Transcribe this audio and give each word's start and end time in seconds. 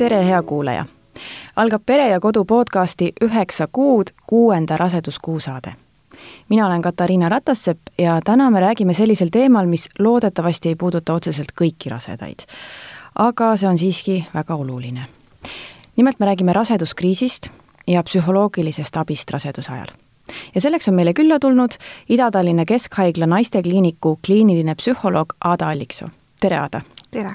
tere, 0.00 0.26
hea 0.26 0.42
kuulaja! 0.42 0.84
algab 1.56 1.82
Pere 1.86 2.08
ja 2.08 2.20
Kodu 2.20 2.44
podcasti 2.44 3.12
Üheksa 3.24 3.68
kuud 3.72 4.06
kuuenda 4.26 4.76
raseduskuu 4.76 5.40
saade. 5.40 5.72
mina 6.48 6.66
olen 6.66 6.82
Katariina 6.82 7.28
Ratassepp 7.28 7.80
ja 7.98 8.20
täna 8.24 8.50
me 8.50 8.60
räägime 8.60 8.94
sellisel 8.94 9.28
teemal, 9.32 9.66
mis 9.66 9.88
loodetavasti 9.98 10.68
ei 10.68 10.74
puuduta 10.74 11.14
otseselt 11.14 11.52
kõiki 11.62 11.90
rasedaid. 11.90 12.46
aga 13.18 13.56
see 13.56 13.68
on 13.68 13.78
siiski 13.78 14.26
väga 14.34 14.54
oluline. 14.54 15.04
nimelt 15.96 16.20
me 16.20 16.26
räägime 16.26 16.52
raseduskriisist 16.52 17.50
ja 17.86 18.02
psühholoogilisest 18.02 18.96
abist 18.96 19.30
raseduse 19.30 19.72
ajal 19.72 19.92
ja 20.54 20.60
selleks 20.60 20.88
on 20.88 20.94
meile 20.94 21.12
külla 21.12 21.38
tulnud 21.38 21.76
Ida-Tallinna 22.08 22.64
Keskhaigla 22.64 23.26
naistekliiniku 23.26 24.18
kliiniline 24.26 24.74
psühholoog 24.74 25.32
Aada 25.44 25.68
Alliksoo. 25.68 26.08
tere, 26.40 26.56
Aada! 26.56 26.80
tere! 27.10 27.34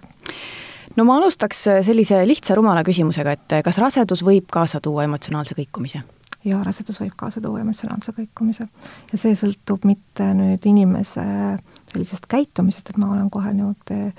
No 0.95 1.05
ma 1.07 1.17
alustaks 1.19 1.67
äh, 1.71 1.81
sellise 1.85 2.21
lihtsa 2.27 2.55
rumala 2.57 2.83
küsimusega, 2.87 3.35
et 3.35 3.57
äh, 3.57 3.63
kas 3.65 3.79
rasedus 3.81 4.23
võib 4.25 4.49
kaasa 4.51 4.81
tuua 4.83 5.05
emotsionaalse 5.07 5.57
kõikumise? 5.57 6.03
jaa, 6.45 6.61
rasedus 6.63 6.99
võib 7.01 7.15
kaasa 7.17 7.41
tuua 7.41 7.63
emotsionaalse 7.63 8.13
kõikumise. 8.15 8.67
ja 9.11 9.21
see 9.21 9.37
sõltub 9.37 9.85
mitte 9.89 10.31
nüüd 10.37 10.65
inimese 10.69 11.25
sellisest 11.91 12.27
käitumisest, 12.29 12.91
et 12.91 12.99
ma 13.01 13.13
olen 13.13 13.31
kohe 13.33 13.53
niisugune 13.53 14.13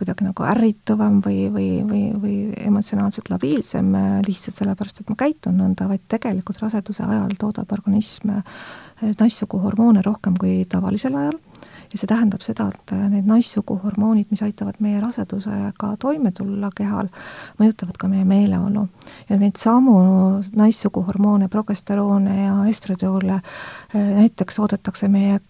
kuidagi 0.00 0.24
nagu 0.24 0.44
ärrituvam 0.48 1.18
või, 1.20 1.50
või, 1.52 1.66
või, 1.84 2.04
või 2.16 2.34
emotsionaalselt 2.56 3.26
labiilsem 3.28 3.90
lihtsalt 4.24 4.56
sellepärast, 4.56 5.02
et 5.02 5.10
ma 5.12 5.16
käitun 5.20 5.58
nõnda, 5.60 5.90
vaid 5.90 6.06
tegelikult 6.08 6.62
raseduse 6.62 7.04
ajal 7.04 7.34
toodab 7.36 7.74
organism 7.76 8.38
naissugu 9.20 9.60
hormoone 9.60 10.00
rohkem 10.06 10.38
kui 10.40 10.62
tavalisel 10.72 11.18
ajal 11.20 11.36
ja 11.92 11.98
see 11.98 12.08
tähendab 12.10 12.44
seda, 12.46 12.68
et 12.70 12.92
äh, 12.94 13.04
need 13.10 13.28
naissuguhormoonid, 13.28 14.30
mis 14.30 14.42
aitavad 14.46 14.78
meie 14.84 15.00
rasedusega 15.02 15.94
toime 16.00 16.32
tulla 16.36 16.70
kehal, 16.76 17.10
mõjutavad 17.60 17.98
ka 17.98 18.08
meie 18.08 18.24
meeleolu. 18.24 18.86
ja 19.28 19.38
neid 19.38 19.58
samu 19.58 19.96
naissuguhormoone, 20.56 21.48
progesteroone 21.48 22.36
ja 22.44 22.56
estradiole 22.70 23.40
äh, 23.40 24.10
näiteks 24.22 24.58
oodatakse 24.58 25.08
meie 25.08 25.40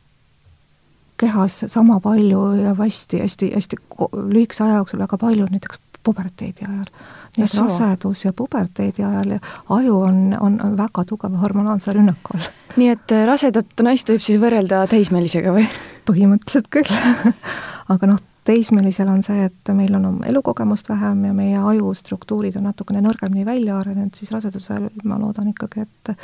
kehas 1.20 1.64
sama 1.66 2.00
palju 2.00 2.43
ja 2.62 2.75
hästi, 2.75 3.20
hästi, 3.20 3.53
hästi 3.54 3.76
lühikese 4.12 4.64
aja 4.64 4.81
jooksul 4.81 5.03
väga 5.03 5.19
palju, 5.20 5.47
näiteks 5.50 5.81
puberteedi 6.03 6.64
ajal. 6.64 6.88
Nii 7.36 7.46
et 7.46 7.58
rasedus 7.60 8.24
ja 8.24 8.32
puberteedi 8.36 9.04
ajal 9.06 9.36
ja 9.36 9.41
aju 9.76 10.00
on, 10.06 10.22
on, 10.41 10.58
väga 10.78 11.04
tugeva 11.08 11.42
hormonaalse 11.42 11.94
rünnaku 11.96 12.36
all. 12.36 12.48
nii 12.80 12.91
et 12.94 13.14
äh, 13.14 13.26
rasedat 13.28 13.84
naist 13.86 14.10
võib 14.10 14.24
siis 14.24 14.41
võrrelda 14.42 14.82
teismelisega 14.91 15.54
või? 15.54 15.69
põhimõtteliselt 16.08 16.70
küll 16.72 16.90
aga 17.94 18.10
noh, 18.10 18.22
teismelisel 18.48 19.10
on 19.12 19.22
see, 19.22 19.44
et 19.50 19.72
meil 19.76 19.94
on 19.98 20.22
elukogemust 20.26 20.88
vähem 20.90 21.26
ja 21.28 21.34
meie 21.36 21.58
aju 21.72 21.92
struktuurid 21.94 22.56
on 22.58 22.66
natukene 22.70 23.02
nõrgemini 23.04 23.44
välja 23.46 23.78
arenenud, 23.78 24.16
siis 24.16 24.32
rasedusel 24.34 24.88
ma 25.04 25.20
loodan 25.20 25.52
ikkagi, 25.52 25.86
et 25.86 26.16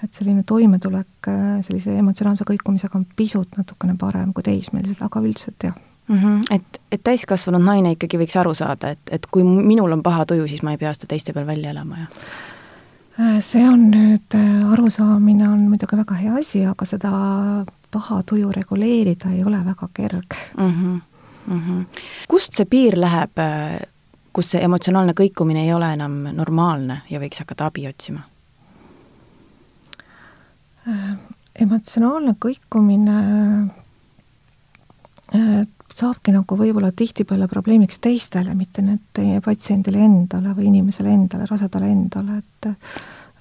et 0.00 0.16
selline 0.16 0.46
toimetulek 0.48 1.28
sellise 1.66 1.98
emotsionaalse 2.00 2.46
kõikumisega 2.48 2.96
on 2.96 3.04
pisut 3.16 3.58
natukene 3.60 3.98
parem 4.00 4.32
kui 4.32 4.46
teismelisel, 4.46 4.96
aga 5.04 5.20
üldiselt 5.20 5.68
jah 5.68 5.76
mm. 6.10 6.18
-hmm. 6.18 6.54
Et, 6.54 6.80
et 6.92 7.02
täiskasvanud 7.04 7.64
naine 7.64 7.96
ikkagi 7.96 8.18
võiks 8.18 8.36
aru 8.40 8.54
saada, 8.54 8.90
et, 8.90 9.00
et 9.10 9.26
kui 9.26 9.44
minul 9.44 9.92
on 9.92 10.02
paha 10.02 10.26
tuju, 10.26 10.48
siis 10.48 10.62
ma 10.62 10.76
ei 10.76 10.78
pea 10.78 10.94
seda 10.94 11.06
teiste 11.14 11.32
peal 11.32 11.46
välja 11.46 11.70
elama 11.70 12.04
ja 12.04 12.06
see 13.44 13.62
on 13.68 13.90
nüüd, 13.92 14.36
arusaamine 14.72 15.48
on 15.48 15.66
muidugi 15.68 15.98
väga 15.98 16.14
hea 16.14 16.34
asi, 16.40 16.64
aga 16.66 16.86
seda 16.88 17.10
paha 17.90 18.22
tuju 18.26 18.52
reguleerida 18.54 19.32
ei 19.34 19.44
ole 19.44 19.64
väga 19.64 19.88
kerge 19.94 20.36
mm. 20.58 20.70
-hmm. 20.70 21.00
Mm 21.46 21.60
-hmm. 21.60 21.84
kust 22.28 22.52
see 22.54 22.64
piir 22.64 23.00
läheb, 23.00 23.30
kus 24.32 24.50
see 24.50 24.64
emotsionaalne 24.64 25.12
kõikumine 25.12 25.64
ei 25.64 25.72
ole 25.74 25.92
enam 25.92 26.12
normaalne 26.32 27.02
ja 27.10 27.20
võiks 27.20 27.38
hakata 27.38 27.66
abi 27.66 27.88
otsima? 27.88 28.20
Äh, 30.88 31.16
emotsionaalne 31.60 32.34
kõikumine 32.44 33.16
äh, 35.34 35.66
saabki 36.00 36.34
nagu 36.34 36.56
võib-olla 36.58 36.90
tihtipeale 36.96 37.48
probleemiks 37.50 38.00
teistele, 38.02 38.54
mitte 38.56 38.84
nüüd 38.84 39.02
teie 39.16 39.40
patsiendile 39.44 40.02
endale 40.06 40.54
või 40.56 40.70
inimesele 40.70 41.12
endale, 41.12 41.48
rasedale 41.50 41.92
endale, 41.92 42.40
et 42.40 42.70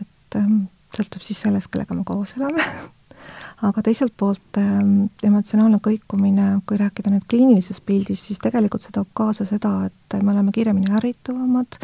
et 0.03 0.37
ähm, 0.37 0.67
sõltub 0.95 1.23
siis 1.25 1.39
sellest, 1.41 1.71
kellega 1.73 1.95
me 1.97 2.03
koos 2.05 2.35
elame 2.37 2.63
aga 3.67 3.83
teiselt 3.83 4.13
poolt 4.17 4.59
ähm, 4.61 5.09
emotsionaalne 5.25 5.79
kõikumine, 5.83 6.47
kui 6.67 6.79
rääkida 6.79 7.11
nüüd 7.11 7.25
kliinilisest 7.31 7.83
pildist, 7.85 8.29
siis 8.29 8.39
tegelikult 8.43 8.85
see 8.85 8.95
toob 8.95 9.09
kaasa 9.17 9.47
seda, 9.49 9.73
et 9.89 10.19
me 10.23 10.33
oleme 10.33 10.53
kiiremini 10.55 10.93
ärrituvamad, 10.99 11.79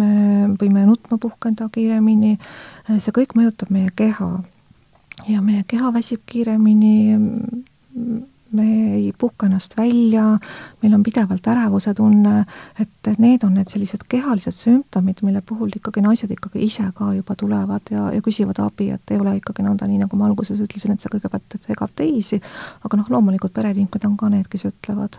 me 0.00 0.10
võime 0.58 0.82
nutma 0.88 1.18
puhkeda 1.22 1.68
kiiremini, 1.74 2.34
see 2.90 3.14
kõik 3.14 3.36
mõjutab 3.38 3.70
meie 3.74 3.92
keha. 3.94 4.32
ja 5.28 5.40
meie 5.40 5.62
keha 5.70 5.92
väsib 5.94 6.24
kiiremini, 6.26 6.94
me 8.54 8.94
ei 8.94 9.12
puhka 9.18 9.46
ennast 9.46 9.76
välja, 9.76 10.24
meil 10.82 10.94
on 10.94 11.02
pidevalt 11.02 11.46
ärevuse 11.50 11.94
tunne, 11.94 12.44
et 12.80 13.10
need 13.18 13.44
on 13.44 13.54
need 13.58 13.70
sellised 13.72 14.06
kehalised 14.08 14.56
sümptomid, 14.56 15.22
mille 15.26 15.42
puhul 15.46 15.74
ikkagi 15.76 16.02
naised 16.04 16.30
ikkagi 16.30 16.62
ise 16.64 16.86
ka 16.94 17.12
juba 17.16 17.36
tulevad 17.38 17.90
ja, 17.90 18.08
ja 18.14 18.22
küsivad 18.24 18.60
abi, 18.62 18.90
et 18.94 19.14
ei 19.14 19.20
ole 19.20 19.36
ikkagi 19.40 19.66
nõnda, 19.66 19.88
nii 19.90 20.04
nagu 20.04 20.20
ma 20.20 20.28
alguses 20.30 20.60
ütlesin, 20.62 20.94
et 20.94 21.02
see 21.04 21.12
kõigepealt 21.12 21.58
segab 21.66 21.92
teisi, 21.96 22.40
aga 22.86 23.00
noh, 23.00 23.10
loomulikult 23.16 23.54
pereliikmed 23.56 24.08
on 24.08 24.16
ka 24.20 24.30
need, 24.32 24.48
kes 24.52 24.68
ütlevad, 24.70 25.18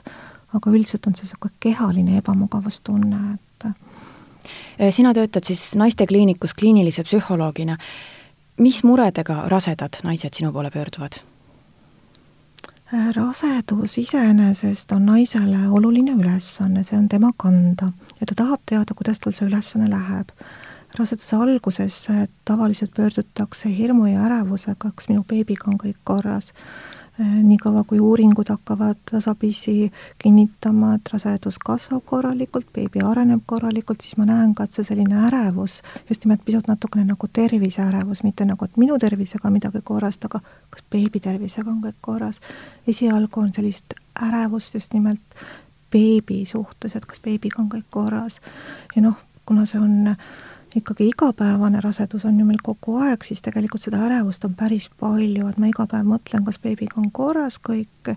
aga 0.55 0.71
üldiselt 0.71 1.07
on 1.07 1.17
see 1.17 1.27
niisugune 1.27 1.59
kehaline 1.63 2.19
ebamugavustunne, 2.21 3.21
et 3.35 4.93
sina 4.95 5.13
töötad 5.13 5.43
siis 5.47 5.73
naistekliinikus 5.75 6.53
kliinilise 6.53 7.03
psühholoogina. 7.03 7.77
mis 8.57 8.83
muredega 8.83 9.49
rasedad 9.51 9.99
naised 10.03 10.33
sinu 10.33 10.51
poole 10.51 10.71
pöörduvad? 10.71 11.34
Rasedus 12.91 13.97
iseenesest 13.97 14.91
on 14.91 15.05
naisele 15.05 15.69
oluline 15.69 16.11
ülesanne, 16.11 16.83
see 16.83 16.97
on 16.97 17.09
tema 17.09 17.31
kanda 17.37 17.89
ja 18.19 18.27
ta 18.29 18.35
tahab 18.35 18.61
teada, 18.65 18.93
kuidas 18.93 19.19
tal 19.19 19.33
see 19.33 19.47
ülesanne 19.47 19.89
läheb. 19.89 20.29
raseduse 20.99 21.35
alguses 21.35 22.07
tavaliselt 22.45 22.91
pöördutakse 22.95 23.69
hirmu 23.77 24.05
ja 24.05 24.21
ärevusega, 24.25 24.91
kas 24.95 25.09
minu 25.09 25.23
beebiga 25.27 25.67
on 25.67 25.77
kõik 25.81 25.97
korras 26.03 26.53
niikaua, 27.17 27.83
kui 27.87 27.99
uuringud 27.99 28.49
hakkavad 28.49 28.97
tasapisi 29.11 29.91
kinnitama, 30.19 30.93
et 30.95 31.09
rasedus 31.13 31.59
kasvab 31.65 32.03
korralikult, 32.05 32.67
beebi 32.73 32.99
areneb 33.03 33.43
korralikult, 33.45 34.01
siis 34.01 34.17
ma 34.17 34.25
näen 34.27 34.55
ka, 34.55 34.65
et 34.65 34.75
see 34.75 34.83
selline 34.83 35.21
ärevus, 35.27 35.81
just 36.09 36.25
nimelt 36.25 36.43
pisut 36.45 36.67
natukene 36.67 37.05
nagu 37.07 37.27
terviseärevus, 37.33 38.23
mitte 38.23 38.45
nagu, 38.45 38.65
et 38.65 38.77
minu 38.77 38.99
tervisega 38.99 39.51
midagi 39.51 39.81
korrast, 39.83 40.25
aga 40.27 40.41
kas 40.69 40.83
beebi 40.91 41.19
tervisega 41.23 41.71
on 41.71 41.79
kõik 41.83 42.01
korras. 42.01 42.41
esialgu 42.87 43.39
on 43.39 43.53
sellist 43.53 43.95
ärevust 44.27 44.73
just 44.75 44.93
nimelt 44.93 45.39
beebi 45.91 46.45
suhtes, 46.45 46.95
et 46.95 47.05
kas 47.05 47.23
beebiga 47.23 47.61
on 47.61 47.69
kõik 47.69 47.87
korras. 47.89 48.41
ja 48.95 49.01
noh, 49.01 49.15
kuna 49.45 49.65
see 49.65 49.79
on 49.79 50.15
ikkagi 50.75 51.07
igapäevane 51.07 51.79
rasedus 51.81 52.25
on 52.25 52.39
ju 52.39 52.45
meil 52.45 52.59
kogu 52.63 52.97
aeg, 53.03 53.23
siis 53.23 53.41
tegelikult 53.45 53.83
seda 53.85 54.01
ärevust 54.07 54.43
on 54.47 54.55
päris 54.59 54.89
palju, 54.99 55.47
et 55.47 55.59
ma 55.61 55.69
iga 55.71 55.85
päev 55.89 56.07
mõtlen, 56.09 56.43
kas 56.47 56.59
beebiga 56.63 56.99
on 57.01 57.09
korras 57.15 57.57
kõik 57.63 58.11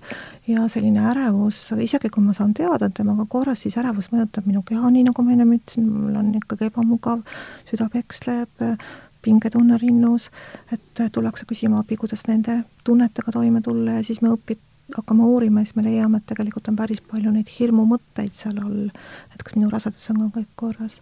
ja 0.51 0.67
selline 0.71 1.05
ärevus, 1.13 1.69
isegi 1.79 2.11
kui 2.15 2.25
ma 2.25 2.35
saan 2.37 2.55
teada, 2.59 2.89
et 2.89 2.97
temaga 2.99 3.29
korras, 3.31 3.63
siis 3.65 3.79
ärevus 3.79 4.11
mõjutab 4.15 4.49
minu 4.51 4.65
keha, 4.67 4.91
nii 4.95 5.07
nagu 5.11 5.25
ma 5.25 5.35
ennem 5.37 5.55
ütlesin, 5.59 5.87
mul 5.87 6.19
on 6.19 6.33
ikkagi 6.41 6.71
ebamugav, 6.73 7.23
süda 7.71 7.89
peksleb, 7.93 8.67
pingetunne 9.23 9.79
rinnus, 9.79 10.31
et 10.73 11.03
tullakse 11.13 11.47
küsima 11.47 11.83
abi, 11.83 11.99
kuidas 12.01 12.27
nende 12.29 12.63
tunnetega 12.87 13.35
toime 13.35 13.63
tulla 13.63 13.99
ja 13.99 14.07
siis 14.07 14.23
me 14.23 14.33
õpid, 14.35 14.63
hakkame 14.97 15.27
uurima 15.29 15.65
siis 15.65 15.77
me 15.77 15.85
leiame, 15.85 16.21
et 16.21 16.27
tegelikult 16.31 16.71
on 16.71 16.77
päris 16.79 17.03
palju 17.05 17.33
neid 17.35 17.51
hirmumõtteid 17.59 18.33
seal 18.33 18.59
all, 18.63 18.89
et 19.35 19.43
kas 19.43 19.57
minu 19.59 19.71
rasedus 19.73 20.11
on 20.15 20.29
kõik 20.33 20.53
korras 20.57 21.01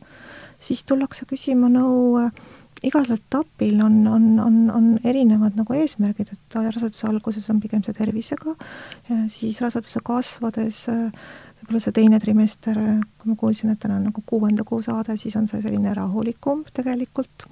siis 0.59 0.85
tullakse 0.89 1.27
küsima 1.29 1.69
nõu 1.73 2.17
äh, 2.21 2.31
igal 2.87 3.09
etapil 3.13 3.81
on, 3.85 3.99
on, 4.11 4.29
on, 4.43 4.57
on 4.71 4.89
erinevad 5.05 5.57
nagu 5.59 5.77
eesmärgid, 5.77 6.33
et 6.35 6.57
raseduse 6.59 7.09
alguses 7.09 7.49
on 7.53 7.61
pigem 7.63 7.83
see 7.85 7.97
tervisega, 7.97 8.53
siis 9.33 9.61
raseduse 9.65 10.03
kasvades 10.05 10.83
äh, 10.93 11.25
võib-olla 11.61 11.83
see 11.83 11.97
teine 11.97 12.21
trimester, 12.23 12.79
kui 13.17 13.33
ma 13.33 13.39
kuulsin, 13.41 13.73
et 13.73 13.81
täna 13.83 13.99
on 14.01 14.11
nagu 14.11 14.23
kuuenda 14.29 14.65
kuu 14.67 14.83
saade, 14.85 15.17
siis 15.21 15.37
on 15.41 15.49
see 15.51 15.63
selline 15.65 15.95
rahulikum 15.97 16.67
tegelikult. 16.77 17.49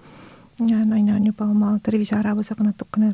naine 0.61 1.15
on 1.15 1.27
juba 1.27 1.49
oma 1.51 1.73
terviseärevusega 1.83 2.63
natukene 2.63 3.13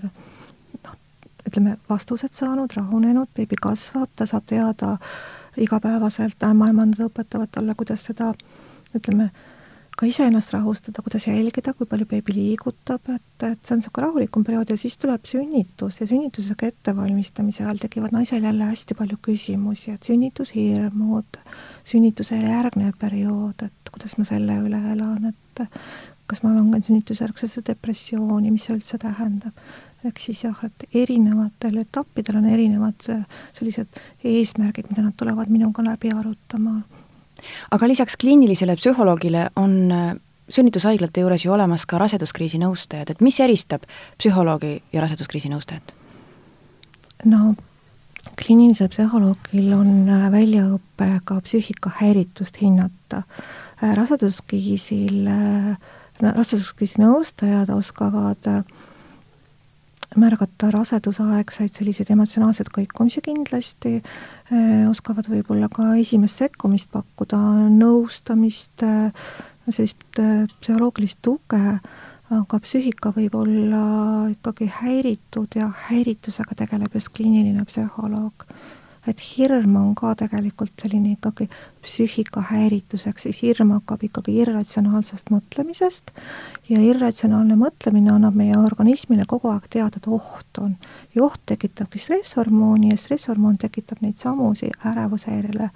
ütleme, 1.51 1.77
vastused 1.91 2.35
saanud, 2.37 2.73
rahunenud, 2.77 3.31
beebi 3.37 3.59
kasvab, 3.61 4.11
ta 4.17 4.27
saab 4.31 4.47
teada 4.51 4.97
igapäevaselt, 5.61 6.43
ämmaemandad 6.47 7.09
õpetavad 7.11 7.51
talle, 7.53 7.75
kuidas 7.79 8.05
seda 8.07 8.33
ütleme, 8.97 9.31
ka 10.01 10.07
iseennast 10.09 10.55
rahustada, 10.55 11.03
kuidas 11.05 11.27
jälgida, 11.27 11.75
kui 11.77 11.89
palju 11.89 12.07
beebi 12.09 12.33
liigutab, 12.33 13.05
et, 13.13 13.45
et 13.45 13.59
see 13.67 13.75
on 13.75 13.83
niisugune 13.83 14.07
rahulikum 14.07 14.47
periood 14.47 14.73
ja 14.73 14.79
siis 14.81 14.97
tuleb 15.01 15.27
sünnitus 15.29 16.01
ja 16.01 16.07
sünnitusega 16.09 16.71
ettevalmistamise 16.71 17.67
ajal 17.67 17.83
tekivad 17.83 18.15
naisel 18.17 18.47
jälle 18.47 18.71
hästi 18.71 18.97
palju 18.97 19.19
küsimusi, 19.29 19.93
et 19.93 20.09
sünnitushirmud, 20.09 21.41
sünnitusele 21.93 22.55
järgnev 22.55 22.95
periood, 23.03 23.67
et 23.67 23.93
kuidas 23.93 24.17
ma 24.17 24.25
selle 24.29 24.57
üle 24.65 24.81
elan, 24.95 25.35
et 25.35 25.67
kas 26.31 26.45
ma 26.45 26.55
langen 26.55 26.85
sünnitusjärgsesse 26.87 27.65
depressiooni, 27.67 28.53
mis 28.55 28.69
see 28.69 28.77
üldse 28.79 28.99
tähendab. 29.03 29.57
ehk 30.05 30.23
siis 30.23 30.45
jah, 30.47 30.57
et 30.65 30.87
erinevatel 30.97 31.83
etappidel 31.83 32.39
on 32.39 32.47
erinevad 32.49 33.05
sellised 33.53 34.01
eesmärgid, 34.25 34.89
mida 34.89 35.03
nad 35.05 35.17
tulevad 35.19 35.51
minuga 35.53 35.85
läbi 35.85 36.15
arutama 36.15 36.79
aga 37.71 37.89
lisaks 37.89 38.17
kliinilisele 38.21 38.77
psühholoogile 38.77 39.49
on 39.57 39.75
äh, 39.93 40.13
sünnitushaiglate 40.51 41.25
juures 41.25 41.45
ju 41.45 41.55
olemas 41.55 41.87
ka 41.87 41.99
raseduskriisi 42.01 42.61
nõustajad, 42.61 43.13
et 43.13 43.25
mis 43.25 43.39
eristab 43.41 43.87
psühholoogi 44.19 44.77
ja 44.93 45.05
raseduskriisi 45.05 45.53
nõustajat? 45.53 45.95
no 47.31 47.55
kliinilisel 48.41 48.91
psühholoogil 48.93 49.73
on 49.77 49.95
äh, 50.09 50.29
väljaõpe 50.33 51.11
ka 51.25 51.41
psüühikahäiritust 51.47 52.61
hinnata. 52.63 53.25
Äh, 53.81 53.95
raseduskriisil, 53.97 55.25
raseduskriisi 55.29 55.99
nõustajad 57.01 57.71
oskavad 57.73 58.49
äh, 58.51 58.63
märgata 60.19 60.71
rasedusaegseid 60.75 61.75
selliseid 61.75 62.11
emotsionaalseid 62.11 62.71
kõikumisi 62.75 63.23
kindlasti, 63.25 64.01
eh, 64.51 64.89
oskavad 64.91 65.29
võib-olla 65.31 65.69
ka 65.73 65.95
esimest 66.01 66.43
sekkumist 66.43 66.91
pakkuda, 66.91 67.39
nõustamist, 67.71 68.83
eh, 68.83 69.13
sellist 69.71 69.97
psühholoogilist 70.61 71.21
tuge, 71.23 71.81
aga 72.31 72.59
psüühika 72.59 73.13
võib 73.15 73.35
olla 73.35 74.31
ikkagi 74.31 74.67
häiritud 74.67 75.55
ja 75.55 75.71
häiritusega 75.89 76.55
tegeleb 76.57 76.95
just 76.95 77.09
kliiniline 77.15 77.65
psühholoog 77.65 78.47
et 79.11 79.23
hirm 79.23 79.77
on 79.81 79.95
ka 79.99 80.13
tegelikult 80.23 80.73
selline 80.83 81.15
ikkagi 81.17 81.49
psüühikahäirituseks, 81.85 83.27
siis 83.27 83.43
hirm 83.45 83.75
hakkab 83.77 84.05
ikkagi 84.09 84.37
irratsionaalsest 84.43 85.33
mõtlemisest 85.35 86.15
ja 86.71 86.81
irratsionaalne 86.85 87.59
mõtlemine 87.61 88.15
annab 88.15 88.39
meie 88.39 88.57
organismile 88.59 89.27
kogu 89.29 89.53
aeg 89.53 89.69
teada, 89.71 90.01
et 90.01 90.09
oht 90.09 90.63
on. 90.63 90.77
ja 91.15 91.25
oht 91.25 91.43
tekitabki 91.47 91.99
stresshormooni 91.99 92.95
ja 92.95 93.01
stresshormoon 93.01 93.59
tekitab 93.59 94.03
neid 94.05 94.19
samusi 94.19 94.71
ärevushäirele 94.93 95.71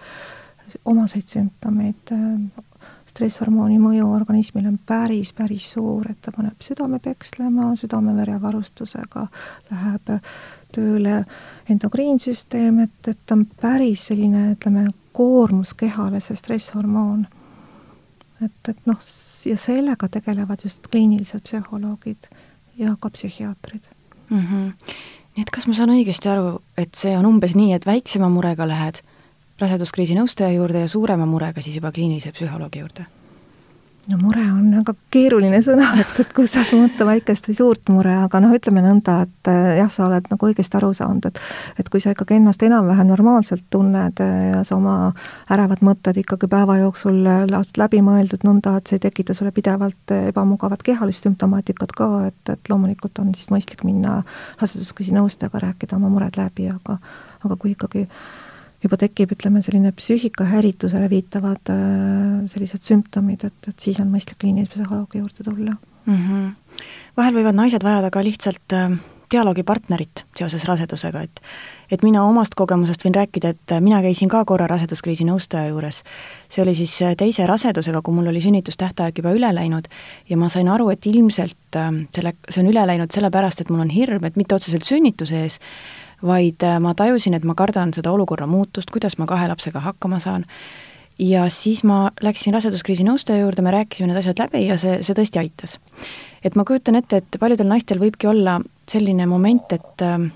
omaseid 0.89 1.29
sümptomeid, 1.29 2.13
stresshormooni 3.09 3.77
mõju 3.79 4.09
organismile 4.11 4.71
on 4.73 4.79
päris, 4.87 5.33
päris 5.37 5.69
suur, 5.75 6.07
et 6.11 6.21
ta 6.25 6.33
paneb 6.35 6.65
südame 6.65 6.99
pekslema, 7.05 7.73
südame-verevarustusega 7.79 9.27
läheb 9.71 10.15
tööle 10.75 11.23
endokriinsüsteem, 11.71 12.83
et, 12.85 13.09
et 13.09 13.19
ta 13.27 13.39
on 13.39 13.47
päris 13.61 14.09
selline, 14.11 14.51
ütleme, 14.57 14.89
koormus 15.15 15.75
kehale, 15.79 16.21
see 16.21 16.37
stresshormoon. 16.37 17.27
et, 18.45 18.69
et 18.69 18.87
noh, 18.87 18.99
ja 19.47 19.57
sellega 19.57 20.09
tegelevad 20.09 20.65
just 20.65 20.89
kliinilised 20.91 21.45
psühholoogid 21.47 22.29
ja 22.79 22.97
ka 23.01 23.11
psühhiaatrid 23.11 23.87
mm. 24.29 24.41
-hmm. 24.41 24.95
nii 25.37 25.43
et 25.43 25.51
kas 25.51 25.67
ma 25.67 25.75
saan 25.75 25.95
õigesti 25.95 26.29
aru, 26.29 26.61
et 26.77 26.95
see 26.95 27.17
on 27.17 27.27
umbes 27.27 27.55
nii, 27.55 27.73
et 27.73 27.87
väiksema 27.87 28.29
murega 28.29 28.69
lähed 28.69 29.01
raseduskriisi 29.61 30.15
nõustaja 30.15 30.53
juurde 30.53 30.81
ja 30.81 30.89
suurema 30.89 31.27
murega 31.27 31.63
siis 31.63 31.77
juba 31.77 31.93
kliinilise 31.93 32.33
psühholoogi 32.33 32.79
juurde? 32.79 33.07
No 34.11 34.19
mure 34.21 34.43
on 34.53 34.67
väga 34.75 34.95
keeruline 35.13 35.61
sõna, 35.65 35.87
et, 36.03 36.13
et 36.21 36.33
kus 36.37 36.53
sa 36.53 36.65
mõtta 36.77 37.07
väikest 37.09 37.49
või 37.49 37.57
suurt 37.57 37.91
mure, 37.93 38.13
aga 38.27 38.41
noh, 38.43 38.53
ütleme 38.57 38.83
nõnda, 38.85 39.17
et 39.25 39.51
eh, 39.51 39.71
jah, 39.79 39.91
sa 39.93 40.07
oled 40.09 40.29
nagu 40.31 40.49
õigesti 40.51 40.79
aru 40.79 40.93
saanud, 40.97 41.29
et 41.31 41.41
et 41.81 41.91
kui 41.93 42.03
sa 42.03 42.13
ikkagi 42.15 42.37
ennast 42.39 42.63
enam-vähem 42.67 43.09
normaalselt 43.11 43.65
tunned 43.73 44.21
eh, 44.25 44.35
ja 44.53 44.63
sa 44.67 44.77
oma 44.77 44.97
ärevad 45.55 45.85
mõtted 45.87 46.21
ikkagi 46.21 46.51
päeva 46.51 46.79
jooksul 46.83 47.21
oled 47.25 47.81
läbi 47.81 48.03
mõeldud 48.05 48.47
nõnda, 48.47 48.77
et 48.79 48.91
see 48.91 49.01
ei 49.01 49.07
tekita 49.07 49.37
sulle 49.37 49.55
pidevalt 49.57 50.15
eh, 50.15 50.29
ebamugavat 50.33 50.85
kehalist 50.87 51.27
sümptomaatikat 51.29 51.97
ka, 51.97 52.11
et, 52.31 52.55
et 52.57 52.73
loomulikult 52.73 53.23
on 53.25 53.35
siis 53.37 53.51
mõistlik 53.53 53.87
minna 53.89 54.21
raseduskriisi 54.61 55.17
nõustajaga, 55.17 55.65
rääkida 55.69 55.97
oma 56.01 56.13
mured 56.13 56.41
läbi, 56.41 56.69
aga 56.73 56.99
aga 57.45 57.57
kui 57.61 57.75
ikkagi 57.75 58.07
juba 58.85 58.99
tekib, 59.01 59.33
ütleme, 59.37 59.63
selline 59.65 59.93
psüühikahäiritusele 59.97 61.09
viitavad 61.13 61.73
äh, 61.73 62.45
sellised 62.53 62.85
sümptomid, 62.85 63.47
et, 63.49 63.71
et 63.71 63.89
siis 63.89 64.01
on 64.03 64.13
mõistlik 64.13 64.43
kliinilise 64.43 64.77
psühholoogi 64.77 65.23
juurde 65.23 65.47
tulla 65.47 65.75
mm. 66.05 66.15
-hmm. 66.15 66.85
vahel 67.17 67.41
võivad 67.41 67.57
naised 67.57 67.85
vajada 67.85 68.11
ka 68.13 68.25
lihtsalt 68.25 68.77
äh, 68.77 68.99
dialoogipartnerit 69.33 70.27
seoses 70.37 70.67
rasedusega, 70.69 71.23
et 71.23 71.41
et 71.93 72.03
mina 72.03 72.25
omast 72.25 72.55
kogemusest 72.57 73.05
võin 73.05 73.15
rääkida, 73.15 73.49
et 73.49 73.73
mina 73.81 74.01
käisin 74.03 74.29
ka 74.29 74.45
korra 74.45 74.67
raseduskriisi 74.67 75.25
nõustaja 75.25 75.69
juures. 75.69 76.03
see 76.49 76.63
oli 76.63 76.75
siis 76.75 77.03
äh, 77.03 77.17
teise 77.17 77.47
rasedusega, 77.47 78.03
kui 78.03 78.15
mul 78.15 78.27
oli 78.27 78.41
sünnitustähtaeg 78.41 79.19
juba 79.19 79.33
üle 79.33 79.55
läinud 79.55 79.89
ja 80.29 80.37
ma 80.37 80.49
sain 80.49 80.69
aru, 80.69 80.91
et 80.91 81.07
ilmselt 81.07 81.57
selle, 82.15 82.33
see 82.51 82.63
on 82.63 82.71
üle 82.71 82.87
läinud 82.87 83.11
sellepärast, 83.11 83.61
et 83.61 83.71
mul 83.71 83.81
on 83.81 83.91
hirm, 83.91 84.25
et 84.25 84.37
mitte 84.37 84.55
otseselt 84.55 84.85
sünnituse 84.85 85.43
ees, 85.43 85.61
vaid 86.27 86.65
äh, 86.65 86.81
ma 86.81 86.95
tajusin, 86.95 87.37
et 87.37 87.45
ma 87.45 87.57
kardan 87.59 87.93
seda 87.97 88.13
olukorra 88.13 88.49
muutust, 88.51 88.91
kuidas 88.95 89.19
ma 89.19 89.29
kahe 89.31 89.49
lapsega 89.51 89.83
hakkama 89.85 90.21
saan, 90.23 90.47
ja 91.19 91.49
siis 91.53 91.85
ma 91.87 92.09
läksin 92.23 92.55
raseduskriisi 92.57 93.07
nõustaja 93.07 93.45
juurde, 93.45 93.63
me 93.63 93.75
rääkisime 93.75 94.11
need 94.11 94.23
asjad 94.23 94.41
läbi 94.43 94.67
ja 94.67 94.79
see, 94.81 95.01
see 95.07 95.17
tõesti 95.17 95.43
aitas. 95.43 95.79
et 96.45 96.57
ma 96.57 96.65
kujutan 96.65 96.99
ette, 97.01 97.23
et 97.23 97.41
paljudel 97.41 97.69
naistel 97.71 98.01
võibki 98.03 98.29
olla 98.31 98.61
selline 98.91 99.27
moment, 99.27 99.73
et 99.73 100.03
äh, 100.03 100.33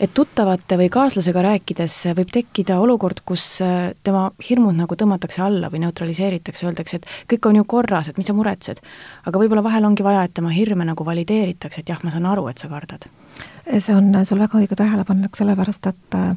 et 0.00 0.14
tuttavate 0.16 0.78
või 0.80 0.88
kaaslasega 0.88 1.42
rääkides 1.44 1.94
võib 2.16 2.30
tekkida 2.32 2.78
olukord, 2.80 3.20
kus 3.26 3.44
äh, 3.64 3.92
tema 4.02 4.30
hirmud 4.48 4.78
nagu 4.78 4.96
tõmmatakse 4.96 5.42
alla 5.44 5.68
või 5.72 5.82
neutraliseeritakse, 5.84 6.66
öeldakse, 6.70 7.00
et 7.00 7.34
kõik 7.34 7.50
on 7.50 7.60
ju 7.60 7.66
korras, 7.68 8.08
et 8.08 8.16
mis 8.16 8.30
sa 8.30 8.36
muretsed. 8.36 8.80
aga 9.26 9.42
võib-olla 9.42 9.64
vahel 9.66 9.84
ongi 9.84 10.06
vaja, 10.06 10.24
et 10.24 10.34
tema 10.34 10.54
hirme 10.54 10.88
nagu 10.88 11.04
valideeritakse, 11.04 11.82
et 11.82 11.92
jah, 11.92 12.00
ma 12.04 12.14
saan 12.14 12.30
aru, 12.30 12.48
et 12.48 12.58
sa 12.58 12.72
kardad 12.72 13.10
see 13.78 13.94
on 13.94 14.12
sul 14.24 14.40
väga 14.40 14.58
õige 14.58 14.76
tähelepanek, 14.78 15.36
sellepärast 15.36 15.86
et 15.90 16.16
äh, 16.18 16.30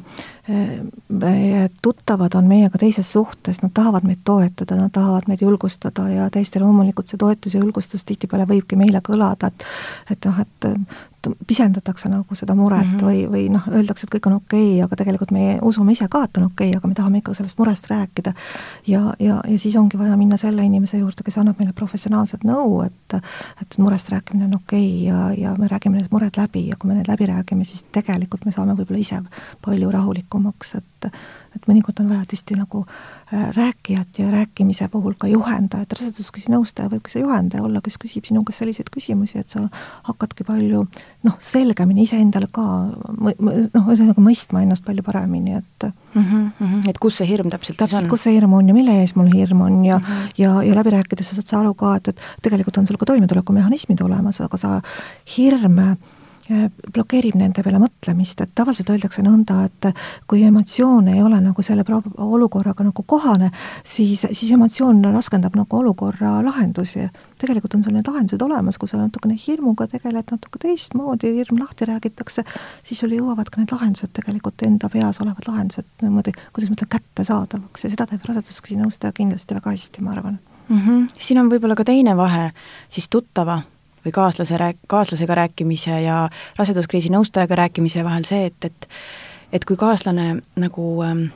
meie 1.08 1.68
tuttavad 1.82 2.34
on 2.38 2.48
meiega 2.48 2.78
teises 2.78 3.12
suhtes, 3.12 3.62
nad 3.62 3.72
tahavad 3.74 4.06
meid 4.06 4.22
toetada, 4.24 4.76
nad 4.78 4.92
tahavad 4.92 5.28
meid 5.30 5.42
julgustada 5.42 6.08
ja 6.10 6.28
täiesti 6.30 6.62
loomulikult 6.62 7.10
see 7.10 7.20
toetus 7.20 7.56
ja 7.56 7.62
julgustus 7.64 8.04
tihtipeale 8.04 8.46
võibki 8.50 8.78
meile 8.78 9.02
kõlada, 9.04 9.50
et 9.50 9.66
et 10.14 10.30
noh, 10.30 10.40
et 10.40 10.70
pisendatakse 11.46 12.08
nagu 12.08 12.34
seda 12.34 12.54
muret 12.54 12.86
mm 12.86 12.98
-hmm. 12.98 13.04
või, 13.04 13.30
või 13.30 13.48
noh, 13.52 13.62
öeldakse, 13.68 14.06
et 14.06 14.14
kõik 14.14 14.26
on 14.26 14.32
okei 14.32 14.74
okay,, 14.74 14.82
aga 14.84 14.96
tegelikult 14.96 15.30
me 15.30 15.58
usume 15.62 15.92
ise 15.92 16.08
ka, 16.10 16.24
et 16.24 16.36
on 16.36 16.44
okei 16.44 16.68
okay,, 16.68 16.76
aga 16.76 16.88
me 16.88 16.94
tahame 16.94 17.18
ikka 17.18 17.34
sellest 17.34 17.58
murest 17.58 17.86
rääkida. 17.90 18.32
ja, 18.86 19.14
ja, 19.18 19.40
ja 19.48 19.58
siis 19.58 19.76
ongi 19.76 19.98
vaja 19.98 20.16
minna 20.16 20.36
selle 20.36 20.64
inimese 20.64 20.98
juurde, 20.98 21.22
kes 21.24 21.38
annab 21.38 21.58
meile 21.58 21.72
professionaalset 21.72 22.44
nõu, 22.44 22.82
et 22.86 23.14
et 23.62 23.78
murest 23.78 24.08
rääkimine 24.08 24.44
on 24.44 24.54
okei 24.54 25.08
okay 25.08 25.08
ja, 25.08 25.48
ja 25.48 25.56
me 25.58 25.68
räägime 25.68 25.96
need 25.96 26.10
mured 26.10 26.36
läbi 26.36 26.68
ja 26.68 26.76
kui 26.78 26.88
me 26.88 26.94
need 26.94 27.08
läbi 27.08 27.23
räägime, 27.30 27.64
siis 27.64 27.84
tegelikult 27.92 28.44
me 28.44 28.52
saame 28.52 28.76
võib-olla 28.78 29.00
ise 29.00 29.20
palju 29.64 29.90
rahulikumaks, 29.90 30.74
et 30.80 31.10
et 31.54 31.68
mõnikord 31.70 32.00
on 32.02 32.08
vaja 32.10 32.24
tõesti 32.28 32.56
nagu 32.58 32.82
äh, 32.84 33.44
rääkijat 33.54 34.18
ja 34.18 34.30
rääkimise 34.32 34.88
puhul 34.90 35.14
ka 35.18 35.28
juhendajat, 35.30 35.92
raseduskriisi 35.94 36.50
nõustaja 36.52 36.90
võib 36.90 37.04
ka 37.06 37.12
see 37.12 37.22
juhendaja 37.22 37.62
olla, 37.64 37.82
kes 37.84 37.96
küsib 38.02 38.26
sinu 38.26 38.42
käest 38.46 38.62
selliseid 38.62 38.90
küsimusi, 38.94 39.38
et 39.38 39.54
sa 39.54 39.62
hakkadki 40.08 40.46
palju 40.48 40.84
noh, 41.26 41.36
selgemini 41.44 42.08
iseendale 42.08 42.48
ka 42.54 42.64
noh, 42.64 43.36
ühesõnaga 43.36 44.24
mõistma 44.24 44.64
ennast 44.64 44.86
palju 44.86 45.06
paremini, 45.06 45.60
et 45.60 45.88
mm. 45.88 46.24
-hmm, 46.24 46.90
et 46.90 46.98
kus 46.98 47.20
see 47.20 47.30
hirm 47.30 47.52
täpselt, 47.54 47.78
täpselt 47.78 48.04
on? 48.04 48.10
kus 48.10 48.26
see 48.26 48.34
hirm 48.34 48.58
on 48.58 48.68
ja 48.68 48.74
mille 48.74 48.98
ees 49.02 49.14
mul 49.14 49.30
hirm 49.30 49.62
on 49.68 49.84
ja 49.84 49.98
mm, 49.98 50.04
-hmm. 50.04 50.34
ja, 50.38 50.56
ja 50.62 50.74
läbi 50.74 50.90
rääkides 50.96 51.30
sa 51.30 51.38
saad 51.38 51.46
sa 51.46 51.60
aru 51.60 51.74
ka, 51.74 51.96
et, 51.96 52.08
et 52.08 52.20
tegelikult 52.42 52.78
on 52.78 52.86
sul 52.86 52.98
ka 52.98 53.06
toimetulekumehhanismid 53.06 54.02
olemas, 54.02 54.40
aga 54.40 54.56
sa 54.56 54.80
hirm 55.36 55.78
äh, 55.78 55.96
blokeerib 56.92 57.36
nende 57.38 57.62
peale 57.64 57.78
mõtlemist, 57.80 58.40
et 58.44 58.52
tavaliselt 58.56 58.90
öeldakse 58.92 59.22
nõnda, 59.24 59.64
et 59.68 59.88
kui 60.28 60.42
emotsioon 60.44 61.08
ei 61.14 61.22
ole 61.24 61.40
nagu 61.40 61.64
selle 61.64 61.84
olukorraga 62.20 62.84
nagu 62.84 63.04
kohane, 63.06 63.50
siis, 63.84 64.26
siis 64.30 64.52
emotsioon 64.52 65.02
raskendab 65.14 65.56
nagu 65.56 65.78
olukorra 65.80 66.36
lahendusi. 66.44 67.08
tegelikult 67.38 67.74
on 67.74 67.82
sul 67.84 67.92
need 67.96 68.08
lahendused 68.08 68.42
olemas, 68.42 68.78
kui 68.78 68.88
sa 68.88 69.00
natukene 69.00 69.36
hirmuga 69.40 69.86
tegeled 69.90 70.30
natuke 70.30 70.60
teistmoodi, 70.62 71.34
hirm 71.38 71.58
lahti 71.60 71.88
räägitakse, 71.88 72.44
siis 72.84 73.00
sul 73.00 73.12
jõuavad 73.16 73.50
ka 73.50 73.60
need 73.60 73.72
lahendused 73.72 74.12
tegelikult, 74.16 74.62
enda 74.64 74.88
peas 74.92 75.20
olevad 75.24 75.48
lahendused 75.48 75.88
niimoodi, 76.02 76.32
kuidas 76.52 76.70
ma 76.70 76.78
ütlen, 76.78 76.92
kättesaadavaks 76.96 77.84
ja 77.84 77.92
seda 77.92 78.08
teeb 78.10 78.24
raseduskriisi 78.28 78.80
nõustaja 78.80 79.16
kindlasti 79.16 79.56
väga 79.56 79.76
hästi, 79.76 80.04
ma 80.04 80.12
arvan 80.16 80.38
mm. 80.68 80.80
-hmm. 80.80 81.06
siin 81.18 81.40
on 81.40 81.50
võib-olla 81.52 81.76
ka 81.76 81.84
teine 81.84 82.16
vahe 82.16 82.50
siis 82.88 83.08
tuttava 83.08 83.62
või 84.04 84.12
kaaslase 84.14 84.58
rääk-, 84.60 84.82
kaaslasega 84.88 85.34
rääkimise 85.34 86.00
ja 86.04 86.24
raseduskriisi 86.58 87.12
nõustajaga 87.14 87.64
rääkimise 87.64 88.04
vahel 88.04 88.26
see, 88.28 88.46
et, 88.50 88.70
et 88.70 88.88
et 89.54 89.64
kui 89.64 89.76
kaaslane 89.78 90.40
nagu 90.58 90.84
ähm, 91.06 91.26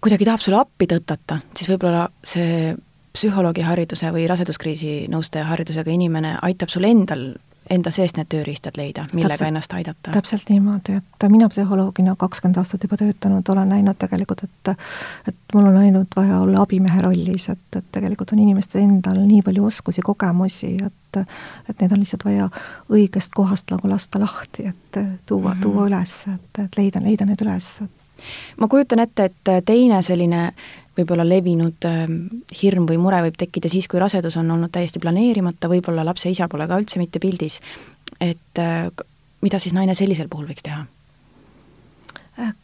kuidagi 0.00 0.24
tahab 0.24 0.40
sulle 0.40 0.60
appi 0.62 0.88
tõtata, 0.88 1.40
siis 1.56 1.68
võib-olla 1.68 2.06
see 2.24 2.72
psühholoogihariduse 3.16 4.10
või 4.12 4.26
raseduskriisi 4.28 5.06
nõustaja 5.12 5.46
haridusega 5.50 5.92
inimene 5.92 6.36
aitab 6.44 6.72
sul 6.72 6.88
endal 6.88 7.28
enda 7.70 7.90
seest 7.90 8.16
need 8.16 8.28
tööriistad 8.30 8.76
leida, 8.78 9.04
millega 9.12 9.34
täpselt, 9.34 9.48
ennast 9.48 9.72
aidata. 9.74 10.12
täpselt 10.14 10.50
niimoodi, 10.50 10.98
et 11.00 11.26
mina 11.32 11.48
psühholoogina 11.50 12.14
kakskümmend 12.18 12.60
aastat 12.60 12.84
juba 12.86 12.98
töötanud, 13.00 13.48
olen 13.48 13.68
näinud 13.68 13.98
tegelikult, 13.98 14.44
et 14.44 14.72
et 15.28 15.54
mul 15.54 15.66
on 15.70 15.76
ainult 15.76 16.16
vaja 16.16 16.38
olla 16.40 16.62
abimehe 16.62 17.02
rollis, 17.02 17.48
et, 17.48 17.66
et 17.76 17.90
tegelikult 17.92 18.32
on 18.32 18.38
inimestel 18.38 18.84
endal 18.84 19.18
nii 19.18 19.42
palju 19.46 19.66
oskusi, 19.66 20.04
kogemusi, 20.06 20.76
et 20.86 20.92
et 21.16 21.80
neid 21.80 21.92
on 21.92 22.02
lihtsalt 22.02 22.24
vaja 22.26 22.48
õigest 22.92 23.32
kohast 23.34 23.70
nagu 23.72 23.88
lasta 23.88 24.20
lahti, 24.20 24.66
et 24.68 24.98
tuua 25.26 25.54
mm, 25.54 25.58
-hmm. 25.58 25.62
tuua 25.62 25.86
üles, 25.86 26.16
et, 26.34 26.64
et 26.64 26.76
leida, 26.76 27.00
leida 27.00 27.24
need 27.24 27.42
üles. 27.42 27.70
ma 28.56 28.68
kujutan 28.68 28.98
ette, 28.98 29.24
et 29.24 29.64
teine 29.64 30.02
selline 30.02 30.52
võib-olla 30.96 31.26
levinud 31.26 31.86
ähm, 31.88 32.18
hirm 32.62 32.88
või 32.88 32.98
mure 33.00 33.20
võib 33.26 33.38
tekkida 33.38 33.70
siis, 33.72 33.88
kui 33.88 34.00
rasedus 34.00 34.38
on 34.40 34.50
olnud 34.54 34.72
täiesti 34.72 35.02
planeerimata, 35.02 35.70
võib-olla 35.70 36.04
lapse 36.06 36.30
isa 36.32 36.48
pole 36.48 36.68
ka 36.68 36.78
üldse 36.80 37.00
mitte 37.02 37.22
pildis, 37.22 37.60
et 38.20 38.62
äh, 38.62 38.86
mida 39.44 39.60
siis 39.62 39.76
naine 39.76 39.96
sellisel 39.98 40.30
puhul 40.32 40.48
võiks 40.48 40.64
teha? 40.66 40.84
Äh, 42.40 42.54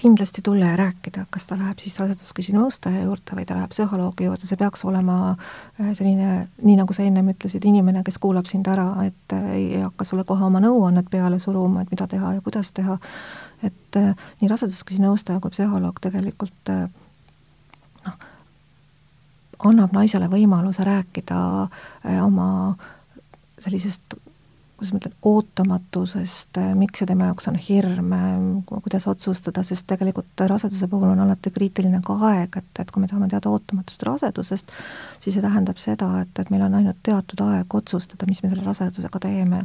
kindlasti 0.00 0.42
tulla 0.44 0.72
ja 0.72 0.78
rääkida, 0.78 1.26
kas 1.30 1.48
ta 1.50 1.58
läheb 1.58 1.82
siis 1.82 1.98
raseduskriisi 1.98 2.54
nõustaja 2.54 3.04
juurde 3.04 3.38
või 3.38 3.46
ta 3.48 3.58
läheb 3.58 3.74
psühholoogi 3.74 4.28
juurde, 4.28 4.46
see 4.50 4.60
peaks 4.60 4.86
olema 4.86 5.18
äh, 5.34 5.92
selline, 5.98 6.48
nii 6.62 6.78
nagu 6.78 6.94
sa 6.94 7.06
ennem 7.06 7.32
ütlesid, 7.34 7.66
inimene, 7.66 8.04
kes 8.06 8.20
kuulab 8.22 8.50
sind 8.50 8.70
ära, 8.70 8.90
et 9.06 9.38
ei 9.54 9.82
hakka 9.82 10.06
sulle 10.06 10.26
kohe 10.28 10.46
oma 10.46 10.62
nõuannet 10.62 11.10
peale 11.10 11.42
suruma, 11.42 11.82
et 11.82 11.94
mida 11.94 12.06
teha 12.10 12.36
ja 12.38 12.44
kuidas 12.44 12.70
teha, 12.76 13.00
et 13.66 13.96
nii 13.96 14.50
raseduskriisi 14.50 15.02
nõustaja 15.02 15.40
kui 15.40 15.54
psühholoog 15.54 15.98
tegelikult 16.04 16.70
äh, 16.70 16.86
annab 19.58 19.94
naisele 19.94 20.28
võimaluse 20.32 20.84
rääkida 20.84 21.40
eh, 22.04 22.20
oma 22.24 22.76
sellisest 23.64 24.16
kuidas 24.74 24.92
ma 24.92 24.98
ütlen, 24.98 25.14
ootamatusest, 25.22 26.56
eh, 26.58 26.74
miks 26.74 26.98
see 26.98 27.06
tema 27.06 27.28
jaoks 27.28 27.46
on 27.48 27.56
hirm, 27.56 28.12
eh, 28.12 28.78
kuidas 28.82 29.06
otsustada, 29.06 29.62
sest 29.62 29.86
tegelikult 29.86 30.44
raseduse 30.50 30.88
puhul 30.90 31.12
on 31.12 31.20
alati 31.24 31.50
kriitiline 31.54 32.00
ka 32.04 32.16
aeg, 32.30 32.58
et, 32.58 32.80
et 32.80 32.90
kui 32.90 33.00
me 33.00 33.08
tahame 33.08 33.28
teada 33.30 33.52
ootamatust 33.52 34.02
rasedusest, 34.02 34.74
siis 35.20 35.36
see 35.36 35.44
tähendab 35.44 35.78
seda, 35.78 36.10
et, 36.24 36.38
et 36.38 36.50
meil 36.50 36.66
on 36.66 36.74
ainult 36.80 36.98
teatud 37.06 37.44
aeg 37.46 37.78
otsustada, 37.80 38.26
mis 38.28 38.42
me 38.42 38.50
selle 38.50 38.66
rasedusega 38.66 39.22
teeme. 39.22 39.64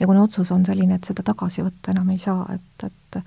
ja 0.00 0.06
kuna 0.06 0.22
otsus 0.22 0.52
on 0.52 0.64
selline, 0.66 0.94
et 0.94 1.04
seda 1.04 1.26
tagasi 1.26 1.66
võtta 1.66 1.92
enam 1.92 2.10
ei 2.14 2.18
saa, 2.18 2.46
et, 2.54 2.86
et 2.86 3.22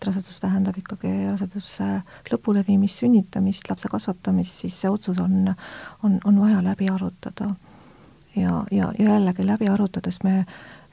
et 0.00 0.06
rasedus 0.08 0.40
tähendab 0.40 0.78
ikkagi 0.80 1.10
raseduse 1.28 1.86
lõpuleviimist, 2.30 3.02
sünnitamist, 3.02 3.68
lapse 3.68 3.88
kasvatamist, 3.92 4.62
siis 4.62 4.78
see 4.80 4.90
otsus 4.90 5.18
on, 5.20 5.52
on, 6.02 6.18
on 6.24 6.40
vaja 6.40 6.62
läbi 6.64 6.88
arutada. 6.88 7.54
ja, 8.36 8.64
ja, 8.70 8.92
jällegi 8.98 9.46
läbi 9.46 9.68
arutades 9.68 10.22
me 10.24 10.38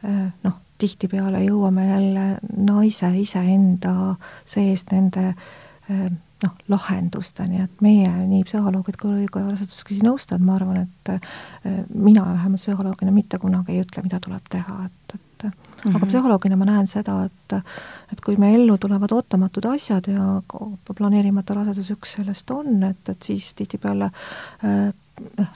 eh, 0.04 0.28
noh, 0.44 0.60
tihtipeale 0.78 1.44
jõuame 1.46 1.88
jälle 1.88 2.26
naise 2.58 3.12
iseenda 3.18 4.16
seest 4.46 4.92
nende 4.92 5.30
eh, 5.30 6.10
noh, 6.44 6.58
lahendusteni, 6.68 7.62
et 7.64 7.82
meie, 7.82 8.12
nii 8.28 8.44
psühholoogid 8.44 9.00
kui 9.00 9.30
ka 9.32 9.46
raseduskriisi 9.46 10.04
nõustajad, 10.06 10.44
ma 10.44 10.58
arvan, 10.60 10.84
et 10.84 11.14
eh, 11.16 11.80
mina 11.94 12.26
vähemalt 12.34 12.62
psühholoogina 12.62 13.16
mitte 13.16 13.40
kunagi 13.40 13.78
ei 13.78 13.86
ütle, 13.86 14.04
mida 14.04 14.20
tuleb 14.20 14.52
teha, 14.52 14.82
et, 14.90 15.16
et 15.16 15.27
mm 15.44 15.52
-hmm. 15.52 15.90
aga 15.96 16.06
mhm. 16.06 16.08
psühholoogina 16.08 16.56
ma 16.56 16.66
näen 16.66 16.88
seda, 16.88 17.24
et 17.26 17.64
et 18.12 18.22
kui 18.26 18.38
me 18.38 18.54
ellu 18.56 18.78
tulevad 18.78 19.12
ootamatud 19.12 19.66
asjad 19.66 20.08
ja 20.08 20.42
planeerimata 20.96 21.54
rasedus 21.54 21.92
üks 21.92 22.14
sellest 22.18 22.52
on, 22.52 22.84
et, 22.84 23.10
et 23.10 23.24
siis 23.24 23.54
tihtipeale 23.54 24.06
äh, 24.06 24.94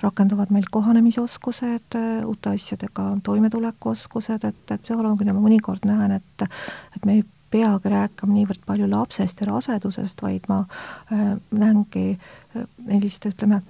rakenduvad 0.02 0.50
meil 0.50 0.66
kohanemisoskused, 0.72 1.96
äh, 1.96 2.26
uute 2.26 2.50
asjadega 2.50 3.18
toimetulekuoskused, 3.24 4.44
et, 4.44 4.72
et 4.72 4.82
psühholoogina 4.82 5.34
ma 5.34 5.44
mõnikord 5.44 5.86
näen, 5.86 6.12
et 6.12 6.48
et 6.96 7.06
me 7.06 7.14
ei 7.14 7.24
peagi 7.52 7.92
rääkima 7.92 8.34
niivõrd 8.34 8.64
palju 8.66 8.88
lapsest 8.90 9.42
ja 9.44 9.50
rasedusest, 9.50 10.22
vaid 10.24 10.48
ma 10.50 10.64
äh, 11.12 11.34
näengi 11.52 12.06
äh, 12.16 12.68
sellist, 12.88 13.28
ütleme 13.28 13.62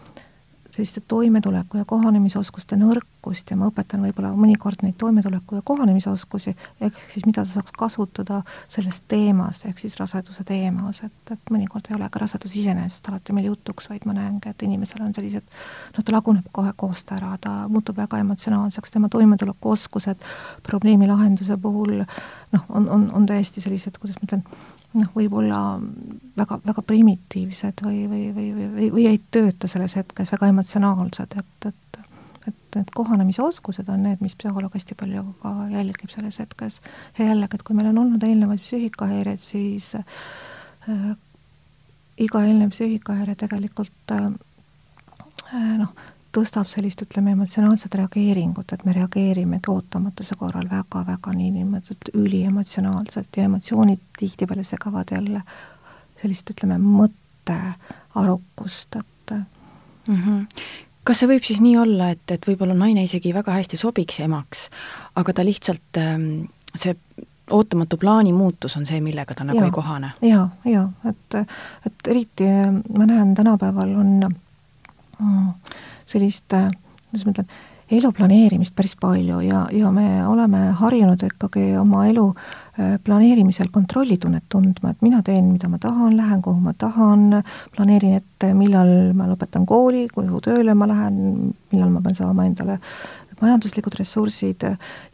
selliste 0.72 1.02
toimetuleku 1.08 1.82
ja 1.82 1.86
kohanemisoskuste 1.86 2.78
nõrkust 3.22 3.52
ja 3.52 3.58
ma 3.58 3.70
õpetan 3.70 4.02
võib-olla 4.02 4.34
mõnikord 4.36 4.82
neid 4.84 4.96
toimetuleku 4.98 5.56
ja 5.56 5.62
kohanemisoskusi, 5.62 6.56
ehk 6.82 6.94
siis 7.10 7.26
mida 7.26 7.44
ta 7.44 7.50
saaks 7.50 7.72
kasutada 7.72 8.42
selles 8.68 9.02
teemas, 9.08 9.64
ehk 9.66 9.78
siis 9.78 9.98
raseduse 10.00 10.44
teemas, 10.44 11.04
et, 11.04 11.32
et 11.32 11.40
mõnikord 11.52 11.86
ei 11.90 11.96
ole 11.96 12.10
ka 12.10 12.20
rasedus 12.20 12.56
iseenesest 12.56 13.08
alati 13.10 13.34
meil 13.34 13.46
jutuks, 13.46 13.90
vaid 13.90 14.06
ma 14.06 14.14
näengi, 14.14 14.50
et 14.50 14.64
inimesel 14.64 15.02
on 15.06 15.14
sellised, 15.14 15.44
noh, 15.96 16.04
ta 16.04 16.12
laguneb 16.12 16.48
kohe 16.52 16.74
koost 16.76 17.12
ära, 17.12 17.38
ta 17.42 17.68
muutub 17.70 17.98
väga 17.98 18.20
emotsionaalseks, 18.22 18.92
tema 18.92 19.10
toimetulekuoskused 19.10 20.26
probleemi 20.64 21.08
lahenduse 21.08 21.58
puhul 21.62 22.02
noh, 22.02 22.66
on, 22.70 22.90
on, 22.90 23.10
on 23.14 23.26
täiesti 23.26 23.62
sellised, 23.62 24.00
kuidas 24.02 24.18
ma 24.20 24.30
ütlen, 24.30 24.46
noh, 24.98 25.14
võib-olla 25.16 25.62
väga, 26.38 26.60
väga 26.66 26.82
primitiivsed 26.82 27.86
või, 27.86 28.06
või, 28.10 28.28
või, 28.36 28.52
või, 28.58 28.92
või 28.98 29.08
ei 29.14 29.22
tööta 29.32 29.70
selles 29.72 29.96
hetkes, 30.00 30.34
väga 30.34 30.50
emotsionaalsed, 30.52 31.38
et, 31.38 31.70
et 31.70 32.01
et 32.48 32.76
need 32.76 32.94
kohanemisoskused 32.96 33.90
on 33.90 34.04
need, 34.04 34.22
mis 34.22 34.36
psühholoog 34.36 34.76
hästi 34.76 34.96
palju 35.00 35.26
ka 35.42 35.56
jälgib 35.72 36.14
selles 36.14 36.40
hetkes. 36.40 36.82
ja 37.18 37.26
jällegi, 37.26 37.60
et 37.60 37.64
kui 37.64 37.76
meil 37.76 37.92
on 37.92 38.06
olnud 38.06 38.24
eelnevaid 38.24 38.64
psüühikahäireid, 38.64 39.44
siis 39.44 39.96
äh, 39.96 41.12
iga 42.18 42.46
eelnev 42.46 42.74
psüühikahäire 42.74 43.36
tegelikult 43.36 44.16
äh, 44.16 44.32
noh, 45.78 45.94
tõstab 46.36 46.68
sellist, 46.72 47.02
ütleme, 47.04 47.32
emotsionaalset 47.36 47.96
reageeringut, 48.00 48.72
et 48.74 48.84
me 48.88 48.94
reageerimegi 48.96 49.72
ootamatuse 49.72 50.36
korral 50.40 50.68
väga-väga 50.72 51.34
niinimetatud 51.36 52.08
üliemotsionaalselt 52.22 53.38
ja 53.38 53.44
emotsioonid 53.50 54.02
tihtipeale 54.20 54.64
segavad 54.68 55.08
jälle 55.12 55.42
sellist, 56.22 56.46
ütleme, 56.54 56.76
mõttearukust, 56.80 58.92
et 59.00 59.32
mm 60.08 60.16
-hmm. 60.16 60.48
Kas 61.08 61.22
see 61.22 61.30
võib 61.32 61.46
siis 61.48 61.62
nii 61.64 61.78
olla, 61.82 62.12
et, 62.16 62.24
et 62.34 62.48
võib-olla 62.48 62.76
naine 62.78 63.06
isegi 63.08 63.34
väga 63.34 63.56
hästi 63.58 63.80
sobiks 63.80 64.20
emaks, 64.24 64.68
aga 65.20 65.34
ta 65.34 65.46
lihtsalt, 65.46 66.00
ähm, 66.02 66.28
see 66.76 66.96
ootamatu 67.52 67.98
plaani 67.98 68.34
muutus 68.34 68.78
on 68.80 68.86
see, 68.88 69.02
millega 69.04 69.36
ta 69.36 69.46
nagu 69.48 69.60
ja, 69.60 69.68
ei 69.68 69.76
kohane 69.76 70.12
ja,? 70.22 70.30
jaa, 70.30 70.46
jaa, 70.72 70.86
et, 71.10 71.40
et 71.90 72.12
eriti 72.14 72.48
ma 72.98 73.08
näen 73.10 73.34
tänapäeval 73.36 73.96
on 74.04 74.14
mm, 74.30 75.50
sellist, 76.10 76.48
kuidas 76.48 77.26
ma 77.26 77.36
ütlen, 77.36 77.52
elu 77.92 78.12
planeerimist 78.16 78.76
päris 78.76 78.94
palju 79.00 79.42
ja, 79.44 79.66
ja 79.76 79.92
me 79.92 80.26
oleme 80.28 80.70
harjunud 80.80 81.24
ikkagi 81.28 81.72
oma 81.80 82.06
elu 82.10 82.28
äh, 82.32 82.96
planeerimisel 83.04 83.72
kontrollitunnet 83.74 84.46
tundma, 84.50 84.94
et 84.94 85.02
mina 85.06 85.22
teen, 85.26 85.52
mida 85.52 85.70
ma 85.72 85.80
tahan, 85.82 86.16
lähen, 86.18 86.42
kuhu 86.46 86.60
ma 86.64 86.74
tahan, 86.78 87.42
planeerin 87.76 88.16
ette, 88.22 88.54
millal 88.58 89.12
ma 89.18 89.28
lõpetan 89.32 89.68
kooli, 89.70 90.08
kuhu 90.14 90.42
tööle 90.46 90.76
ma 90.78 90.88
lähen, 90.92 91.52
millal 91.74 91.92
ma 91.92 92.04
pean 92.06 92.18
saama 92.18 92.48
endale 92.48 92.80
majanduslikud 93.42 93.96
ressursid. 94.00 94.64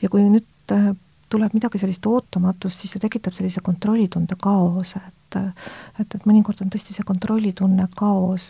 Ja 0.02 0.10
kui 0.12 0.26
nüüd 0.28 0.76
äh, 0.76 0.92
tuleb 1.30 1.54
midagi 1.54 1.80
sellist 1.82 2.06
ootamatust, 2.06 2.80
siis 2.80 2.96
see 2.96 3.04
tekitab 3.04 3.36
sellise 3.36 3.62
kontrollitunde 3.64 4.38
kaose, 4.42 5.02
et 5.08 5.14
et 5.36 6.16
et, 6.16 6.26
mõnikord 6.26 6.62
on 6.64 6.70
tõesti 6.72 6.94
see 6.96 7.04
kontrollitunne, 7.06 7.88
kaos, 7.98 8.50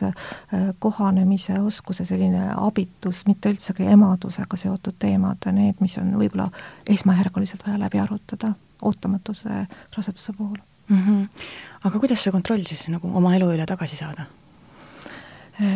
kohanemise 0.80 1.58
oskuse 1.60 2.06
selline 2.06 2.52
abitus, 2.54 3.24
mitte 3.26 3.50
üldsegi 3.50 3.88
emadusega 3.92 4.60
seotud 4.60 5.00
teemad, 5.00 5.50
need, 5.58 5.82
mis 5.82 5.98
on 5.98 6.14
võib-olla 6.20 6.50
esmajärguliselt 6.88 7.66
vaja 7.66 7.82
läbi 7.82 8.00
arutada 8.00 8.54
ootamatuse 8.82 9.66
raseduse 9.96 10.34
puhul 10.38 10.58
mm. 10.88 11.04
-hmm. 11.06 11.46
aga 11.84 12.00
kuidas 12.00 12.24
see 12.24 12.32
kontroll 12.32 12.64
siis 12.68 12.88
nagu 12.94 13.10
oma 13.18 13.36
elu 13.36 13.52
üle 13.54 13.66
tagasi 13.66 13.96
saada? 13.96 14.26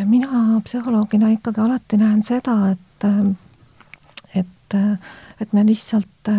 mina 0.06 0.60
psühholoogina 0.64 1.32
ikkagi 1.34 1.60
alati 1.60 1.96
näen 1.96 2.22
seda, 2.22 2.70
et 2.70 3.06
et, 4.34 4.74
et 5.40 5.52
me 5.52 5.66
lihtsalt 5.66 6.30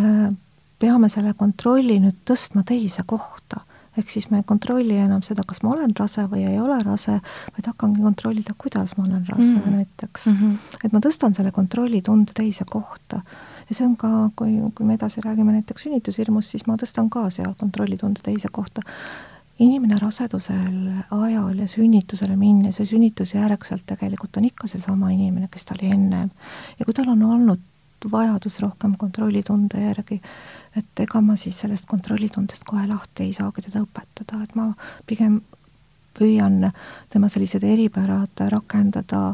peame 0.84 1.10
selle 1.12 1.32
kontrolli 1.40 2.00
nüüd 2.04 2.24
tõstma 2.28 2.66
teise 2.68 3.06
kohta. 3.08 3.64
ehk 3.94 4.10
siis 4.10 4.26
me 4.32 4.40
ei 4.42 4.46
kontrolli 4.50 4.96
enam 4.98 5.22
seda, 5.22 5.44
kas 5.46 5.60
ma 5.62 5.76
olen 5.76 5.92
rase 5.94 6.24
või 6.26 6.48
ei 6.50 6.56
ole 6.58 6.80
rase, 6.82 7.20
vaid 7.54 7.68
hakkangi 7.70 8.02
kontrollida, 8.02 8.56
kuidas 8.58 8.96
ma 8.98 9.04
olen 9.04 9.28
rase 9.30 9.52
mm 9.52 9.60
-hmm. 9.60 9.76
näiteks 9.78 10.26
mm. 10.28 10.40
-hmm. 10.40 10.86
et 10.86 10.94
ma 10.94 11.00
tõstan 11.00 11.36
selle 11.38 11.52
kontrollitunde 11.52 12.32
teise 12.34 12.66
kohta. 12.70 13.22
ja 13.70 13.76
see 13.76 13.86
on 13.86 13.96
ka, 13.98 14.30
kui, 14.36 14.58
kui 14.76 14.86
me 14.86 14.94
edasi 14.94 15.22
räägime 15.22 15.52
näiteks 15.52 15.84
sünnitushirmust, 15.84 16.50
siis 16.50 16.66
ma 16.68 16.76
tõstan 16.76 17.10
ka 17.10 17.30
seal 17.30 17.54
kontrollitunde 17.54 18.20
teise 18.24 18.48
kohta 18.52 18.82
inimene 19.60 19.98
rasedusel 20.02 21.04
ajal 21.12 21.60
ja 21.60 21.68
sünnitusele 21.68 22.36
minnes 22.36 22.80
ja 22.80 22.86
sünnitusjärgselt 22.86 23.86
tegelikult 23.86 24.38
on 24.38 24.46
ikka 24.46 24.68
seesama 24.68 25.12
inimene, 25.14 25.48
kes 25.52 25.66
ta 25.66 25.76
oli 25.80 25.92
ennem. 25.92 26.30
ja 26.80 26.86
kui 26.86 26.94
tal 26.94 27.10
on 27.10 27.24
olnud 27.24 27.60
vajadus 28.12 28.60
rohkem 28.64 28.96
kontrollitunde 28.98 29.82
järgi, 29.82 30.20
et 30.78 31.04
ega 31.06 31.22
ma 31.22 31.36
siis 31.40 31.60
sellest 31.64 31.88
kontrollitundest 31.90 32.66
kohe 32.68 32.86
lahti 32.88 33.28
ei 33.28 33.34
saagi 33.34 33.68
teda 33.68 33.84
õpetada, 33.86 34.44
et 34.44 34.56
ma 34.56 34.72
pigem 35.10 35.42
püüan 36.14 36.70
tema 37.10 37.30
sellised 37.30 37.64
eripärad 37.66 38.44
rakendada 38.54 39.34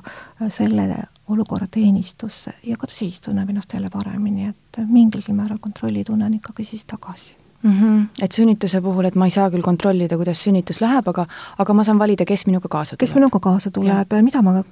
selle 0.56 1.04
olukorra 1.30 1.68
teenistusse. 1.68 2.56
Ja 2.64 2.78
ka 2.80 2.88
siis 2.90 3.20
tunneb 3.22 3.50
ennast 3.50 3.74
jälle 3.74 3.92
paremini, 3.94 4.48
et 4.54 4.82
mingilgi 4.88 5.36
määral 5.36 5.60
kontrollitunne 5.60 6.26
on 6.26 6.40
ikkagi 6.40 6.64
siis 6.64 6.88
tagasi 6.88 7.39
mm. 7.64 7.72
-hmm. 7.72 8.08
Et 8.22 8.32
sünnituse 8.32 8.82
puhul, 8.82 9.06
et 9.06 9.16
ma 9.16 9.26
ei 9.26 9.32
saa 9.32 9.50
küll 9.50 9.62
kontrollida, 9.62 10.18
kuidas 10.18 10.44
sünnitus 10.44 10.82
läheb, 10.82 11.08
aga, 11.08 11.26
aga 11.58 11.74
ma 11.74 11.84
saan 11.84 12.00
valida, 12.00 12.26
kes 12.26 12.46
minuga 12.48 12.68
kaasa 12.70 12.96
tuleb. 12.96 13.00
kes 13.00 13.16
minuga 13.16 13.40
kaasa 13.40 13.72
tuleb, 13.72 14.14
mida 14.22 14.42
ma 14.42 14.64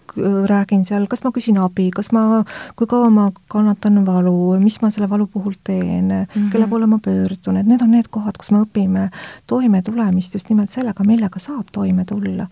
räägin 0.46 0.86
seal, 0.86 1.08
kas 1.08 1.24
ma 1.24 1.32
küsin 1.32 1.58
abi, 1.58 1.90
kas 1.92 2.12
ma, 2.12 2.44
kui 2.76 2.88
kaua 2.88 3.10
ma 3.10 3.32
kannatan 3.48 4.06
valu, 4.06 4.60
mis 4.60 4.82
ma 4.82 4.90
selle 4.90 5.10
valu 5.10 5.28
puhul 5.28 5.54
teen 5.64 6.08
mm, 6.08 6.26
-hmm. 6.26 6.50
kelle 6.52 6.68
poole 6.68 6.88
ma 6.88 7.00
pöördun, 7.00 7.58
et 7.58 7.66
need 7.66 7.82
on 7.82 7.92
need 7.92 8.08
kohad, 8.10 8.38
kus 8.38 8.52
me 8.52 8.62
õpime 8.62 9.10
toimetulemist 9.48 10.34
just 10.34 10.50
nimelt 10.50 10.70
sellega, 10.70 11.04
millega 11.04 11.40
saab 11.40 11.68
toime 11.72 12.06
tulla 12.06 12.48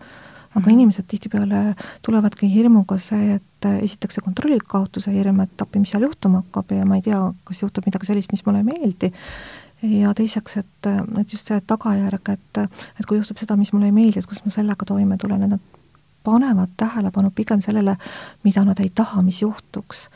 aga 0.56 0.70
-hmm. 0.70 0.72
inimesed 0.72 1.04
tihtipeale 1.08 1.74
tulevadki 2.02 2.54
hirmuga 2.54 2.98
see, 2.98 3.34
et 3.34 3.68
esiteks 3.82 4.14
see 4.14 4.24
kontrollikaotuse 4.24 5.12
hirm, 5.12 5.40
et 5.40 5.62
appi, 5.62 5.78
mis 5.82 5.90
seal 5.92 6.06
juhtuma 6.06 6.42
hakkab 6.44 6.72
ja 6.72 6.86
ma 6.88 6.96
ei 6.96 7.02
tea, 7.02 7.20
kas 7.44 7.62
juhtub 7.62 7.86
midagi 7.86 8.08
sellist, 8.08 8.32
mis 8.32 8.44
mulle 8.46 8.62
ei 8.62 8.68
meeldi, 8.70 9.12
ja 9.82 10.14
teiseks, 10.14 10.56
et, 10.56 10.88
et 11.20 11.32
just 11.32 11.48
see 11.48 11.60
tagajärg, 11.66 12.32
et, 12.32 12.60
et 12.98 13.06
kui 13.06 13.18
juhtub 13.18 13.38
seda, 13.38 13.56
mis 13.56 13.72
mulle 13.74 13.90
ei 13.90 13.96
meeldi, 13.96 14.20
et 14.20 14.28
kuidas 14.28 14.44
ma 14.46 14.52
sellega 14.54 14.88
toime 14.88 15.18
tulen, 15.20 15.44
et 15.44 15.52
nad 15.56 15.76
panevad 16.26 16.72
tähelepanu 16.76 17.30
pigem 17.30 17.62
sellele, 17.62 17.96
mida 18.44 18.64
nad 18.64 18.80
ei 18.82 18.90
taha, 18.90 19.22
mis 19.22 19.42
juhtuks. 19.42 20.08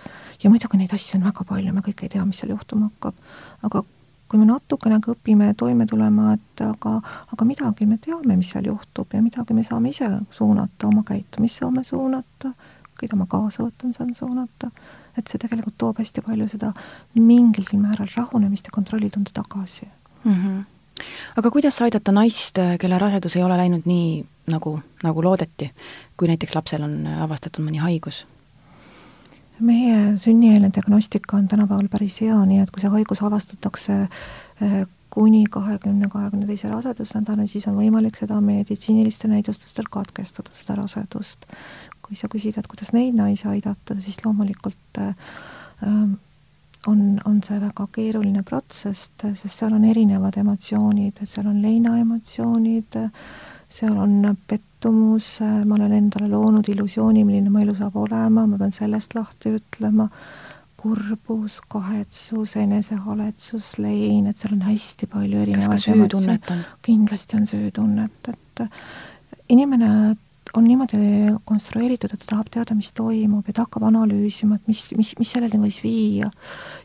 ja 0.42 0.50
muidugi 0.50 0.78
neid 0.80 0.92
asju 0.96 1.18
on 1.18 1.26
väga 1.28 1.44
palju, 1.44 1.72
me 1.72 1.84
kõik 1.86 2.02
ei 2.02 2.12
tea, 2.16 2.24
mis 2.26 2.40
seal 2.40 2.54
juhtuma 2.54 2.88
hakkab. 2.88 3.14
aga 3.62 3.84
kui 4.30 4.38
me 4.38 4.46
natukenegi 4.46 5.12
õpime 5.12 5.52
toime 5.58 5.86
tulema, 5.86 6.32
et 6.34 6.64
aga, 6.64 6.96
aga 7.34 7.46
midagi 7.46 7.86
me 7.86 7.98
teame, 7.98 8.36
mis 8.36 8.50
seal 8.54 8.66
juhtub 8.70 9.14
ja 9.14 9.22
midagi 9.22 9.54
me 9.54 9.64
saame 9.66 9.90
ise 9.90 10.08
suunata, 10.30 10.86
oma 10.86 11.02
käitumist 11.06 11.62
saame 11.62 11.84
suunata, 11.84 12.54
keda 13.00 13.18
ma 13.18 13.26
kaasa 13.30 13.64
võtan, 13.66 13.94
saan 13.94 14.14
suunata 14.14 14.70
et 15.18 15.30
see 15.30 15.40
tegelikult 15.42 15.76
toob 15.78 16.02
hästi 16.02 16.24
palju 16.26 16.48
seda 16.48 16.72
mingilgi 17.14 17.78
määral 17.80 18.10
rahunemist 18.16 18.70
ja 18.70 18.74
kontrollitunde 18.74 19.30
tagasi 19.34 19.88
mm. 20.24 20.34
-hmm. 20.34 20.64
aga 21.36 21.50
kuidas 21.50 21.80
aidata 21.82 22.12
naist, 22.12 22.58
kelle 22.80 22.98
rasedus 22.98 23.36
ei 23.36 23.42
ole 23.42 23.56
läinud 23.56 23.82
nii, 23.84 24.24
nagu, 24.46 24.80
nagu 25.02 25.24
loodeti, 25.24 25.70
kui 26.16 26.28
näiteks 26.28 26.54
lapsel 26.54 26.82
on 26.82 27.06
avastatud 27.06 27.64
mõni 27.64 27.82
haigus? 27.82 28.26
meie 29.60 30.16
sünnieelne 30.16 30.70
diagnostika 30.74 31.36
on 31.36 31.48
tänapäeval 31.48 31.88
päris 31.92 32.20
hea, 32.20 32.38
nii 32.46 32.62
et 32.62 32.70
kui 32.70 32.80
see 32.80 32.90
haigus 32.90 33.22
avastatakse 33.22 33.96
eh, 34.02 34.86
kuni 35.10 35.44
kahekümne, 35.50 36.08
kahekümne 36.08 36.46
teise 36.46 36.70
rasedusnädalani, 36.70 37.48
siis 37.50 37.66
on 37.70 37.76
võimalik 37.78 38.18
seda 38.20 38.40
meditsiiniliste 38.44 39.28
näidustustel 39.28 39.90
katkestada, 39.90 40.54
seda 40.54 40.78
rasedust. 40.78 41.46
Kui 42.02 42.18
sa 42.18 42.30
küsid, 42.30 42.58
et 42.58 42.66
kuidas 42.70 42.92
neid 42.94 43.14
naisi 43.18 43.48
aidata, 43.50 43.96
siis 44.02 44.18
loomulikult 44.24 45.00
äh, 45.02 45.14
on, 46.86 47.20
on 47.24 47.40
see 47.44 47.60
väga 47.60 47.86
keeruline 47.92 48.42
protsess, 48.46 49.10
sest 49.22 49.52
seal 49.52 49.74
on 49.76 49.84
erinevad 49.84 50.38
emotsioonid, 50.40 51.22
seal 51.28 51.48
on 51.50 51.60
leinaemotsioonid, 51.62 53.00
seal 53.70 53.98
on 54.00 54.36
pettumus, 54.48 55.38
ma 55.66 55.76
olen 55.76 55.96
endale 55.98 56.30
loonud 56.30 56.68
illusiooni, 56.72 57.24
milline 57.24 57.52
mu 57.52 57.62
elu 57.62 57.76
saab 57.78 57.98
olema, 58.00 58.46
ma 58.46 58.58
pean 58.58 58.72
sellest 58.74 59.14
lahti 59.18 59.54
ütlema, 59.58 60.08
kurbus, 60.80 61.60
kahetsus, 61.68 62.56
enesehaletsus, 62.56 63.74
lein, 63.82 64.30
et 64.30 64.40
seal 64.40 64.56
on 64.56 64.64
hästi 64.64 65.10
palju 65.12 65.44
erinevaid 65.44 65.76
kas 65.76 65.84
ka 65.84 65.92
süütunnet 65.92 66.50
on? 66.54 66.64
kindlasti 66.86 67.36
on 67.36 67.46
süütunnet, 67.50 68.32
et 68.32 68.64
inimene 69.52 69.92
on 70.56 70.64
niimoodi 70.64 70.96
konstrueeritud, 71.44 72.10
et 72.12 72.22
ta 72.24 72.30
tahab 72.32 72.48
teada, 72.50 72.74
mis 72.74 72.90
toimub 72.96 73.46
ja 73.46 73.54
ta 73.54 73.64
hakkab 73.66 73.84
analüüsima, 73.86 74.58
et 74.58 74.70
mis, 74.70 74.82
mis, 74.98 75.12
mis 75.18 75.32
selleni 75.36 75.60
võis 75.62 75.78
viia. 75.84 76.30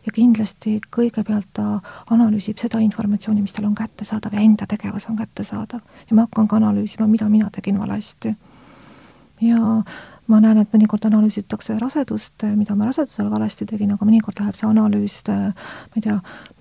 ja 0.05 0.13
kindlasti 0.13 0.77
kõigepealt 0.93 1.49
ta 1.57 1.79
analüüsib 2.13 2.61
seda 2.61 2.81
informatsiooni, 2.83 3.41
mis 3.41 3.55
tal 3.55 3.69
on 3.69 3.77
kättesaadav 3.77 4.35
ja 4.35 4.43
enda 4.45 4.67
tegevus 4.69 5.07
on 5.09 5.17
kättesaadav. 5.21 5.81
ja 6.09 6.17
ma 6.17 6.27
hakkan 6.27 6.47
ka 6.47 6.59
analüüsima, 6.61 7.07
mida 7.07 7.29
mina 7.29 7.49
tegin 7.49 7.79
valesti. 7.79 8.35
ja 9.41 9.81
ma 10.31 10.39
näen, 10.41 10.57
et 10.63 10.71
mõnikord 10.73 11.05
analüüsitakse 11.07 11.77
rasedust, 11.81 12.45
mida 12.55 12.75
ma 12.77 12.87
rasedusel 12.89 13.29
valesti 13.29 13.67
tegin, 13.69 13.93
aga 13.95 14.07
mõnikord 14.07 14.41
läheb 14.41 14.57
see 14.57 14.67
analüüs, 14.69 15.19
ma 15.29 15.99
ei 15.99 16.05
tea, 16.05 16.15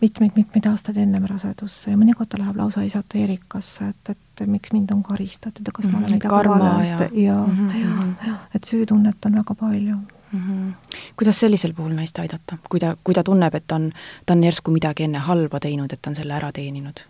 mitmeid-mitmeid 0.04 0.68
aastaid 0.70 1.00
ennem 1.00 1.24
rasedusse 1.30 1.92
ja 1.92 2.00
mõnikord 2.00 2.32
ta 2.32 2.40
läheb 2.40 2.58
lausa 2.60 2.84
esoteerikasse, 2.84 3.92
et, 3.94 4.12
et 4.16 4.44
miks 4.50 4.74
mind 4.74 4.92
on 4.94 5.02
karistatud 5.06 5.64
ja 5.66 5.72
kas 5.72 5.88
ma 5.88 5.98
olen 5.98 6.10
mhm, 6.10 6.18
midagi 6.18 6.50
valesti 6.50 7.24
ja, 7.24 7.32
ja, 7.32 7.38
-hmm. 7.46 7.80
ja, 7.80 8.28
ja, 8.28 8.36
et 8.54 8.64
süütunnet 8.64 9.26
on 9.26 9.40
väga 9.40 9.54
palju 9.54 9.96
mm. 9.96 10.40
-hmm. 10.40 10.98
kuidas 11.16 11.40
sellisel 11.40 11.72
puhul 11.72 11.94
naist 11.94 12.18
aidata, 12.18 12.58
kui 12.68 12.80
ta, 12.80 12.96
kui 13.04 13.14
ta 13.14 13.22
tunneb, 13.24 13.54
et 13.54 13.66
ta 13.66 13.74
on, 13.74 13.92
ta 14.26 14.32
on 14.32 14.44
järsku 14.44 14.70
midagi 14.70 15.04
enne 15.04 15.18
halba 15.18 15.60
teinud, 15.60 15.92
et 15.92 16.02
ta 16.02 16.10
on 16.10 16.14
selle 16.14 16.34
ära 16.34 16.52
teeninud? 16.52 17.06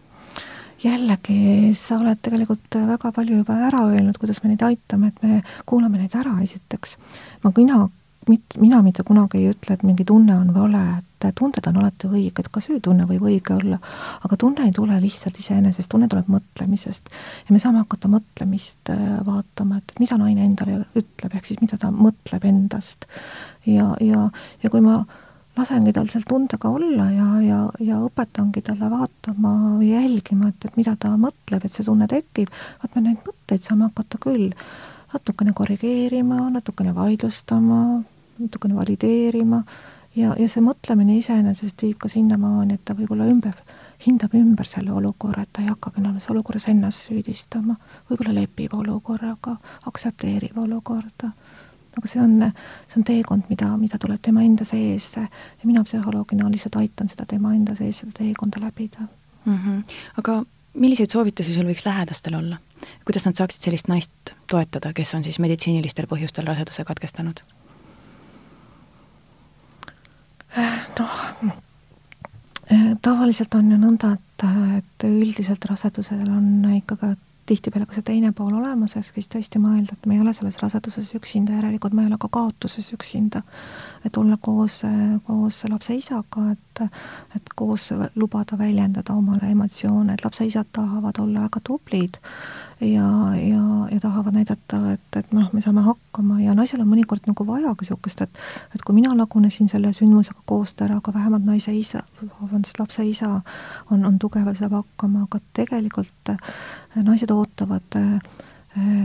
Jällegi, 0.82 1.72
sa 1.78 1.98
oled 2.00 2.20
tegelikult 2.22 2.78
väga 2.88 3.12
palju 3.14 3.40
juba 3.42 3.58
ära 3.68 3.84
öelnud, 3.88 4.18
kuidas 4.20 4.42
me 4.42 4.52
neid 4.52 4.64
aitame, 4.66 5.12
et 5.12 5.22
me 5.22 5.42
kuulame 5.68 6.00
neid 6.00 6.14
ära 6.18 6.36
esiteks. 6.42 6.96
ma, 7.44 7.52
mina, 7.56 7.88
mit-, 8.28 8.58
mina 8.60 8.82
mitte 8.82 9.04
kunagi 9.06 9.40
ei 9.40 9.50
ütle, 9.52 9.74
et 9.76 9.82
mingi 9.86 10.04
tunne 10.08 10.36
on 10.36 10.52
vale, 10.54 10.84
et 10.98 11.30
tunded 11.38 11.64
on 11.70 11.78
alati 11.80 12.08
õiged, 12.10 12.50
ka 12.52 12.60
süütunne 12.60 13.06
võib 13.08 13.24
õige 13.30 13.54
olla, 13.56 13.78
aga 14.26 14.36
tunne 14.40 14.66
ei 14.66 14.74
tule 14.76 14.98
lihtsalt 15.00 15.38
iseenesest, 15.40 15.88
tunne 15.90 16.08
tuleb 16.10 16.28
mõtlemisest. 16.32 17.12
ja 17.48 17.54
me 17.54 17.60
saame 17.62 17.80
hakata 17.84 18.10
mõtlemist 18.12 18.92
äh, 18.92 19.04
vaatama, 19.26 19.80
et 19.80 19.94
mida 20.02 20.18
naine 20.20 20.44
endale 20.44 20.82
ütleb, 20.92 21.34
ehk 21.34 21.48
siis 21.48 21.60
mida 21.64 21.80
ta 21.80 21.92
mõtleb 21.94 22.44
endast. 22.44 23.08
ja, 23.66 23.94
ja, 24.00 24.28
ja 24.62 24.70
kui 24.70 24.84
ma 24.84 25.04
lasengi 25.56 25.92
tal 25.94 26.08
seal 26.10 26.24
tundega 26.28 26.70
olla 26.70 27.06
ja, 27.14 27.28
ja, 27.42 27.58
ja 27.80 28.00
õpetangi 28.02 28.62
talle 28.66 28.88
vaatama 28.90 29.52
või 29.78 29.92
jälgima, 29.92 30.50
et, 30.50 30.66
et 30.66 30.76
mida 30.80 30.96
ta 31.00 31.14
mõtleb, 31.20 31.64
et 31.64 31.72
see 31.72 31.86
tunne 31.86 32.08
tekib, 32.10 32.50
vaat 32.82 32.96
me 32.96 33.04
neid 33.06 33.22
mõtteid 33.26 33.62
saame 33.62 33.88
hakata 33.88 34.20
küll 34.22 34.50
natukene 35.14 35.54
korrigeerima, 35.54 36.48
natukene 36.50 36.94
vaidlustama, 36.94 37.80
natukene 38.40 38.74
valideerima. 38.74 39.62
Ja, 40.14 40.34
ja 40.38 40.46
see 40.50 40.62
mõtlemine 40.62 41.16
iseenesest 41.18 41.82
viib 41.82 41.98
ka 42.02 42.10
sinnamaani, 42.10 42.76
et 42.76 42.84
ta 42.86 42.94
võib-olla 42.94 43.26
ümber, 43.26 43.56
hindab 44.04 44.34
ümber 44.38 44.66
selle 44.70 44.92
olukorra, 44.94 45.42
et 45.42 45.50
ta 45.54 45.62
ei 45.62 45.70
hakkagi 45.72 45.98
enam 46.02 46.14
selles 46.14 46.30
olukorras 46.34 46.68
ennast 46.70 47.08
süüdistama, 47.08 47.74
võib-olla 48.10 48.34
lepib 48.36 48.74
olukorraga, 48.78 49.56
aktsepteerib 49.90 50.58
olukorda 50.62 51.32
aga 51.98 52.10
see 52.10 52.22
on, 52.22 52.38
see 52.88 53.00
on 53.00 53.06
teekond, 53.08 53.48
mida, 53.50 53.70
mida 53.80 53.98
tuleb 54.02 54.22
tema 54.22 54.42
enda 54.44 54.66
sees 54.68 55.12
ja 55.16 55.28
mina 55.64 55.84
psühholoogina 55.86 56.50
lihtsalt 56.50 56.76
aitan 56.80 57.10
seda 57.10 57.26
tema 57.30 57.54
enda 57.54 57.76
sees, 57.78 58.02
seda 58.02 58.12
teekonda 58.18 58.62
läbida 58.62 59.06
mm. 59.44 59.58
-hmm. 59.58 59.82
aga 60.22 60.42
milliseid 60.74 61.10
soovitusi 61.10 61.54
sul 61.54 61.68
võiks 61.70 61.86
lähedastel 61.86 62.38
olla? 62.38 62.58
kuidas 63.04 63.24
nad 63.24 63.36
saaksid 63.38 63.62
sellist 63.62 63.88
naist 63.88 64.34
toetada, 64.50 64.92
kes 64.92 65.14
on 65.14 65.24
siis 65.24 65.38
meditsiinilistel 65.38 66.06
põhjustel 66.10 66.46
raseduse 66.46 66.84
katkestanud? 66.84 67.40
noh, 70.98 71.14
tavaliselt 73.02 73.54
on 73.54 73.70
ju 73.70 73.78
nõnda, 73.78 74.14
et, 74.14 74.44
et 74.78 75.06
üldiselt 75.08 75.64
rasedusel 75.70 76.26
on 76.30 76.76
ikkagi 76.76 77.14
tihtipeale 77.46 77.86
ka 77.86 77.96
see 77.96 78.06
teine 78.06 78.32
pool 78.36 78.52
olemas, 78.58 78.96
ehk 78.96 79.10
siis 79.12 79.28
tõesti 79.32 79.60
mõelda, 79.62 79.96
et 79.96 80.06
me 80.08 80.16
ei 80.16 80.22
ole 80.24 80.34
selles 80.36 80.56
raseduses 80.62 81.10
üksinda, 81.18 81.56
järelikult 81.58 81.96
me 81.96 82.04
ei 82.04 82.10
ole 82.10 82.18
ka 82.20 82.30
kaotuses 82.32 82.92
üksinda. 82.96 83.42
et 84.04 84.16
olla 84.16 84.36
koos, 84.40 84.82
koos 85.26 85.64
lapse 85.68 85.94
isaga, 85.96 86.50
et, 86.52 86.82
et 87.36 87.54
koos 87.56 87.90
lubada 88.14 88.58
väljendada 88.58 89.14
omale 89.14 89.50
emotsioone, 89.50 90.14
et 90.14 90.24
lapse 90.24 90.46
isad 90.46 90.68
tahavad 90.72 91.18
olla 91.18 91.46
väga 91.46 91.60
tublid 91.64 92.20
ja, 92.80 93.08
ja, 93.36 93.62
ja 93.90 94.00
tahavad 94.00 94.34
näidata, 94.34 94.80
et, 94.92 95.08
et 95.16 95.32
noh, 95.32 95.48
me 95.52 95.60
saame 95.64 95.80
hakkama 95.80 96.03
ja 96.44 96.54
naisel 96.54 96.80
on 96.80 96.88
mõnikord 96.90 97.26
nagu 97.26 97.46
vaja 97.46 97.74
ka 97.74 97.84
niisugust, 97.84 98.20
et 98.22 98.38
et 98.74 98.82
kui 98.82 98.94
mina 98.94 99.14
lagunesin 99.16 99.68
selle 99.68 99.92
sündmusega 99.96 100.42
koos 100.46 100.74
ära, 100.80 100.96
aga 100.96 101.14
vähemalt 101.14 101.44
naise 101.44 101.74
isa, 101.74 102.02
vabandust, 102.22 102.78
lapse 102.78 103.04
isa 103.06 103.40
on, 103.90 104.04
on 104.04 104.18
tugev 104.18 104.46
ja 104.46 104.54
saab 104.54 104.78
hakkama, 104.80 105.26
aga 105.28 105.40
tegelikult 105.54 106.34
naised 106.96 107.30
ootavad 107.30 107.98
äh, 108.00 108.18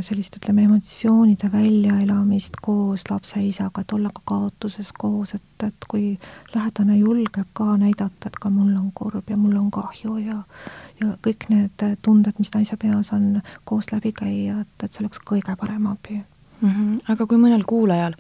sellist, 0.01 0.37
ütleme, 0.39 0.63
emotsioonide 0.65 1.51
väljaelamist 1.53 2.57
koos 2.61 3.05
lapse 3.09 3.41
isaga, 3.45 3.81
et 3.81 3.93
olla 3.93 4.09
ka 4.13 4.21
kaotuses 4.25 4.89
koos, 4.97 5.35
et, 5.37 5.65
et 5.67 5.87
kui 5.89 6.17
lähedane 6.55 6.97
julgeb 6.97 7.51
ka 7.53 7.75
näidata, 7.77 8.31
et 8.31 8.39
ka 8.41 8.49
mul 8.49 8.71
on 8.79 8.89
kurb 8.95 9.29
ja 9.29 9.37
mul 9.37 9.59
on 9.59 9.69
kahju 9.71 10.17
ja 10.25 10.41
ja 10.99 11.13
kõik 11.25 11.47
need 11.53 11.85
tunded, 12.01 12.41
mis 12.41 12.51
naise 12.53 12.77
peas 12.77 13.13
on, 13.13 13.41
koos 13.63 13.91
läbi 13.93 14.11
käia, 14.11 14.61
et, 14.65 14.75
et 14.83 14.91
see 14.91 15.05
oleks 15.05 15.21
kõige 15.25 15.55
parem 15.59 15.85
abi 15.93 16.23
mm. 16.61 16.69
-hmm. 16.69 16.99
aga 17.07 17.25
kui 17.25 17.37
mõnel 17.37 17.63
kuulajal 17.67 18.15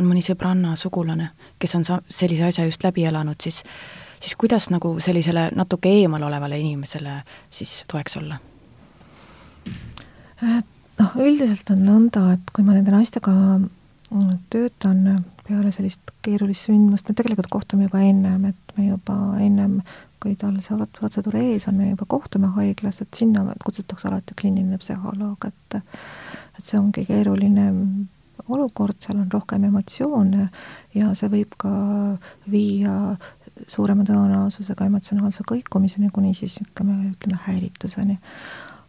on 0.00 0.06
mõni 0.06 0.22
sõbranna, 0.22 0.76
sugulane, 0.76 1.30
kes 1.58 1.74
on 1.74 1.84
sa-, 1.84 2.02
sellise 2.08 2.44
asja 2.44 2.64
just 2.64 2.84
läbi 2.84 3.04
elanud, 3.04 3.40
siis 3.42 3.64
siis 4.20 4.36
kuidas 4.36 4.70
nagu 4.70 4.96
sellisele 5.00 5.50
natuke 5.54 5.88
eemal 5.88 6.22
olevale 6.22 6.58
inimesele 6.58 7.22
siis 7.50 7.84
toeks 7.92 8.16
olla? 8.16 8.38
noh, 10.98 11.16
üldiselt 11.22 11.70
on 11.70 11.82
nõnda, 11.86 12.24
et 12.34 12.50
kui 12.54 12.64
ma 12.66 12.74
nende 12.76 12.92
naistega 12.94 13.32
mm, 13.58 14.36
töötan 14.50 15.24
peale 15.46 15.72
sellist 15.74 16.12
keerulist 16.22 16.68
sündmust, 16.68 17.08
me 17.08 17.16
tegelikult 17.18 17.50
kohtume 17.50 17.88
juba 17.88 18.02
ennem, 18.04 18.50
et 18.50 18.76
me 18.76 18.90
juba 18.90 19.16
ennem, 19.42 19.80
kui 20.22 20.34
tal 20.38 20.56
see 20.62 20.78
protseduur 20.98 21.38
ees 21.40 21.68
on, 21.70 21.78
me 21.78 21.90
juba 21.92 22.06
kohtume 22.10 22.50
haiglas, 22.56 23.00
et 23.02 23.18
sinna 23.18 23.44
kutsutakse 23.64 24.08
alati 24.10 24.36
kliiniline 24.38 24.78
psühholoog, 24.82 25.48
et 25.48 25.78
et 26.58 26.64
see 26.64 26.78
ongi 26.78 27.06
keeruline 27.06 27.68
olukord, 28.48 28.96
seal 29.02 29.18
on 29.18 29.30
rohkem 29.32 29.64
emotsioone 29.68 30.48
ja 30.96 31.10
see 31.18 31.30
võib 31.32 31.56
ka 31.60 31.72
viia 32.50 33.16
suurema 33.66 34.04
tõenäosusega 34.06 34.86
emotsionaalse 34.86 35.44
kõikumiseni, 35.48 36.12
kuni 36.14 36.34
siis 36.36 36.58
ütleme, 36.62 37.10
ütleme 37.12 37.40
häirituseni. 37.46 38.18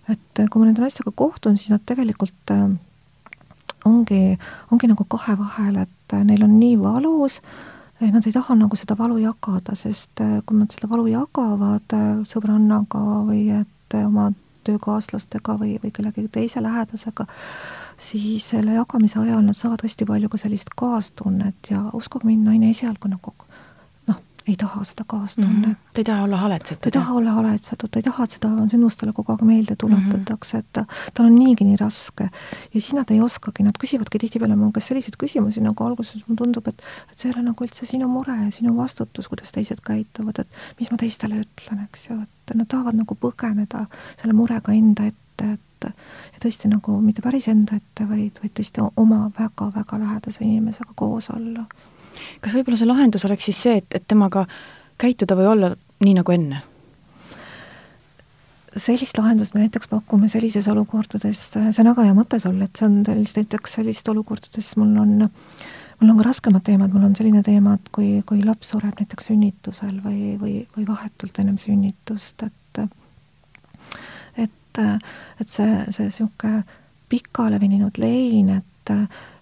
Et 0.10 0.41
kui 0.49 0.62
ma 0.62 0.67
nende 0.67 0.84
naistega 0.84 1.12
kohtun, 1.15 1.58
siis 1.58 1.73
nad 1.73 1.84
tegelikult 1.86 2.53
äh, 2.53 2.67
ongi, 3.86 4.38
ongi 4.73 4.89
nagu 4.89 5.05
kahe 5.10 5.36
vahel, 5.39 5.82
et 5.86 6.15
äh, 6.15 6.23
neil 6.25 6.45
on 6.45 6.55
nii 6.60 6.77
valus, 6.82 7.39
nad 7.99 8.25
ei 8.25 8.34
taha 8.34 8.55
nagu 8.55 8.77
seda 8.79 8.95
valu 8.97 9.19
jagada, 9.21 9.75
sest 9.77 10.21
äh, 10.23 10.39
kui 10.45 10.58
nad 10.58 10.71
seda 10.73 10.89
valu 10.91 11.10
jagavad 11.12 11.97
sõbrannaga 12.29 13.03
või 13.27 13.49
et 13.60 13.97
oma 13.99 14.29
töökaaslastega 14.69 15.58
või, 15.60 15.75
või 15.84 15.91
kellegi 15.95 16.27
teise 16.32 16.63
lähedasega, 16.63 17.25
siis 17.97 18.49
selle 18.53 18.77
jagamise 18.77 19.19
ajal 19.19 19.43
nad 19.45 19.58
saavad 19.58 19.84
hästi 19.84 20.08
palju 20.10 20.29
ka 20.29 20.41
sellist 20.41 20.73
kaastunnet 20.79 21.71
ja 21.73 21.84
uskuge 21.93 22.29
mind, 22.29 22.47
naine 22.47 22.71
esialgu 22.75 23.12
nagu 23.12 23.36
ei 24.49 24.55
taha 24.59 24.83
seda 24.88 25.05
kaastunnet 25.07 25.55
mm. 25.55 25.71
-hmm. 25.71 25.93
ta 25.93 26.01
ei 26.01 26.07
taha 26.09 26.23
olla 26.23 26.38
haletsetud? 26.38 26.81
ta 26.81 26.89
ei 26.89 26.95
taha 26.97 27.13
olla 27.19 27.31
haletsetud, 27.38 27.89
ta 27.89 27.99
ei 27.99 28.03
taha, 28.03 28.23
et 28.23 28.35
seda 28.38 28.49
sündmustele 28.73 29.13
kogu 29.13 29.33
aeg 29.33 29.43
meelde 29.51 29.75
tuletatakse 29.75 30.57
mm, 30.57 30.62
-hmm. 30.62 30.65
et 30.65 30.73
ta, 30.73 30.85
tal 31.13 31.29
on 31.29 31.35
niigi 31.35 31.67
nii 31.67 31.77
raske. 31.81 32.29
ja 32.73 32.81
siis 32.81 32.93
nad 32.93 33.12
ei 33.12 33.21
oskagi, 33.21 33.63
nad 33.63 33.77
küsivadki 33.83 34.19
tihtipeale 34.25 34.55
mu 34.55 34.71
käest 34.71 34.91
selliseid 34.91 35.17
küsimusi, 35.23 35.62
nagu 35.62 35.83
alguses 35.83 36.23
mulle 36.27 36.38
tundub, 36.43 36.67
et 36.67 36.81
et 37.12 37.17
see 37.19 37.29
ei 37.29 37.35
ole 37.35 37.45
nagu 37.49 37.65
üldse 37.65 37.85
sinu 37.85 38.07
mure 38.07 38.35
ja 38.35 38.51
sinu 38.51 38.75
vastutus, 38.77 39.27
kuidas 39.27 39.51
teised 39.51 39.81
käituvad, 39.85 40.39
et 40.39 40.47
mis 40.79 40.91
ma 40.91 40.97
teistele 40.97 41.41
ütlen, 41.45 41.83
eks 41.83 42.09
ju, 42.09 42.21
et 42.21 42.55
nad 42.55 42.67
tahavad 42.67 42.95
nagu 42.95 43.15
põgeneda 43.15 43.85
selle 44.21 44.33
murega 44.33 44.73
enda 44.73 45.05
ette, 45.12 45.53
et 45.53 45.91
ja 46.33 46.41
tõesti 46.43 46.71
nagu 46.71 46.97
mitte 47.01 47.21
päris 47.21 47.47
enda 47.47 47.77
ette, 47.79 48.07
vaid, 48.09 48.39
vaid 48.43 48.55
tõesti 48.57 48.83
oma 48.95 49.29
väga-väga 49.39 49.99
lähedase 49.99 50.43
inimesega 50.43 50.95
koos 50.95 51.29
olla 51.35 51.65
kas 52.41 52.55
võib-olla 52.58 52.79
see 52.79 52.89
lahendus 52.89 53.25
oleks 53.27 53.49
siis 53.49 53.62
see, 53.67 53.77
et, 53.82 53.95
et 53.95 54.05
temaga 54.08 54.45
käituda 54.99 55.38
või 55.39 55.49
olla 55.53 55.73
nii 56.03 56.19
nagu 56.19 56.36
enne? 56.36 56.65
sellist 58.77 59.17
lahendust 59.17 59.55
me 59.55 59.63
näiteks 59.63 59.89
pakume 59.89 60.29
sellises 60.29 60.67
olukordades, 60.69 61.41
see 61.55 61.82
on 61.82 61.89
väga 61.89 62.05
hea 62.05 62.15
mõte 62.15 62.38
sul, 62.39 62.60
et 62.62 62.77
see 62.77 62.86
on 62.86 62.99
sellist, 63.08 63.39
näiteks 63.39 63.77
sellist 63.79 64.12
olukordades 64.12 64.69
mul 64.77 64.93
on, 65.01 65.15
mul 65.99 66.13
on 66.13 66.19
ka 66.19 66.27
raskemad 66.27 66.63
teemad, 66.67 66.93
mul 66.93 67.08
on 67.10 67.15
selline 67.17 67.41
teema, 67.45 67.75
et 67.79 67.89
kui, 67.95 68.12
kui 68.29 68.43
laps 68.45 68.69
sureb 68.75 69.01
näiteks 69.01 69.32
sünnitusel 69.32 69.97
või, 70.05 70.36
või, 70.41 70.53
või 70.77 70.86
vahetult 70.88 71.41
ennem 71.41 71.58
sünnitust, 71.62 72.45
et 72.45 72.55
et, 74.38 74.79
et 75.41 75.49
see, 75.49 75.69
see 75.89 76.05
niisugune 76.08 76.62
pikale 77.10 77.58
veninud 77.60 77.97
lein, 77.97 78.51
et, 78.60 78.91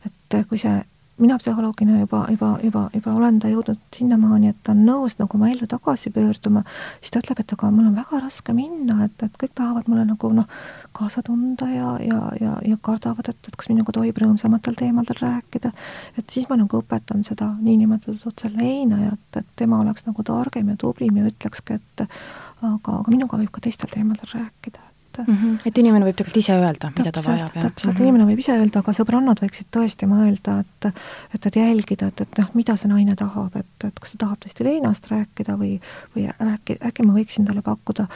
et 0.08 0.38
kui 0.48 0.60
see 0.62 0.80
mina 1.18 1.38
psühholoogina 1.38 2.00
juba, 2.00 2.26
juba, 2.30 2.50
juba, 2.64 2.84
juba 2.94 3.14
olen 3.18 3.40
ta 3.42 3.50
jõudnud 3.50 3.80
sinnamaani, 3.96 4.52
et 4.54 4.58
ta 4.64 4.74
on 4.76 4.84
nõus 4.86 5.18
nagu 5.18 5.38
oma 5.38 5.50
ellu 5.50 5.68
tagasi 5.70 6.12
pöörduma, 6.14 6.62
siis 7.02 7.14
ta 7.14 7.22
ütleb, 7.24 7.42
et 7.42 7.54
aga 7.56 7.70
mul 7.74 7.90
on 7.90 7.96
väga 7.98 8.22
raske 8.22 8.54
minna, 8.54 9.00
et, 9.08 9.16
et 9.26 9.40
kõik 9.42 9.56
tahavad 9.58 9.90
mulle 9.90 10.06
nagu 10.06 10.32
noh, 10.38 10.50
kaasa 10.98 11.24
tunda 11.26 11.70
ja, 11.72 11.96
ja, 12.06 12.20
ja, 12.42 12.56
ja 12.66 12.80
kardavad, 12.82 13.30
et, 13.34 13.50
et 13.50 13.58
kas 13.58 13.72
minuga 13.72 13.96
tohib 13.98 14.22
rõõmsamatel 14.22 14.78
teemadel 14.78 15.22
rääkida. 15.22 15.72
et 16.18 16.30
siis 16.30 16.50
ma 16.50 16.60
nagu 16.60 16.82
õpetan 16.82 17.26
seda 17.26 17.50
niinimetatud 17.62 18.30
otse 18.30 18.52
leinajat, 18.54 19.42
et 19.42 19.50
tema 19.56 19.82
oleks 19.82 20.06
nagu 20.06 20.24
targem 20.28 20.70
ja 20.70 20.78
tublim 20.78 21.18
ja 21.18 21.32
ütlekski, 21.32 21.82
et 21.82 22.06
aga, 22.06 23.00
aga 23.00 23.08
minuga 23.10 23.42
võib 23.42 23.52
ka 23.54 23.66
teistel 23.66 23.90
teemadel 23.94 24.38
rääkida 24.38 24.87
mm. 25.26 25.36
-hmm. 25.36 25.60
et 25.66 25.78
inimene 25.78 26.06
võib 26.06 26.18
tegelikult 26.18 26.44
ise 26.44 26.56
öelda, 26.58 26.92
mida 26.98 27.12
ta 27.12 27.24
vajab. 27.26 27.54
täpselt 27.54 27.94
mm, 27.94 27.98
-hmm. 27.98 28.04
inimene 28.04 28.26
võib 28.32 28.40
ise 28.44 28.58
öelda, 28.58 28.80
aga 28.80 28.94
sõbrannad 28.94 29.42
võiksid 29.44 29.70
tõesti 29.78 30.10
mõelda, 30.10 30.60
et 30.60 30.90
et, 31.34 31.46
et 31.46 31.56
jälgida, 31.56 32.08
et, 32.08 32.22
et 32.22 32.38
noh, 32.38 32.50
mida 32.54 32.76
see 32.78 32.90
naine 32.90 33.16
tahab, 33.16 33.56
et, 33.56 33.88
et 33.88 34.00
kas 34.00 34.12
ta 34.12 34.26
tahab 34.26 34.44
tõesti 34.44 34.64
leinast 34.68 35.08
rääkida 35.12 35.58
või, 35.58 35.80
või 36.16 36.28
äkki, 36.30 36.78
äkki 36.90 37.06
ma 37.06 37.18
võiksin 37.18 37.48
talle 37.48 37.62
pakkuda 37.66 38.08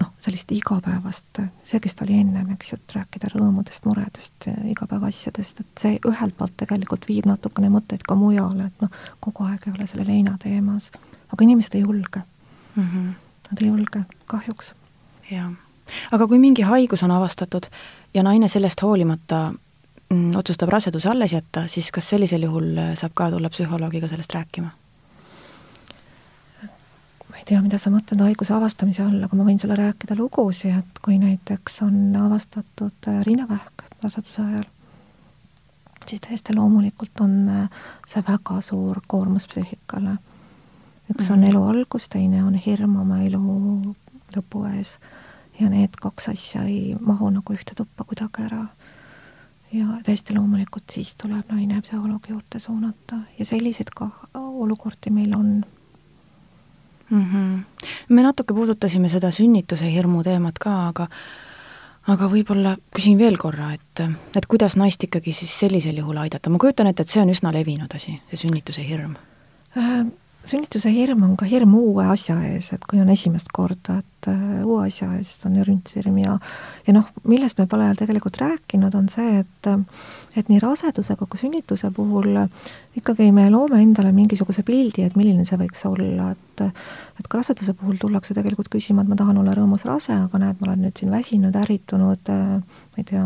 noh, 0.00 0.12
sellist 0.20 0.52
igapäevast, 0.52 1.40
see, 1.64 1.80
kes 1.80 1.96
ta 1.96 2.04
oli 2.04 2.20
ennem, 2.20 2.50
eks 2.54 2.72
ju, 2.72 2.78
et 2.80 2.96
rääkida 2.98 3.30
rõõmudest, 3.32 3.86
muredest, 3.88 4.48
igapäevaasjadest, 4.72 5.62
et 5.64 5.84
see 5.84 6.00
ühelt 6.08 6.36
poolt 6.38 6.56
tegelikult 6.60 7.08
viib 7.08 7.28
natukene 7.28 7.70
mõtteid 7.72 8.04
ka 8.06 8.18
mujale, 8.18 8.70
et 8.70 8.84
noh, 8.84 9.04
kogu 9.24 9.48
aeg 9.48 9.66
ei 9.66 9.76
ole 9.76 9.86
selle 9.90 10.08
leina 10.08 10.36
teemas. 10.42 10.90
aga 11.32 11.44
inimesed 11.44 11.74
ei 11.74 11.86
julge 11.86 12.22
mm. 12.74 12.82
-hmm. 12.82 13.14
Nad 13.50 13.62
ei 13.62 13.68
julge, 13.68 14.04
kahjuks. 14.26 14.74
jah 15.30 15.52
aga 16.12 16.26
kui 16.26 16.38
mingi 16.38 16.62
haigus 16.62 17.02
on 17.02 17.10
avastatud 17.10 17.68
ja 18.14 18.22
naine 18.22 18.48
sellest 18.48 18.82
hoolimata 18.82 19.52
mm, 20.08 20.30
otsustab 20.36 20.68
raseduse 20.68 21.08
alles 21.08 21.32
jätta, 21.32 21.66
siis 21.68 21.90
kas 21.90 22.10
sellisel 22.10 22.46
juhul 22.48 22.76
äh, 22.78 22.92
saab 22.98 23.14
ka 23.14 23.30
tulla 23.30 23.50
psühholoogiga 23.50 24.08
sellest 24.08 24.34
rääkima? 24.34 24.70
ma 27.30 27.36
ei 27.36 27.44
tea, 27.44 27.60
mida 27.62 27.78
sa 27.78 27.90
mõtled 27.90 28.22
haiguse 28.22 28.54
avastamise 28.54 29.02
all, 29.02 29.18
aga 29.24 29.36
ma 29.36 29.44
võin 29.46 29.60
sulle 29.60 29.76
rääkida 29.78 30.16
lugusid, 30.18 30.78
et 30.78 31.02
kui 31.04 31.18
näiteks 31.22 31.82
on 31.86 32.16
avastatud 32.26 33.10
äh, 33.10 33.20
rinnavähk 33.26 33.86
raseduse 34.02 34.42
ajal, 34.42 34.64
siis 36.06 36.22
täiesti 36.24 36.54
loomulikult 36.54 37.20
on 37.20 37.36
äh, 37.48 37.84
see 38.08 38.24
väga 38.28 38.60
suur 38.64 39.02
koormus 39.06 39.46
psüühikale. 39.50 40.16
üks 41.12 41.30
on 41.30 41.40
mhm. 41.40 41.50
elu 41.50 41.62
algus, 41.64 42.08
teine 42.08 42.44
on 42.44 42.54
hirm 42.54 42.96
oma 43.02 43.20
elu 43.22 43.42
lõpu 44.36 44.64
ees 44.72 44.96
ja 45.60 45.68
need 45.72 45.96
kaks 46.00 46.28
asja 46.28 46.62
ei 46.62 46.96
mahu 47.00 47.30
nagu 47.30 47.54
ühte 47.54 47.74
tuppa 47.76 48.04
kuidagi 48.04 48.42
ära. 48.48 48.66
ja 49.72 49.86
täiesti 50.04 50.34
loomulikult 50.34 50.90
siis 50.92 51.16
tuleb 51.16 51.50
naine 51.50 51.80
psühholoogi 51.82 52.32
juurde 52.32 52.58
suunata 52.58 53.16
ja 53.38 53.44
selliseid 53.44 53.90
ka 53.96 54.10
olukordi 54.34 55.10
meil 55.10 55.34
on 55.34 55.64
mm. 57.10 57.22
-hmm. 57.22 57.86
me 58.08 58.22
natuke 58.22 58.54
puudutasime 58.54 59.08
seda 59.08 59.30
sünnituse 59.30 59.92
hirmu 59.92 60.22
teemat 60.22 60.58
ka, 60.58 60.88
aga 60.88 61.08
aga 62.06 62.28
võib-olla 62.30 62.76
küsin 62.94 63.18
veel 63.18 63.36
korra, 63.36 63.72
et, 63.74 64.02
et 64.36 64.46
kuidas 64.46 64.76
naist 64.76 65.02
ikkagi 65.02 65.32
siis 65.32 65.58
sellisel 65.58 65.96
juhul 65.96 66.16
aidata, 66.16 66.50
ma 66.50 66.58
kujutan 66.58 66.86
ette, 66.86 67.02
et 67.02 67.08
see 67.08 67.22
on 67.22 67.32
üsna 67.34 67.52
levinud 67.52 67.94
asi, 67.94 68.20
see 68.30 68.36
sünnituse 68.46 68.88
hirm 68.88 69.16
äh,. 69.76 70.06
sünnituse 70.44 70.92
hirm 70.92 71.22
on 71.22 71.36
ka 71.36 71.44
hirm 71.44 71.74
uue 71.74 72.06
asja 72.06 72.38
ees, 72.46 72.72
et 72.72 72.84
kui 72.90 73.00
on 73.00 73.10
esimest 73.10 73.50
korda, 73.52 73.98
et 73.98 74.15
uue 74.28 74.86
asja 74.86 75.12
eest, 75.18 75.44
on 75.46 75.54
sünnitushirm 75.96 76.18
ja 76.18 76.38
ja 76.86 76.94
noh, 76.94 77.06
millest 77.24 77.58
me 77.58 77.66
pole 77.66 77.92
tegelikult 77.98 78.38
rääkinud, 78.40 78.94
on 78.94 79.08
see, 79.08 79.40
et 79.42 79.70
et 80.36 80.48
nii 80.52 80.60
raseduse 80.60 81.16
kui 81.16 81.28
ka 81.30 81.38
sünnituse 81.40 81.90
puhul 81.96 82.36
ikkagi 82.96 83.30
me 83.32 83.46
loome 83.50 83.80
endale 83.80 84.12
mingisuguse 84.12 84.62
pildi, 84.62 85.04
et 85.06 85.16
milline 85.16 85.44
see 85.48 85.56
võiks 85.60 85.84
olla, 85.88 86.32
et 86.32 86.42
et 86.60 87.28
ka 87.28 87.38
raseduse 87.38 87.74
puhul 87.76 87.96
tullakse 88.00 88.34
tegelikult 88.36 88.68
küsima, 88.72 89.02
et 89.02 89.08
ma 89.08 89.16
tahan 89.16 89.36
olla 89.40 89.54
rõõmus 89.56 89.84
rase, 89.88 90.12
aga 90.12 90.40
näed, 90.40 90.60
ma 90.60 90.70
olen 90.70 90.86
nüüd 90.86 91.00
siin 91.00 91.12
väsinud, 91.12 91.56
ärritunud, 91.56 92.30
ma 92.32 93.00
ei 93.00 93.04
tea, 93.08 93.24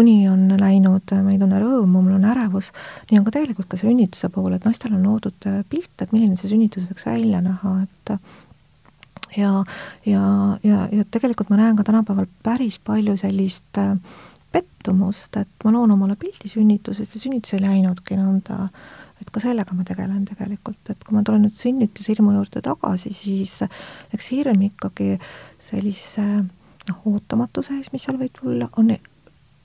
uni 0.00 0.16
on 0.28 0.46
läinud, 0.60 1.12
ma 1.24 1.32
ei 1.32 1.40
tunne 1.40 1.60
rõõmu, 1.60 2.00
mul 2.04 2.16
on 2.16 2.24
ärevus, 2.28 2.72
nii 3.10 3.20
on 3.20 3.26
ka 3.28 3.36
tegelikult 3.36 3.68
ka 3.72 3.80
sünnituse 3.80 4.32
puhul, 4.32 4.56
et 4.56 4.64
naistel 4.64 4.96
on 4.96 5.04
loodud 5.04 5.48
pilt, 5.68 5.92
et 6.00 6.12
milline 6.16 6.40
see 6.40 6.52
sünnitus 6.52 6.88
võiks 6.88 7.08
välja 7.08 7.40
näha, 7.44 7.76
et 7.84 8.16
ja, 9.36 9.64
ja, 10.06 10.24
ja, 10.64 10.88
ja 10.92 11.04
tegelikult 11.10 11.50
ma 11.50 11.58
näen 11.60 11.76
ka 11.76 11.84
tänapäeval 11.86 12.26
päris 12.42 12.78
palju 12.78 13.16
sellist 13.20 13.78
äh, 13.78 13.96
pettumust, 14.52 15.36
et 15.36 15.64
ma 15.64 15.72
loon 15.74 15.94
omale 15.96 16.16
pildi 16.20 16.50
sünnitusest 16.50 17.16
ja 17.16 17.22
sünnitus 17.22 17.56
ei 17.56 17.64
läinudki 17.64 18.18
nõnda, 18.18 18.68
et 19.22 19.30
ka 19.34 19.42
sellega 19.42 19.74
ma 19.74 19.86
tegelen 19.86 20.26
tegelikult, 20.28 20.82
et 20.90 21.00
kui 21.04 21.16
ma 21.16 21.24
tulen 21.26 21.46
nüüd 21.46 21.56
sünnitushirmu 21.58 22.34
juurde 22.36 22.62
tagasi, 22.62 23.14
siis 23.16 23.56
eks 24.14 24.30
hirm 24.34 24.62
ikkagi 24.68 25.16
sellise 25.62 26.26
noh, 26.44 27.00
ootamatuse 27.10 27.80
ees, 27.80 27.90
mis 27.92 28.06
seal 28.06 28.20
võib 28.20 28.34
tulla, 28.36 28.68
on 28.78 28.92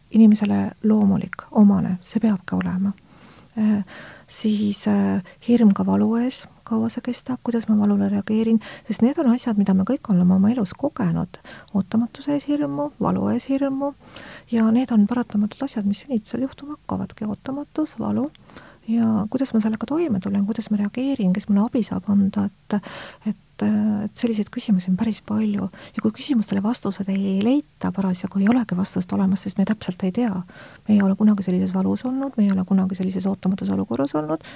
inimesele 0.10 0.64
loomulik, 0.90 1.46
omane, 1.52 2.00
see 2.08 2.22
peabki 2.24 2.58
olema 2.58 2.96
siis 4.30 4.86
äh, 4.88 5.22
hirm 5.48 5.74
ka 5.74 5.86
valu 5.86 6.12
ees, 6.22 6.44
kaua 6.68 6.90
see 6.94 7.02
kestab, 7.06 7.42
kuidas 7.44 7.66
ma 7.70 7.78
valule 7.80 8.10
reageerin, 8.12 8.60
sest 8.88 9.02
need 9.02 9.18
on 9.22 9.32
asjad, 9.34 9.58
mida 9.58 9.74
me 9.74 9.86
kõik 9.90 10.12
oleme 10.14 10.36
oma 10.38 10.52
elus 10.54 10.76
kogenud. 10.78 11.42
ootamatuse 11.74 12.36
ees 12.38 12.46
hirmu, 12.50 12.92
valu 13.02 13.30
ees 13.34 13.50
hirmu. 13.50 13.94
Ja 14.52 14.70
need 14.72 14.94
on 14.94 15.08
paratamatult 15.10 15.66
asjad, 15.66 15.86
mis 15.90 16.04
sünnitusel 16.06 16.46
juhtuma 16.46 16.78
hakkavadki, 16.78 17.26
ootamatus, 17.26 17.98
valu 18.00 18.30
ja 18.90 19.28
kuidas 19.30 19.54
ma 19.54 19.62
sellega 19.64 19.88
toime 19.90 20.20
tulen, 20.24 20.46
kuidas 20.48 20.70
ma 20.72 20.80
reageerin, 20.82 21.34
kes 21.36 21.50
mulle 21.50 21.68
abi 21.68 21.84
saab 21.86 22.10
anda, 22.12 22.50
et 22.50 22.82
et 23.30 23.46
et 23.66 24.16
selliseid 24.16 24.48
küsimusi 24.54 24.88
on 24.88 24.96
päris 24.96 25.20
palju 25.26 25.66
ja 25.68 26.02
kui 26.02 26.14
küsimustele 26.16 26.62
vastused 26.64 27.10
ei 27.12 27.40
leita 27.44 27.92
parasjagu, 27.96 28.40
ei 28.40 28.48
olegi 28.52 28.78
vastust 28.78 29.12
olemas, 29.16 29.44
sest 29.44 29.60
me 29.60 29.66
täpselt 29.68 30.04
ei 30.08 30.14
tea. 30.16 30.32
me 30.88 30.96
ei 30.96 31.02
ole 31.04 31.16
kunagi 31.20 31.44
sellises 31.44 31.74
valus 31.74 32.06
olnud, 32.06 32.38
me 32.38 32.46
ei 32.46 32.52
ole 32.52 32.64
kunagi 32.66 32.96
sellises 32.96 33.26
ootamatus 33.28 33.70
olukorras 33.76 34.16
olnud, 34.16 34.48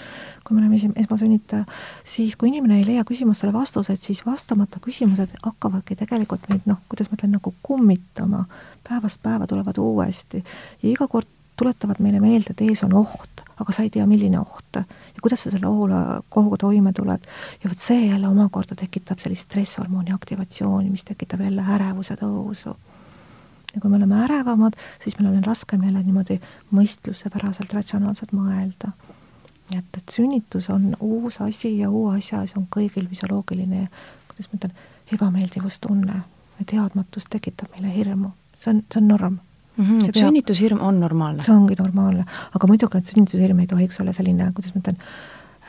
kui 0.43 0.55
me 0.55 0.61
oleme 0.61 0.79
esi-, 0.79 0.93
esmasünnitaja, 1.03 1.65
siis 2.03 2.37
kui 2.39 2.47
inimene 2.47 2.79
ei 2.79 2.87
leia 2.87 3.03
küsimustele 3.03 3.53
vastuseid, 3.53 3.99
siis 3.99 4.25
vastamata 4.25 4.79
küsimused 4.79 5.35
hakkavadki 5.43 5.99
tegelikult 5.99 6.47
meid 6.49 6.67
noh, 6.69 6.79
kuidas 6.87 7.11
ma 7.11 7.19
ütlen, 7.19 7.35
nagu 7.39 7.53
kummitama. 7.63 8.45
päevast 8.87 9.21
päeva 9.23 9.47
tulevad 9.47 9.77
uuesti 9.77 10.43
ja 10.83 10.89
iga 10.89 11.07
kord 11.07 11.27
tuletavad 11.55 11.99
meile 11.99 12.19
meelde, 12.19 12.53
et 12.53 12.61
ees 12.65 12.83
on 12.85 12.93
oht, 12.97 13.43
aga 13.59 13.75
sa 13.75 13.85
ei 13.85 13.91
tea, 13.93 14.05
milline 14.09 14.39
oht 14.39 14.79
ja 14.79 15.21
kuidas 15.21 15.45
sa 15.45 15.51
selle 15.53 15.67
ohule, 15.69 15.99
ohuga 16.35 16.57
toime 16.65 16.93
tuled. 16.93 17.27
ja 17.63 17.69
vot 17.69 17.79
see 17.79 18.07
jälle 18.07 18.27
omakorda 18.27 18.75
tekitab 18.75 19.19
sellist 19.19 19.49
stresshormooni 19.49 20.13
aktivatsiooni, 20.13 20.89
mis 20.89 21.03
tekitab 21.03 21.41
jälle 21.45 21.65
ärevuse 21.75 22.17
tõusu. 22.19 22.75
ja 23.75 23.81
kui 23.81 23.89
me 23.89 23.97
oleme 23.97 24.23
ärevamad, 24.23 24.77
siis 25.03 25.19
meil 25.19 25.35
on 25.35 25.43
raskem 25.43 25.83
jälle 25.83 26.03
niimoodi 26.03 26.39
mõistlusepäraselt, 26.71 27.73
ratsionaalselt 27.73 28.33
mõelda. 28.33 28.91
et, 29.77 29.85
et 29.97 30.09
sünnitus 30.09 30.69
on 30.69 30.95
uus 30.99 31.41
asi 31.41 31.77
ja 31.77 31.89
uue 31.89 32.17
asja 32.17 32.41
ees 32.41 32.57
on 32.57 32.67
kõigil 32.75 33.07
füsioloogiline, 33.09 33.87
kuidas 34.27 34.49
ma 34.51 34.57
ütlen, 34.57 34.77
ebameeldivustunne 35.13 36.21
ja 36.59 36.65
teadmatus 36.65 37.29
tekitab 37.29 37.69
meile 37.77 37.95
hirmu, 37.95 38.31
see 38.55 38.73
on, 38.73 38.85
see 38.89 39.01
on 39.01 39.07
norm 39.07 39.39
mm. 39.77 39.85
-hmm, 39.85 40.09
et 40.09 40.15
sünnitushirm 40.15 40.81
on 40.81 40.99
normaalne? 40.99 41.43
see 41.43 41.55
ongi 41.55 41.75
normaalne, 41.79 42.25
aga 42.55 42.67
muidugi, 42.67 42.97
et 42.97 43.05
sünnitushirm 43.05 43.59
ei 43.59 43.67
tohiks 43.67 43.99
olla 43.99 44.13
selline, 44.13 44.51
kuidas 44.53 44.75
ma 44.75 44.81
ütlen 44.81 44.99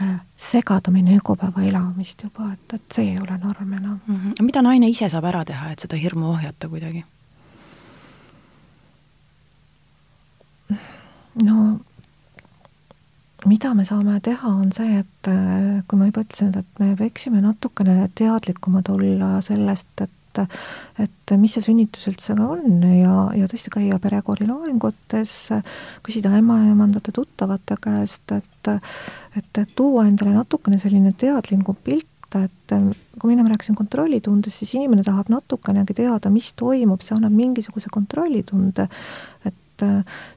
äh,, 0.02 0.20
segada 0.36 0.90
meie 0.90 1.18
ööpäeva 1.20 1.64
elamist 1.68 2.22
juba, 2.24 2.52
et, 2.52 2.74
et 2.74 2.98
see 2.98 3.10
ei 3.12 3.18
ole 3.18 3.38
norm 3.38 3.72
enam 3.72 4.00
mm. 4.06 4.14
-hmm. 4.16 4.42
mida 4.42 4.62
naine 4.62 4.88
ise 4.88 5.08
saab 5.08 5.24
ära 5.24 5.44
teha, 5.44 5.72
et 5.72 5.78
seda 5.78 5.96
hirmu 5.96 6.30
ohjata 6.34 6.68
kuidagi? 6.68 7.04
no 11.44 11.80
mida 13.46 13.74
me 13.74 13.84
saame 13.84 14.18
teha, 14.24 14.48
on 14.48 14.72
see, 14.72 15.00
et 15.02 15.28
äh, 15.28 15.82
kui 15.88 15.98
ma 16.00 16.08
juba 16.08 16.24
ütlesin, 16.24 16.52
et 16.58 16.80
me 16.80 16.92
võiksime 16.98 17.42
natukene 17.44 18.08
teadlikumad 18.16 18.88
olla 18.92 19.38
sellest, 19.44 19.90
et 20.00 20.12
et, 20.42 20.56
et 21.04 21.34
mis 21.40 21.52
see 21.54 21.64
sünnitus 21.64 22.06
üldse 22.10 22.36
ka 22.38 22.48
on 22.56 22.82
ja, 22.88 23.14
ja 23.38 23.48
tõesti 23.50 23.72
käia 23.74 23.98
perekooli 24.02 24.48
loengutes, 24.48 25.34
küsida 26.04 26.32
ämmaemandate 26.38 27.14
tuttavate 27.14 27.78
käest, 27.82 28.34
et, 28.36 28.72
et, 29.38 29.62
tuua 29.76 30.06
endale 30.08 30.34
natukene 30.36 30.80
selline 30.82 31.14
teadlikum 31.18 31.78
pilt, 31.84 32.10
et 32.34 32.74
kui 32.74 33.28
ma 33.28 33.34
ennem 33.36 33.50
rääkisin 33.52 33.76
kontrollitundest, 33.78 34.58
siis 34.62 34.74
inimene 34.74 35.04
tahab 35.06 35.30
natukenegi 35.30 35.94
teada, 36.00 36.32
mis 36.34 36.50
toimub, 36.58 37.04
see 37.04 37.14
annab 37.14 37.34
mingisuguse 37.34 37.92
kontrollitunde. 37.94 38.88
et 39.46 39.84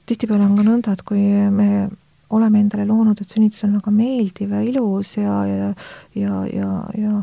tihtipeale 0.09 0.45
on 0.45 0.57
ka 0.57 0.65
nõnda, 0.65 0.93
et 0.93 1.01
kui 1.05 1.23
me 1.53 1.87
oleme 2.29 2.59
endale 2.59 2.85
loonud, 2.87 3.19
et 3.21 3.29
sünnitus 3.29 3.63
on 3.67 3.77
väga 3.77 3.91
meeldiv 3.93 4.55
ja 4.55 4.61
ilus 4.65 5.15
ja, 5.17 5.35
ja, 5.47 5.69
ja, 6.15 6.41
ja, 6.51 6.71
ja 6.97 6.97
ja 6.97 7.21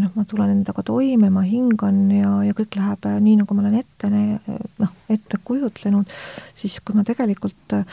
noh, 0.00 0.10
ma 0.16 0.24
tulen 0.28 0.54
endaga 0.54 0.84
toime, 0.86 1.28
ma 1.30 1.44
hingan 1.44 2.02
ja, 2.14 2.32
ja 2.46 2.56
kõik 2.56 2.78
läheb 2.78 3.08
äh, 3.10 3.20
nii, 3.20 3.42
nagu 3.42 3.56
ma 3.56 3.66
olen 3.66 3.80
ette, 3.82 4.10
noh, 4.80 4.92
ette 5.12 5.40
kujutlenud, 5.44 6.12
siis 6.56 6.78
kui 6.80 6.96
ma 6.96 7.04
tegelikult 7.06 7.76
äh, 7.76 7.84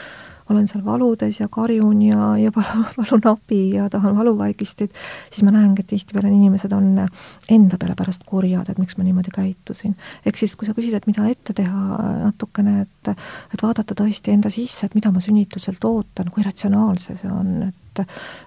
olen 0.50 0.68
seal 0.68 0.82
valudes 0.86 1.40
ja 1.40 1.48
karjun 1.52 2.02
ja, 2.02 2.32
ja 2.42 2.52
palun 2.98 3.26
abi 3.30 3.62
ja 3.76 3.90
tahan 3.90 4.16
valuvaigistit, 4.18 4.96
siis 5.32 5.44
ma 5.46 5.54
näengi, 5.54 5.84
et 5.84 5.92
tihtipeale 5.92 6.32
inimesed 6.34 6.74
on 6.76 6.96
enda 7.00 7.80
peale 7.82 7.98
pärast 8.00 8.26
kurjad, 8.30 8.70
et 8.70 8.82
miks 8.82 8.98
ma 8.98 9.06
niimoodi 9.06 9.34
käitusin. 9.36 9.96
ehk 10.26 10.40
siis, 10.40 10.56
kui 10.56 10.68
sa 10.68 10.76
küsid, 10.78 10.96
et 10.98 11.08
mida 11.10 11.28
ette 11.30 11.54
teha 11.54 12.00
natukene, 12.24 12.82
et 12.88 13.14
et 13.14 13.62
vaadata 13.62 13.96
tõesti 13.98 14.34
enda 14.34 14.52
sisse, 14.54 14.86
et 14.86 14.96
mida 14.96 15.12
ma 15.12 15.22
sünnituselt 15.24 15.84
ootan, 15.86 16.30
kui 16.34 16.44
ratsionaalse 16.46 17.16
see 17.20 17.32
on, 17.32 17.70
et 17.70 17.89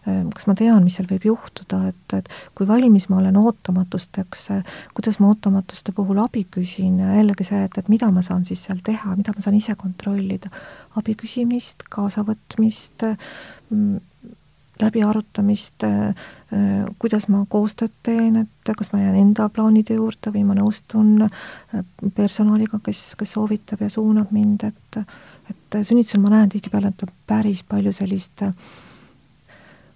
kas 0.05 0.47
ma 0.49 0.57
tean, 0.59 0.83
mis 0.85 0.99
seal 0.99 1.09
võib 1.11 1.27
juhtuda, 1.31 1.83
et, 1.93 2.17
et 2.19 2.31
kui 2.59 2.69
valmis 2.69 3.09
ma 3.11 3.21
olen 3.21 3.39
ootamatusteks, 3.41 4.49
kuidas 4.97 5.19
ma 5.23 5.33
ootamatuste 5.33 5.95
puhul 5.97 6.23
abi 6.23 6.45
küsin? 6.51 7.01
Jällegi 7.01 7.47
see, 7.49 7.65
et, 7.69 7.79
et 7.79 7.91
mida 7.93 8.11
ma 8.15 8.25
saan 8.25 8.47
siis 8.49 8.65
seal 8.69 8.83
teha, 8.85 9.17
mida 9.19 9.35
ma 9.37 9.45
saan 9.45 9.59
ise 9.59 9.77
kontrollida? 9.79 10.53
Abi 10.99 11.17
küsimist, 11.19 11.87
kaasavõtmist, 11.93 13.07
läbiarutamist, 14.83 15.85
äh, 15.85 16.15
kuidas 16.99 17.29
ma 17.29 17.45
koostööd 17.49 17.93
teen, 18.03 18.37
et 18.43 18.73
kas 18.77 18.93
ma 18.93 19.03
jään 19.03 19.19
enda 19.21 19.49
plaanide 19.53 19.97
juurde 19.99 20.33
või 20.35 20.45
ma 20.49 20.57
nõustun 20.59 21.27
äh, 21.27 21.85
personaliga, 22.17 22.81
kes, 22.85 23.13
kes 23.19 23.35
soovitab 23.37 23.85
ja 23.85 23.91
suunab 23.93 24.33
mind, 24.35 24.69
et 24.71 25.03
et 25.53 25.87
sünnitusel 25.87 26.21
ma 26.23 26.31
näen 26.33 26.51
tihtipeale, 26.53 26.93
et 26.93 27.03
on 27.03 27.11
päris 27.27 27.63
palju 27.69 27.93
sellist 27.93 28.45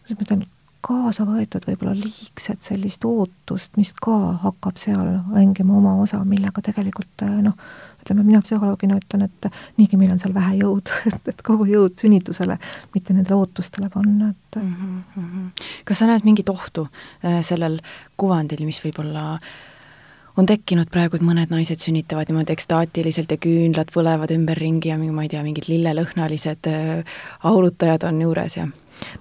kuidas 0.06 0.20
ma 0.20 0.26
ütlen, 0.26 0.46
kaasa 0.86 1.24
võetud 1.26 1.64
võib-olla 1.66 1.96
liigset 1.98 2.62
sellist 2.62 3.04
ootust, 3.08 3.74
mis 3.80 3.92
ka 3.98 4.14
hakkab 4.44 4.78
seal 4.78 5.18
mängima 5.32 5.74
oma 5.80 5.96
osa, 6.02 6.20
millega 6.28 6.62
tegelikult 6.62 7.24
noh, 7.42 7.56
ütleme, 8.04 8.22
mina 8.26 8.40
psühholoogina 8.44 8.98
ütlen, 9.00 9.26
et 9.26 9.48
niigi 9.80 9.98
meil 9.98 10.12
on 10.14 10.20
seal 10.22 10.34
vähe 10.36 10.60
jõudu, 10.60 11.00
et, 11.10 11.32
et 11.32 11.42
kogu 11.46 11.66
jõud 11.70 11.96
sünnitusele, 11.98 12.58
mitte 12.94 13.16
nendele 13.16 13.38
ootustele 13.40 13.90
panna, 13.92 14.30
et 14.30 14.60
mm. 14.62 15.00
-hmm. 15.16 15.64
kas 15.88 16.02
sa 16.02 16.10
näed 16.10 16.28
mingit 16.28 16.52
ohtu 16.52 16.86
äh, 16.86 17.40
sellel 17.42 17.80
kuvandil, 18.16 18.62
mis 18.66 18.82
võib-olla 18.84 19.40
on 20.36 20.46
tekkinud 20.46 20.90
praegu, 20.92 21.16
et 21.16 21.24
mõned 21.24 21.50
naised 21.50 21.80
sünnitavad 21.80 22.28
niimoodi 22.28 22.52
ekstaatiliselt 22.52 23.30
ja 23.32 23.40
küünlad 23.40 23.90
põlevad 23.94 24.30
ümberringi 24.34 24.92
ja 24.92 24.98
ma 24.98 25.24
ei 25.24 25.32
tea, 25.32 25.42
mingid 25.42 25.66
lillelõhnalised 25.72 26.70
äh, 26.70 27.20
aurutajad 27.42 28.06
on 28.06 28.20
juures 28.22 28.60
ja 28.60 28.68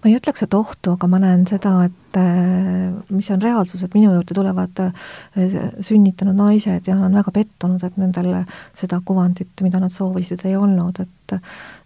ma 0.02 0.10
ei 0.10 0.18
ütleks, 0.20 0.46
et 0.46 0.54
ohtu, 0.54 0.96
aga 0.96 1.10
ma 1.12 1.20
näen 1.24 1.46
seda, 1.50 1.78
et 1.90 2.05
mis 3.10 3.30
on 3.32 3.42
reaalsus, 3.42 3.84
et 3.84 3.94
minu 3.98 4.14
juurde 4.14 4.38
tulevad 4.38 4.82
äh, 4.84 5.10
sünnitanud 5.80 6.38
naised 6.38 6.88
ja 6.88 6.98
on 6.98 7.16
väga 7.16 7.34
pettunud, 7.36 7.84
et 7.84 7.98
nendel 8.02 8.32
seda 8.74 9.02
kuvandit, 9.06 9.54
mida 9.66 9.82
nad 9.84 9.94
soovisid, 9.94 10.46
ei 10.46 10.58
olnud, 10.60 11.04
et 11.04 11.14
et, 11.34 11.44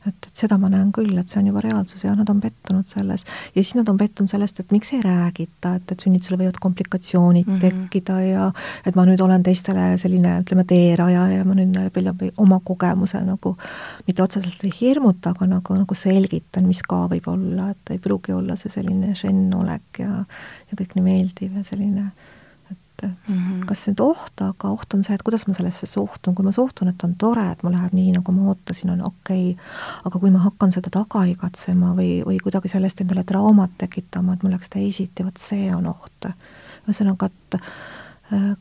et 0.10 0.28
seda 0.36 0.58
ma 0.60 0.70
näen 0.72 0.92
küll, 0.96 1.12
et 1.20 1.32
see 1.32 1.40
on 1.42 1.50
juba 1.50 1.62
reaalsus 1.64 2.04
ja 2.04 2.14
nad 2.18 2.30
on 2.32 2.40
pettunud 2.44 2.88
selles. 2.88 3.26
ja 3.56 3.62
siis 3.62 3.76
nad 3.78 3.90
on 3.92 3.98
pettunud 3.98 4.32
sellest, 4.32 4.60
et 4.60 4.72
miks 4.76 4.92
ei 4.96 5.02
räägita, 5.04 5.76
et, 5.80 5.94
et 5.94 6.06
sünnitusel 6.06 6.38
võivad 6.40 6.60
komplikatsioonid 6.62 7.48
mm 7.48 7.56
-hmm. 7.56 7.62
tekkida 7.62 8.20
ja 8.22 8.52
et 8.86 8.96
ma 8.96 9.06
nüüd 9.08 9.22
olen 9.24 9.44
teistele 9.44 9.98
selline, 9.98 10.40
ütleme, 10.44 10.66
teeraja 10.68 11.28
ja 11.34 11.46
ma 11.46 11.56
nüüd 11.56 12.02
läbi 12.04 12.32
oma 12.38 12.60
kogemuse 12.64 13.22
nagu 13.26 13.56
mitte 14.08 14.24
otseselt 14.24 14.64
ei 14.64 14.74
hirmuta, 14.82 15.30
aga 15.36 15.48
nagu, 15.48 15.76
nagu 15.76 15.96
selgitan, 15.96 16.68
mis 16.68 16.82
ka 16.84 17.06
võib 17.12 17.28
olla, 17.28 17.70
et 17.72 17.96
ei 17.96 18.00
pruugi 18.00 18.34
olla 18.34 18.56
see 18.56 18.72
selline 18.72 19.16
žennolek 19.16 20.00
ja 20.00 20.19
ja 20.70 20.78
kõik 20.80 20.96
nii 20.96 21.06
meeldiv 21.06 21.58
ja 21.58 21.64
selline, 21.68 22.12
et 22.72 23.06
mm 23.08 23.36
-hmm. 23.36 23.66
kas 23.70 23.88
nüüd 23.88 24.04
oht, 24.04 24.42
aga 24.44 24.70
oht 24.70 24.94
on 24.94 25.04
see, 25.04 25.16
et 25.16 25.24
kuidas 25.24 25.48
ma 25.48 25.54
sellesse 25.54 25.88
suhtun, 25.88 26.36
kui 26.36 26.46
ma 26.46 26.52
suhtun, 26.52 26.92
et 26.92 27.04
on 27.04 27.16
tore, 27.16 27.52
et 27.52 27.64
mul 27.64 27.74
läheb 27.74 27.94
nii, 27.94 28.12
nagu 28.18 28.32
ma 28.32 28.50
ootasin, 28.54 28.90
on 28.96 29.02
okei 29.02 29.52
okay., 29.52 29.66
aga 30.06 30.20
kui 30.20 30.32
ma 30.32 30.40
hakkan 30.40 30.72
seda 30.72 30.90
taga 30.94 31.26
igatsema 31.26 31.94
või, 31.96 32.24
või 32.26 32.40
kuidagi 32.44 32.68
sellest 32.70 33.02
endale 33.02 33.24
traumat 33.24 33.78
tekitama, 33.78 34.34
et 34.34 34.44
mul 34.44 34.52
läks 34.52 34.70
teisiti, 34.70 35.26
vot 35.26 35.38
see 35.38 35.76
on 35.76 35.88
oht. 35.88 36.34
ühesõnaga, 36.88 37.26
et 37.26 37.62
äh, 38.34 38.56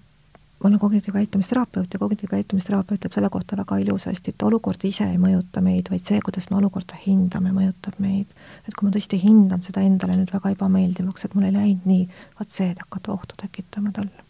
ma 0.62 0.68
olen 0.68 0.78
kognitiivkäitumisterapeut 0.78 1.92
ja 1.92 1.98
kognitiivkäitumisterapeut 1.98 2.98
ütleb 2.98 3.14
selle 3.14 3.30
kohta 3.30 3.56
väga 3.56 3.78
ilusasti, 3.78 4.34
et 4.34 4.42
olukord 4.42 4.84
ise 4.84 5.06
ei 5.06 5.18
mõjuta 5.22 5.62
meid, 5.62 5.90
vaid 5.90 6.02
see, 6.02 6.18
kuidas 6.24 6.48
me 6.50 6.58
olukorda 6.58 6.98
hindame, 7.06 7.52
mõjutab 7.54 7.98
meid. 8.02 8.32
et 8.66 8.74
kui 8.74 8.88
ma 8.88 8.94
tõesti 8.94 9.20
hindan 9.22 9.62
seda 9.62 9.84
endale 9.86 10.18
nüüd 10.18 10.32
väga 10.34 10.54
ebameeldivaks, 10.56 11.24
et 11.24 11.36
mul 11.38 11.46
ei 11.46 11.54
läinud 11.54 11.86
nii, 11.86 12.08
vot 12.40 12.50
see 12.50 12.72
hakkab 12.72 13.12
ohtu 13.14 13.38
tekitama 13.38 13.94
talle. 13.94 14.26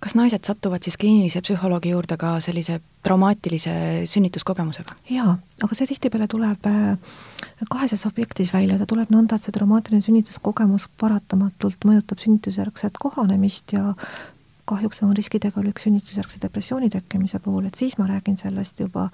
kas 0.00 0.14
naised 0.14 0.44
satuvad 0.44 0.84
siis 0.84 0.98
kliinilise 1.00 1.40
psühholoogi 1.40 1.94
juurde 1.94 2.18
ka 2.20 2.34
sellise 2.44 2.80
traumaatilise 3.02 4.04
sünnituskogemusega? 4.12 4.98
jaa, 5.10 5.38
aga 5.64 5.78
see 5.78 5.88
tihtipeale 5.88 6.28
tuleb 6.28 6.68
äh, 6.68 6.98
kaheses 7.70 8.04
objektis 8.06 8.52
välja, 8.52 8.76
ta 8.78 8.86
tuleb 8.86 9.08
nõnda, 9.14 9.40
et 9.40 9.48
see 9.48 9.56
traumaatiline 9.56 10.04
sünnituskogemus 10.04 10.90
paratamatult 11.00 11.88
mõjutab 11.88 12.20
sünnitusjärgset 12.20 13.00
kohanemist 13.00 13.72
ja 13.72 13.94
kahjuks 14.68 15.02
on 15.02 15.14
riskitegur 15.16 15.66
sünnitusjärgse 15.78 16.38
depressiooni 16.42 16.90
tekkimise 16.90 17.40
puhul, 17.42 17.66
et 17.66 17.78
siis 17.78 17.96
ma 17.98 18.06
räägin 18.06 18.36
sellest 18.38 18.80
juba, 18.80 19.08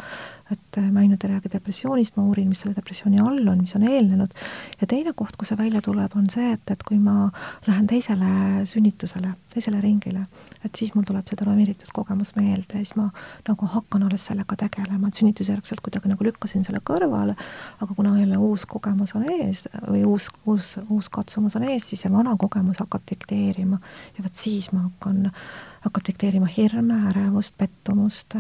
et 0.52 0.80
ma 0.92 1.00
ainult 1.00 1.24
ei 1.24 1.32
räägi 1.32 1.52
depressioonist, 1.52 2.16
ma 2.16 2.26
uurin, 2.28 2.48
mis 2.48 2.60
selle 2.64 2.76
depressiooni 2.76 3.20
all 3.22 3.48
on, 3.48 3.62
mis 3.62 3.74
on 3.78 3.86
eelnenud, 3.88 4.36
ja 4.80 4.90
teine 4.90 5.14
koht, 5.16 5.36
kus 5.40 5.52
see 5.52 5.60
välja 5.60 5.82
tuleb, 5.84 6.14
on 6.16 6.28
see, 6.30 6.52
et, 6.56 6.70
et 6.70 6.84
kui 6.84 7.00
ma 7.00 7.30
lähen 7.66 7.88
teisele 7.88 8.66
sünnitusele, 8.68 9.32
teisele 9.54 9.80
ringile, 9.84 10.26
et 10.64 10.78
siis 10.78 10.94
mul 10.94 11.06
tuleb 11.06 11.28
see 11.28 11.38
traumeeritud 11.38 11.90
kogemus 11.94 12.34
meelde 12.36 12.78
ja 12.78 12.84
siis 12.84 12.96
ma 12.98 13.08
nagu 13.48 13.68
hakkan 13.74 14.06
alles 14.08 14.26
sellega 14.30 14.56
tegelema, 14.58 15.08
et 15.08 15.20
sünnitusjärgselt 15.20 15.82
kuidagi 15.84 16.10
nagu 16.10 16.24
lükkasin 16.26 16.64
selle 16.66 16.80
kõrvale, 16.84 17.36
aga 17.80 17.94
kuna 17.94 18.16
jälle 18.18 18.40
uus 18.42 18.66
kogemus 18.66 19.14
on 19.18 19.28
ees 19.38 19.66
või 19.86 20.04
uus, 20.08 20.30
uus, 20.46 20.76
uus 20.88 21.10
katsumus 21.12 21.56
on 21.58 21.68
ees, 21.68 21.90
siis 21.90 22.04
see 22.04 22.12
vana 22.12 22.36
kogemus 22.38 22.82
hakkab 22.82 23.06
dikteerima 23.10 23.78
ja 24.16 24.24
vot 24.24 24.34
siis 24.34 24.72
ma 24.72 24.88
hakkan, 24.88 25.30
hakkab 25.86 26.10
dikteerima 26.10 26.50
hirme, 26.56 27.04
ärevust, 27.12 27.56
pettumust 27.58 28.38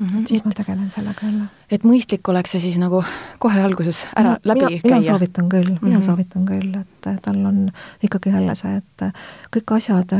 Mm 0.00 0.06
-hmm. 0.06 0.26
siis 0.26 0.44
ma 0.44 0.50
tegelen 0.56 0.90
sellega 0.90 1.26
jälle. 1.26 1.44
et 1.70 1.82
mõistlik 1.84 2.28
oleks 2.28 2.50
see 2.50 2.60
siis 2.60 2.78
nagu 2.78 3.04
kohe 3.38 3.60
alguses 3.60 4.06
ära 4.16 4.30
no, 4.30 4.36
läbi 4.44 4.60
mina, 4.60 4.68
käia? 4.68 4.80
mina 4.84 5.02
soovitan 5.02 5.48
küll 5.48 5.70
mm, 5.70 5.76
-hmm. 5.76 5.84
mina 5.84 6.00
soovitan 6.00 6.46
küll, 6.46 6.80
et 6.80 7.22
tal 7.22 7.44
on 7.46 7.70
ikkagi 8.02 8.30
jälle 8.30 8.54
see, 8.54 8.76
et 8.76 9.12
kõik 9.56 9.76
asjad 9.76 10.12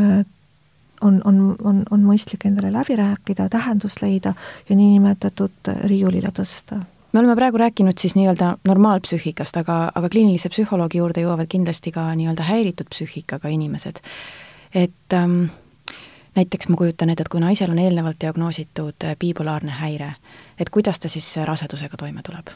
on, 1.00 1.20
on, 1.24 1.56
on, 1.64 1.82
on 1.90 2.04
mõistlik 2.04 2.46
endale 2.46 2.72
läbi 2.72 2.96
rääkida, 2.96 3.48
tähendust 3.48 4.02
leida 4.02 4.34
ja 4.68 4.76
niinimetatud 4.76 5.72
riiulile 5.84 6.32
tõsta 6.36 6.82
me 7.12 7.20
oleme 7.20 7.34
praegu 7.36 7.58
rääkinud 7.58 7.98
siis 7.98 8.14
nii-öelda 8.14 8.56
normaalpsüühikast, 8.68 9.56
aga, 9.56 9.78
aga 9.94 10.08
kliinilise 10.08 10.48
psühholoogi 10.48 11.00
juurde 11.00 11.24
jõuavad 11.24 11.50
kindlasti 11.50 11.90
ka 11.92 12.04
nii-öelda 12.14 12.46
häiritud 12.46 12.86
psüühikaga 12.94 13.50
inimesed. 13.50 13.98
et 14.74 15.12
ähm, 15.12 15.50
näiteks 16.36 16.68
ma 16.68 16.76
kujutan 16.76 17.10
ette, 17.10 17.26
et 17.26 17.28
kui 17.28 17.40
naisel 17.40 17.70
on 17.70 17.78
eelnevalt 17.78 18.20
diagnoositud 18.20 19.06
bipolaarne 19.18 19.72
häire, 19.82 20.12
et 20.58 20.70
kuidas 20.70 21.00
ta 21.00 21.08
siis 21.08 21.36
rasedusega 21.36 21.96
toime 21.96 22.22
tuleb? 22.22 22.54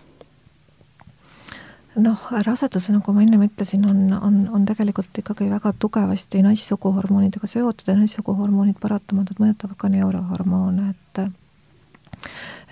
Noh, 1.97 2.27
rasedus, 2.47 2.89
nagu 2.91 3.15
ma 3.15 3.23
ennem 3.23 3.45
ütlesin, 3.47 3.85
on, 3.87 4.01
on, 4.19 4.41
on 4.55 4.67
tegelikult 4.67 5.23
ikkagi 5.23 5.47
väga 5.51 5.75
tugevasti 5.79 6.43
naissuguhormoonidega 6.47 7.49
seotud 7.51 7.91
ja 7.91 7.97
naissuguhormoonid 7.99 8.81
paratamatult 8.83 9.43
mõjutavad 9.43 9.79
ka 9.79 9.91
neurohormoone, 9.93 10.91
et 10.91 11.25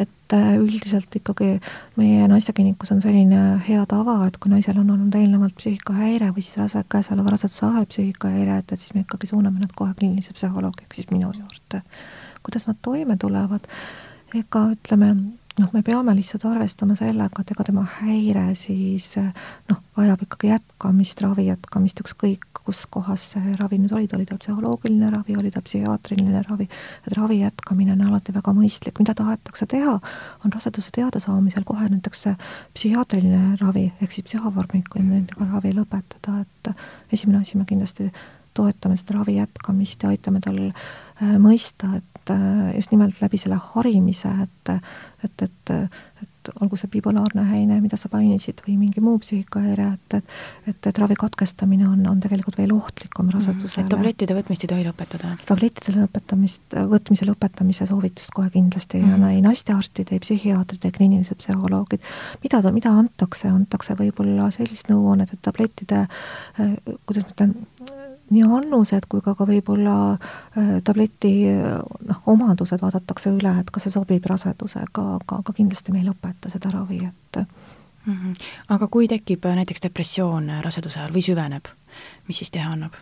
et 0.00 0.34
üldiselt 0.56 1.12
ikkagi 1.18 1.58
meie 2.00 2.24
naistekliinikus 2.30 2.94
on 2.94 3.02
selline 3.04 3.40
hea 3.66 3.82
tava, 3.86 4.14
et 4.26 4.38
kui 4.40 4.50
naisel 4.50 4.78
on 4.80 4.94
olnud 4.94 5.14
eelnevalt 5.18 5.54
psüühikahäire 5.58 6.30
või 6.32 6.44
siis 6.46 6.56
rase, 6.62 6.80
käesoleva 6.90 7.34
raseduse 7.34 7.66
ajal 7.68 7.84
psüühikahäire, 7.90 8.56
et, 8.62 8.72
et 8.72 8.80
siis 8.80 8.94
me 8.96 9.04
ikkagi 9.04 9.28
suuname 9.28 9.60
nad 9.60 9.74
kohe 9.76 9.92
kliinilise 9.98 10.32
psühholoogi 10.38 10.86
ehk 10.86 10.96
siis 10.96 11.10
minu 11.12 11.28
juurde. 11.36 11.82
kuidas 12.42 12.66
nad 12.66 12.80
toime 12.82 13.16
tulevad, 13.20 13.68
ega 14.34 14.64
ütleme, 14.72 15.12
noh, 15.58 15.68
me 15.72 15.82
peame 15.84 16.14
lihtsalt 16.16 16.46
arvestama 16.48 16.96
sellega, 16.98 17.42
et 17.42 17.52
ega 17.54 17.66
tema 17.68 17.84
häire 17.98 18.46
siis 18.58 19.12
noh, 19.18 19.82
vajab 19.98 20.24
ikkagi 20.26 20.52
jätkamist, 20.52 21.20
ravi 21.24 21.48
jätkamist, 21.50 22.00
ükskõik 22.04 22.48
kus 22.64 22.84
kohas 22.90 23.24
see 23.32 23.54
ravi 23.58 23.78
nüüd 23.82 23.92
oli, 23.96 24.08
oli 24.16 24.26
ta 24.28 24.36
psühholoogiline 24.38 25.10
ravi, 25.12 25.36
oli 25.38 25.50
ta 25.50 25.62
psühhiaatriline 25.64 26.42
ravi, 26.46 26.68
et 27.06 27.16
ravi 27.18 27.40
jätkamine 27.40 27.96
on 27.96 28.04
alati 28.08 28.34
väga 28.34 28.54
mõistlik, 28.56 29.00
mida 29.02 29.14
tahetakse 29.18 29.66
teha, 29.70 29.96
on 30.44 30.54
raseduse 30.54 30.94
teadasaamisel 30.94 31.66
kohe 31.68 31.88
näiteks 31.90 32.22
see 32.26 32.36
psühhiaatriline 32.76 33.56
ravi 33.60 33.88
ehk 34.00 34.14
siis 34.14 34.28
psühhofarmikuga 34.30 35.48
ravi 35.50 35.74
lõpetada, 35.76 36.42
et 36.44 36.72
esimene 37.12 37.42
asi, 37.42 37.58
me 37.58 37.66
kindlasti 37.68 38.12
toetame 38.54 38.98
seda 39.00 39.18
ravi 39.18 39.38
jätkamist 39.38 40.02
ja 40.04 40.12
aitame 40.12 40.40
tal 40.44 40.58
mõista, 41.38 41.96
et 41.96 42.12
et 42.22 42.30
äh, 42.30 42.76
just 42.76 42.90
nimelt 42.90 43.20
läbi 43.20 43.38
selle 43.38 43.58
harimise, 43.74 44.30
et 44.42 44.78
et, 45.22 45.42
et, 45.42 45.70
et 46.22 46.48
olgu 46.60 46.74
see 46.78 46.90
bipolaarne 46.90 47.44
häine, 47.46 47.76
mida 47.82 47.96
sa 47.98 48.08
mainisid, 48.10 48.58
või 48.66 48.74
mingi 48.80 48.98
muu 49.02 49.20
psüühikahäire, 49.22 49.86
et, 49.94 50.16
et 50.18 50.72
et, 50.72 50.86
et 50.90 50.98
ravi 50.98 51.14
katkestamine 51.18 51.86
on, 51.86 52.00
on 52.10 52.20
tegelikult 52.22 52.58
veel 52.58 52.72
ohtlikum 52.74 53.30
rasedusele 53.30 53.84
mm,. 53.84 53.92
tablettide 53.94 54.36
võtmist 54.38 54.66
ei 54.66 54.72
tohi 54.72 54.86
lõpetada? 54.86 55.32
tablettide 55.46 55.94
lõpetamist, 56.00 56.76
võtmise 56.90 57.28
lõpetamise 57.28 57.86
soovitust 57.90 58.34
kohe 58.34 58.50
kindlasti 58.54 58.98
ei 58.98 59.06
mm. 59.06 59.16
anna 59.18 59.32
ei 59.36 59.42
naistearstid, 59.46 60.10
ei 60.10 60.22
psühhiaatrid, 60.22 60.86
ei 60.86 60.98
kliinilised 60.98 61.42
psühholoogid. 61.42 62.02
mida 62.42 62.62
mida 62.70 62.94
antakse, 63.04 63.48
antakse 63.48 63.98
võib-olla 63.98 64.50
sellist 64.54 64.90
nõuannet, 64.90 65.34
et 65.34 65.42
tablettide, 65.42 66.06
äh, 66.06 66.78
kuidas 67.06 67.28
ma 67.28 67.36
ütlen, 67.36 67.56
nii 68.32 68.44
annused 68.46 69.06
kui 69.10 69.22
ka, 69.24 69.34
ka 69.38 69.46
võib-olla 69.48 69.96
äh, 70.14 70.74
tableti 70.84 71.34
noh, 71.52 72.22
omadused 72.32 72.82
vaadatakse 72.82 73.32
üle, 73.32 73.54
et 73.60 73.70
kas 73.72 73.86
see 73.86 73.94
sobib 73.94 74.26
rasedusega, 74.28 75.06
aga, 75.18 75.40
aga 75.42 75.54
kindlasti 75.56 75.94
me 75.94 76.02
ei 76.02 76.08
lõpeta 76.08 76.50
seda 76.52 76.72
ravi, 76.72 77.02
et 77.06 77.40
mm. 77.42 78.12
-hmm. 78.12 78.34
aga 78.76 78.88
kui 78.88 79.08
tekib 79.08 79.44
äh, 79.46 79.56
näiteks 79.60 79.82
depressioon 79.82 80.50
äh, 80.50 80.62
raseduse 80.64 81.00
ajal 81.00 81.14
või 81.14 81.24
süveneb, 81.28 81.72
mis 82.28 82.42
siis 82.42 82.50
teha 82.50 82.72
annab? 82.72 82.98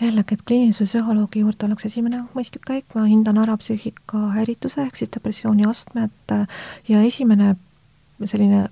jällegi, 0.00 0.34
et 0.34 0.42
kliinilise 0.42 0.84
psühholoogi 0.84 1.40
juurde 1.40 1.66
oleks 1.66 1.86
esimene 1.88 2.24
mõistlik 2.34 2.66
käik, 2.68 2.84
ma 2.94 3.06
hindan 3.08 3.38
ära 3.40 3.56
psüühika 3.56 4.30
häirituse 4.34 4.82
ehk 4.82 4.96
siis 4.96 5.12
depressiooni 5.14 5.64
astmed 5.64 6.34
ja 6.88 7.00
esimene 7.00 7.56
selline 8.24 8.68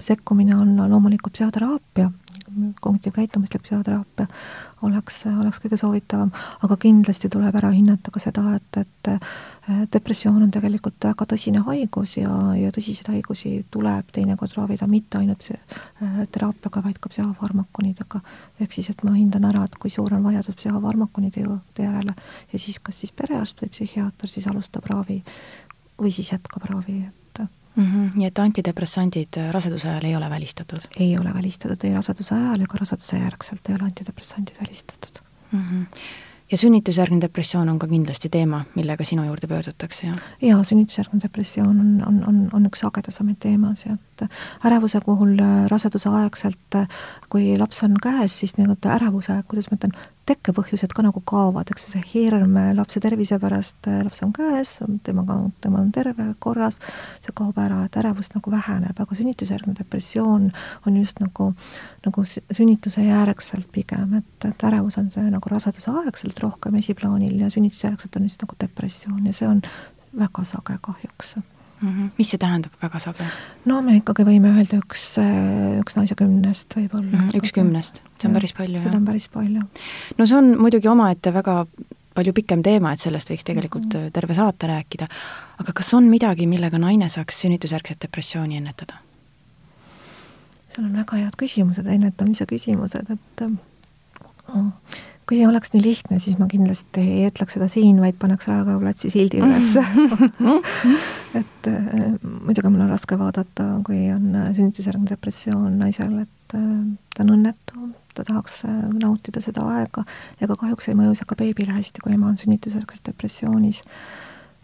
sekkumine 0.00 0.56
on 0.56 0.76
loomulikult 0.90 1.32
psühhoteraapia 1.32 2.10
kognitiivkäitumislik 2.80 3.62
psühhoteraapia 3.62 4.26
oleks, 4.82 5.24
oleks 5.26 5.58
kõige 5.60 5.78
soovitavam, 5.80 6.30
aga 6.64 6.76
kindlasti 6.80 7.28
tuleb 7.32 7.56
ära 7.58 7.70
hinnata 7.74 8.12
ka 8.14 8.20
seda, 8.22 8.44
et, 8.56 8.78
et 8.82 9.90
depressioon 9.92 10.44
on 10.46 10.52
tegelikult 10.54 11.08
väga 11.08 11.26
tõsine 11.32 11.62
haigus 11.66 12.16
ja, 12.20 12.30
ja 12.58 12.70
tõsiseid 12.74 13.10
haigusi 13.12 13.54
tuleb 13.74 14.12
teinekord 14.14 14.54
ravida 14.56 14.88
mitte 14.90 15.20
ainult 15.20 15.48
teraapiaga, 16.32 16.84
vaid 16.86 17.00
ka 17.02 17.12
psühhofarmakonidega. 17.12 18.22
ehk 18.60 18.72
siis, 18.72 18.90
et 18.90 19.04
ma 19.04 19.16
hindan 19.16 19.48
ära, 19.50 19.64
et 19.64 19.78
kui 19.80 19.90
suur 19.90 20.14
on 20.14 20.24
vajadus 20.24 20.60
psühhofarmakonide 20.62 21.46
järele 21.78 22.14
ja 22.52 22.58
siis 22.58 22.78
kas 22.78 23.00
siis 23.00 23.12
perearst 23.12 23.62
või 23.62 23.72
psühhiaater 23.74 24.30
siis 24.30 24.46
alustab 24.46 24.86
ravi 24.90 25.22
või 25.98 26.12
siis 26.12 26.32
jätkab 26.32 26.68
ravi, 26.70 27.00
et 27.08 27.25
mm. 27.76 27.84
-hmm. 27.84 28.18
nii 28.18 28.26
et 28.26 28.38
antidepressandid 28.38 29.38
äh, 29.38 29.50
raseduse 29.52 29.90
ajal 29.90 30.04
ei 30.04 30.16
ole 30.16 30.30
välistatud? 30.30 30.88
ei 31.00 31.18
ole 31.18 31.34
välistatud 31.34 31.84
ei 31.84 31.94
raseduse 31.94 32.34
ajal 32.34 32.60
ega 32.68 32.78
raseduse 32.84 33.18
järgselt 33.18 33.68
ei 33.68 33.74
ole 33.74 33.90
antidepressandid 33.90 34.62
välistatud 34.62 35.22
mm. 35.52 35.60
-hmm 35.60 35.86
ja 36.50 36.56
sünnitusjärgne 36.58 37.20
depressioon 37.20 37.68
on 37.68 37.78
ka 37.78 37.88
kindlasti 37.90 38.28
teema, 38.28 38.64
millega 38.74 39.04
sinu 39.04 39.24
juurde 39.26 39.48
pöördutakse, 39.50 40.06
jah? 40.06 40.18
jaa, 40.42 40.64
sünnitusjärgne 40.64 41.20
depressioon 41.22 41.80
on, 41.80 42.02
on, 42.06 42.20
on, 42.28 42.42
on 42.52 42.68
üks 42.68 42.84
sagedasemaid 42.84 43.40
teemasid, 43.42 43.96
et 43.96 44.26
ärevuse 44.64 45.00
puhul 45.04 45.34
äh, 45.42 45.56
raseduse 45.70 46.12
aegselt, 46.20 46.78
äh, 46.78 46.86
kui 47.28 47.56
laps 47.58 47.82
on 47.82 47.98
käes, 48.02 48.38
siis 48.38 48.54
nii-öelda 48.58 48.94
ärevuse, 48.94 49.40
kuidas 49.48 49.70
ma 49.70 49.80
ütlen, 49.80 49.96
tekkepõhjused 50.26 50.92
ka 50.96 51.04
nagu 51.06 51.20
kaovad, 51.26 51.70
eks 51.70 51.88
see 51.92 52.02
hirm 52.12 52.56
lapse 52.76 53.00
tervise 53.02 53.38
pärast, 53.42 53.78
laps 53.86 54.22
on 54.26 54.32
käes, 54.36 54.76
temaga, 55.06 55.38
tema 55.62 55.80
on 55.84 55.92
terve, 55.94 56.28
korras, 56.42 56.80
see 57.24 57.34
kaob 57.36 57.58
ära, 57.62 57.84
et 57.86 57.98
ärevus 58.00 58.32
nagu 58.34 58.52
väheneb, 58.52 58.98
aga 58.98 59.18
sünnitusjärgne 59.18 59.76
depressioon 59.78 60.48
on 60.86 61.00
just 61.00 61.22
nagu, 61.22 61.50
nagu 62.06 62.26
sünnituse 62.28 63.06
järgselt 63.06 63.70
pigem, 63.74 64.18
et, 64.20 64.48
et 64.48 64.68
ärevus 64.70 64.98
on 65.02 65.10
see 65.14 65.26
nagu 65.30 65.52
raseduse 65.52 65.94
aegselt 66.02 66.40
rohkem 66.42 66.78
esiplaanil 66.82 67.38
ja 67.40 67.50
sünnitusjärgselt 67.52 68.18
on 68.18 68.30
just 68.30 68.42
nagu 68.42 68.58
depressioon 68.60 69.26
ja 69.26 69.36
see 69.36 69.50
on 69.50 69.62
väga 70.16 70.44
sage 70.48 70.78
kahjuks 70.82 71.36
mm. 71.80 71.88
-hmm. 71.88 72.10
mis 72.18 72.30
see 72.30 72.38
tähendab, 72.38 72.72
väga 72.82 72.98
sage? 72.98 73.26
no 73.64 73.82
me 73.82 73.96
ikkagi 74.00 74.24
võime 74.24 74.52
öelda 74.56 74.80
üks, 74.82 75.04
üks 75.80 75.96
naise 75.96 76.14
kümnest 76.14 76.76
võib-olla 76.76 77.06
mm. 77.06 77.20
-hmm. 77.20 77.42
üks 77.42 77.52
kümnest, 77.52 78.02
see 78.18 78.28
on 78.28 78.34
ja, 78.34 78.40
päris 78.40 78.56
palju, 78.56 78.80
seda 78.80 78.96
on 78.96 79.04
päris 79.04 79.28
palju. 79.28 79.62
no 80.18 80.26
see 80.26 80.38
on 80.38 80.52
muidugi 80.60 80.88
omaette 80.88 81.32
väga 81.34 81.64
palju 82.16 82.32
pikem 82.32 82.62
teema, 82.64 82.92
et 82.92 83.00
sellest 83.00 83.30
võiks 83.30 83.44
tegelikult 83.44 83.88
mm 83.92 84.06
-hmm. 84.06 84.12
terve 84.12 84.34
saate 84.34 84.66
rääkida. 84.66 85.08
aga 85.58 85.72
kas 85.72 85.94
on 85.94 86.04
midagi, 86.04 86.46
millega 86.46 86.78
naine 86.78 87.08
saaks 87.08 87.40
sünnitusjärgset 87.40 88.00
depressiooni 88.02 88.56
ennetada? 88.56 88.94
sul 90.68 90.84
on 90.84 90.96
väga 90.96 91.16
head 91.16 91.36
küsimused, 91.40 91.86
ennetamise 91.86 92.44
küsimused, 92.46 93.12
et 93.12 93.42
äh, 93.42 93.52
kui 95.26 95.40
ei 95.40 95.46
oleks 95.48 95.72
nii 95.74 95.82
lihtne, 95.82 96.20
siis 96.22 96.38
ma 96.38 96.46
kindlasti 96.50 97.02
ei 97.02 97.26
ütleks 97.30 97.56
seda 97.56 97.66
siin, 97.70 97.98
vaid 98.02 98.18
paneks 98.20 98.46
Raekoja 98.50 98.78
platsi 98.82 99.10
sildi 99.10 99.42
üles 99.42 99.74
et 101.40 101.70
äh, 101.70 101.86
muidugi 102.22 102.70
mul 102.70 102.86
on 102.86 102.92
raske 102.92 103.18
vaadata, 103.18 103.68
kui 103.86 104.06
on 104.14 104.30
sünnitusjärgne 104.56 105.10
depressioon 105.10 105.78
naisel, 105.82 106.20
et 106.22 106.56
äh, 106.58 106.68
ta 107.16 107.26
on 107.26 107.34
õnnetu, 107.38 107.90
ta 108.16 108.24
tahaks 108.24 108.62
äh, 108.64 108.78
nautida 109.02 109.42
seda 109.44 109.66
aega 109.76 110.04
ja 110.40 110.48
ka 110.48 110.56
kahjuks 110.62 110.90
ei 110.90 110.98
mõju 110.98 111.16
see 111.18 111.28
ka 111.28 111.38
beebile 111.38 111.76
hästi, 111.76 112.02
kui 112.04 112.14
ema 112.16 112.30
on 112.30 112.38
sünnitusjärgses 112.40 113.04
depressioonis. 113.08 113.82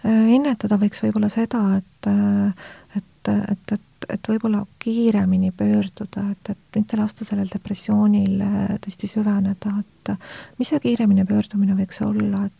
Äh, 0.03 0.35
ennetada 0.37 0.79
võiks 0.81 1.03
võib-olla 1.05 1.31
seda, 1.33 1.63
et, 1.81 2.11
äh, 2.11 2.71
et, 2.99 3.33
et, 3.53 3.75
et, 4.03 4.09
et 4.17 4.33
võib-olla 4.33 4.65
kiiremini 4.83 5.53
pöörduda, 5.57 6.27
et, 6.33 6.51
et 6.55 6.79
mitte 6.79 6.99
lasta 6.99 7.27
sellel 7.29 7.51
depressioonil 7.53 8.43
tõesti 8.83 9.11
süveneda, 9.11 9.77
et 9.81 10.15
mis 10.59 10.73
see 10.73 10.83
kiiremini 10.83 11.25
pöördumine 11.29 11.79
võiks 11.79 12.03
olla, 12.07 12.47
et 12.47 12.59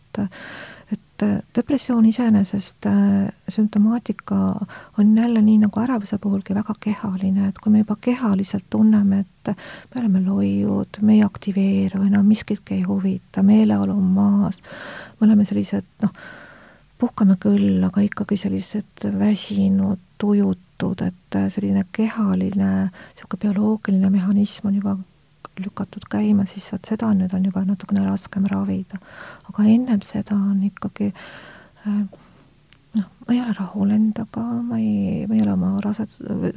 et 0.93 1.23
depressioon 1.55 2.05
iseenesest, 2.05 2.85
sümptomaatika 3.49 4.35
on 4.97 5.17
jälle 5.17 5.41
nii 5.41 5.57
nagu 5.63 5.79
ärevuse 5.79 6.17
puhulgi 6.21 6.53
väga 6.53 6.73
kehaline, 6.79 7.47
et 7.47 7.59
kui 7.63 7.71
me 7.71 7.81
juba 7.81 7.95
kehaliselt 8.01 8.65
tunneme, 8.69 9.23
et 9.23 9.55
me 9.95 10.01
oleme 10.01 10.21
loiud, 10.25 11.01
me 11.01 11.17
ei 11.17 11.23
aktiveeru 11.23 12.03
enam, 12.07 12.25
miskitki 12.29 12.79
ei 12.79 12.83
huvita, 12.87 13.43
meeleolu 13.43 13.95
on 13.95 14.09
maas, 14.17 14.61
me 15.19 15.27
oleme 15.27 15.45
sellised 15.45 15.87
noh, 16.03 16.13
puhkame 17.03 17.37
küll, 17.41 17.81
aga 17.83 18.03
ikkagi 18.05 18.37
sellised 18.39 19.07
väsinud, 19.19 20.12
tujutud, 20.23 21.03
et 21.03 21.39
selline 21.51 21.83
kehaline, 21.95 22.71
niisugune 23.13 23.41
bioloogiline 23.43 24.11
mehhanism 24.13 24.69
on 24.69 24.79
juba 24.79 24.97
lükatud 25.59 26.05
käima, 26.09 26.47
siis 26.49 26.71
vot 26.73 26.87
seda 26.89 27.11
nüüd 27.13 27.33
on 27.35 27.45
juba 27.45 27.63
natukene 27.67 28.05
raskem 28.07 28.45
ravida. 28.49 28.99
aga 29.49 29.65
ennem 29.69 30.01
seda 30.05 30.35
on 30.35 30.63
ikkagi 30.65 31.11
äh, 31.13 31.99
noh, 32.97 33.09
ma 33.27 33.35
ei 33.35 33.41
ole 33.41 33.55
rahul 33.57 33.91
endaga, 33.93 34.43
ma 34.69 34.79
ei, 34.81 35.25
ma 35.29 35.37
ei 35.37 35.43
ole 35.45 35.53
oma 35.53 35.73
rased-, 35.83 36.15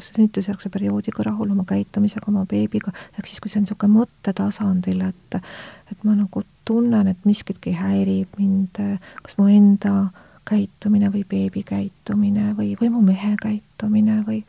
sünnitusjärgse 0.09 0.71
perioodiga 0.73 1.27
rahul, 1.27 1.51
oma 1.53 1.67
käitumisega, 1.69 2.31
oma 2.33 2.47
beebiga, 2.49 2.95
ehk 3.19 3.29
siis, 3.29 3.43
kui 3.43 3.53
see 3.53 3.61
on 3.61 3.67
niisugune 3.67 3.99
mõttetasandil, 3.99 5.03
et 5.11 5.41
et 5.93 6.07
ma 6.07 6.17
nagu 6.17 6.43
tunnen, 6.67 7.11
et 7.11 7.27
miskitki 7.29 7.75
häirib 7.79 8.39
mind, 8.41 8.81
kas 9.23 9.37
mu 9.39 9.51
enda 9.53 9.97
äh, 10.07 10.23
käitumine 10.47 11.11
või 11.13 11.25
beebi 11.29 11.63
käitumine 11.67 12.53
või, 12.57 12.75
või 12.81 12.91
mu 12.95 13.03
mehe 13.05 13.35
käitumine 13.41 14.21
või, 14.27 14.41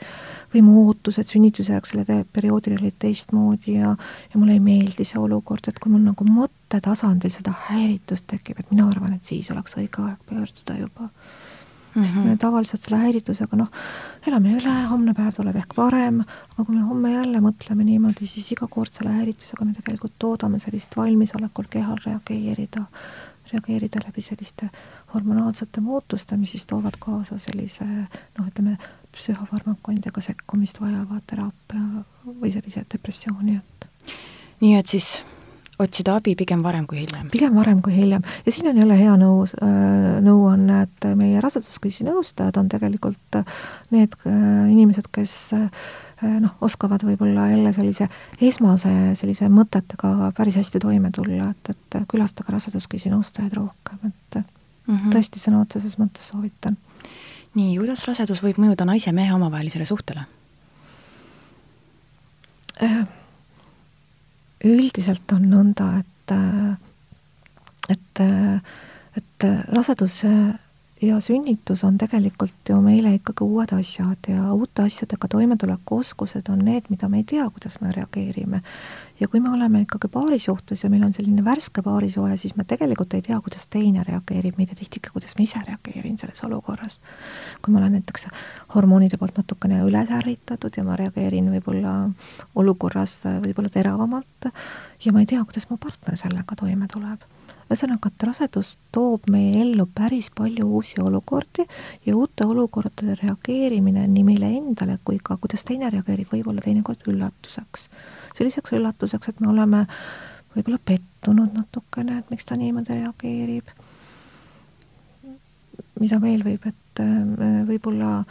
või 0.54 0.64
mu 0.66 0.78
ootused 0.86 1.30
sünnitusjärgsele 1.32 2.24
perioodile 2.34 2.78
olid 2.80 2.98
teistmoodi 3.02 3.78
ja, 3.80 3.95
ja 4.34 4.39
mulle 4.39 4.58
ei 4.58 4.64
meeldi 4.64 5.06
see 5.08 5.20
olukord, 5.22 5.68
et 5.68 5.80
kui 5.82 5.91
mul 5.93 6.06
nagu 6.06 6.28
mõttetasandil 6.30 7.34
seda 7.34 7.56
häiritust 7.70 8.28
tekib, 8.30 8.62
et 8.62 8.72
mina 8.72 8.88
arvan, 8.91 9.18
et 9.18 9.28
siis 9.28 9.50
oleks 9.54 9.78
õige 9.80 10.04
aeg 10.06 10.20
pöörduda 10.30 10.80
juba 10.80 11.08
mm. 11.08 12.02
-hmm. 12.02 12.04
sest 12.04 12.18
me 12.24 12.38
tavaliselt 12.38 12.82
selle 12.82 13.00
häiritusega 13.02 13.58
noh, 13.58 13.72
elame 14.28 14.58
üle, 14.60 14.76
homne 14.91 15.14
päev 15.18 15.34
tuleb 15.39 15.56
ehk 15.64 15.78
varem, 15.78 16.22
aga 16.54 16.66
kui 16.66 16.76
me 16.76 16.84
homme 16.89 17.14
jälle 17.14 17.41
mõtleme 17.41 17.88
niimoodi, 17.88 18.28
siis 18.28 18.52
iga 18.52 18.68
kord 18.68 18.93
selle 18.93 19.16
häiritusega 19.18 19.66
me 19.66 19.74
tegelikult 19.74 20.14
toodame 20.20 20.60
sellist 20.60 20.98
valmisolekut 20.98 21.74
kehal 21.74 21.98
reageerida 22.06 22.86
reageerida 23.52 24.02
läbi 24.06 24.22
selliste 24.22 24.70
hormonaalsete 25.14 25.82
muutuste, 25.82 26.38
mis 26.38 26.51
siis 26.55 26.68
toovad 26.68 26.97
kaasa 26.99 27.39
sellise 27.41 27.86
noh, 27.86 28.47
ütleme, 28.47 28.78
psühhofarmakoidega 29.16 30.22
sekkumist 30.22 30.82
vajava 30.82 31.22
teraapia 31.30 32.03
või 32.28 32.51
sellise 32.53 32.84
depressiooni, 32.93 33.58
et 33.58 34.14
nii 34.62 34.76
et 34.78 34.93
siis 34.93 35.08
otsida 35.82 36.18
abi 36.18 36.36
pigem 36.38 36.64
varem 36.66 36.86
kui 36.89 37.03
hiljem? 37.03 37.30
pigem 37.34 37.55
varem 37.58 37.82
kui 37.86 37.95
hiljem 37.95 38.26
ja 38.45 38.51
siin 38.53 38.70
on 38.70 38.82
jälle 38.82 38.97
hea 38.99 39.16
nõu 39.22 39.45
äh,, 39.45 40.18
nõuanne, 40.26 40.84
et 40.88 41.08
meie 41.18 41.41
raseduskriisi 41.41 42.05
nõustajad 42.08 42.60
on 42.62 42.70
tegelikult 42.70 43.41
need 43.93 44.20
äh, 44.26 44.68
inimesed, 44.74 45.10
kes 45.14 45.38
äh, 45.58 45.70
Äh, 46.18 46.39
noh, 46.41 46.55
oskavad 46.66 47.03
võib-olla 47.05 47.43
jälle 47.51 47.70
sellise 47.76 48.08
esmase 48.41 48.89
sellise 49.20 49.51
mõtetega 49.53 50.32
päris 50.38 50.55
hästi 50.58 50.80
toime 50.82 51.12
tulla, 51.14 51.51
et, 51.53 51.76
et 51.76 51.97
külastage 52.10 52.55
raseduskriisi 52.55 53.12
nõustajaid 53.14 53.53
rohkem, 53.53 53.99
et 54.10 54.39
mm 54.88 54.98
-hmm. 54.98 55.14
tõesti 55.14 55.40
sõna 55.40 55.62
otseses 55.62 55.98
mõttes 56.00 56.30
soovitan. 56.32 56.78
nii, 57.56 57.78
kuidas 57.78 58.06
rasedus 58.06 58.44
võib 58.44 58.58
mõjuda 58.58 58.86
naise 58.86 59.12
mehe 59.12 59.34
omavahelisele 59.34 59.86
suhtele? 59.86 60.26
Äh, 62.84 63.08
üldiselt 64.66 65.32
on 65.32 65.50
nõnda, 65.50 66.00
et, 66.00 66.32
äh, 66.32 66.78
et, 67.90 68.22
et 69.18 69.44
rasedus 69.68 70.24
ja 71.02 71.20
sünnitus 71.22 71.84
on 71.84 71.98
tegelikult 71.98 72.70
ju 72.70 72.80
meile 72.82 73.14
ikkagi 73.18 73.46
uued 73.46 73.74
asjad 73.78 74.30
ja 74.30 74.54
uute 74.54 74.88
asjadega 74.88 75.28
toimetuleku 75.28 76.00
oskused 76.02 76.50
on 76.50 76.64
need, 76.66 76.90
mida 76.90 77.10
me 77.10 77.22
ei 77.22 77.24
tea, 77.24 77.50
kuidas 77.50 77.80
me 77.82 77.92
reageerime. 77.94 78.62
Ja 79.20 79.28
kui 79.28 79.39
me 79.39 79.49
oleme 79.49 79.82
ikkagi 79.82 80.09
paarisuhtes 80.13 80.84
ja 80.84 80.89
meil 80.89 81.03
on 81.07 81.13
selline 81.13 81.43
värske 81.45 81.82
paarisuhe, 81.86 82.38
siis 82.38 82.55
me 82.55 82.65
tegelikult 82.68 83.13
ei 83.18 83.24
tea, 83.26 83.39
kuidas 83.43 83.68
teine 83.74 84.03
reageerib, 84.07 84.57
me 84.57 84.65
ei 84.65 84.72
tea 84.72 84.82
tihti 84.82 85.01
ka, 85.03 85.13
kuidas 85.15 85.38
ma 85.38 85.45
ise 85.45 85.61
reageerin 85.68 86.18
selles 86.22 86.43
olukorras. 86.47 86.99
kui 87.61 87.74
ma 87.74 87.82
olen 87.82 87.97
näiteks 87.97 88.28
hormoonide 88.76 89.18
poolt 89.18 89.38
natukene 89.38 89.82
üles 89.86 90.11
ärritatud 90.20 90.78
ja 90.78 90.84
ma 90.84 90.99
reageerin 90.99 91.49
võib-olla 91.55 91.95
olukorras 92.55 93.24
võib-olla 93.45 93.74
teravamalt 93.74 94.51
ja 95.05 95.13
ma 95.13 95.24
ei 95.24 95.32
tea, 95.34 95.43
kuidas 95.45 95.70
mu 95.70 95.78
partner 95.82 96.18
sellega 96.18 96.55
toime 96.55 96.88
tuleb 96.91 97.37
ühesõnaga, 97.68 98.09
et 98.09 98.24
rasedus 98.24 98.76
toob 98.95 99.28
meie 99.32 99.57
ellu 99.61 99.88
päris 99.91 100.30
palju 100.36 100.68
uusi 100.78 101.01
olukordi 101.03 101.65
ja 102.05 102.15
uute 102.15 102.45
olukordade 102.47 103.18
reageerimine 103.22 104.05
nii 104.07 104.24
meile 104.28 104.51
endale 104.59 104.97
kui 105.03 105.20
ka 105.24 105.36
kuidas 105.41 105.68
teine 105.68 105.89
reageerib, 105.91 106.30
võib 106.32 106.47
olla 106.47 106.63
teinekord 106.63 107.03
üllatuseks. 107.11 107.89
selliseks 108.38 108.78
üllatuseks, 108.78 109.30
et 109.30 109.43
me 109.43 109.51
oleme 109.51 109.84
võib-olla 110.55 110.80
pettunud 110.86 111.57
natukene, 111.57 112.22
et 112.22 112.32
miks 112.32 112.47
ta 112.47 112.55
niimoodi 112.55 113.01
reageerib. 113.01 113.76
mida 115.99 116.22
veel 116.22 116.43
võib, 116.45 116.65
et 116.70 117.01
äh, 117.01 117.65
võib-olla 117.68 118.24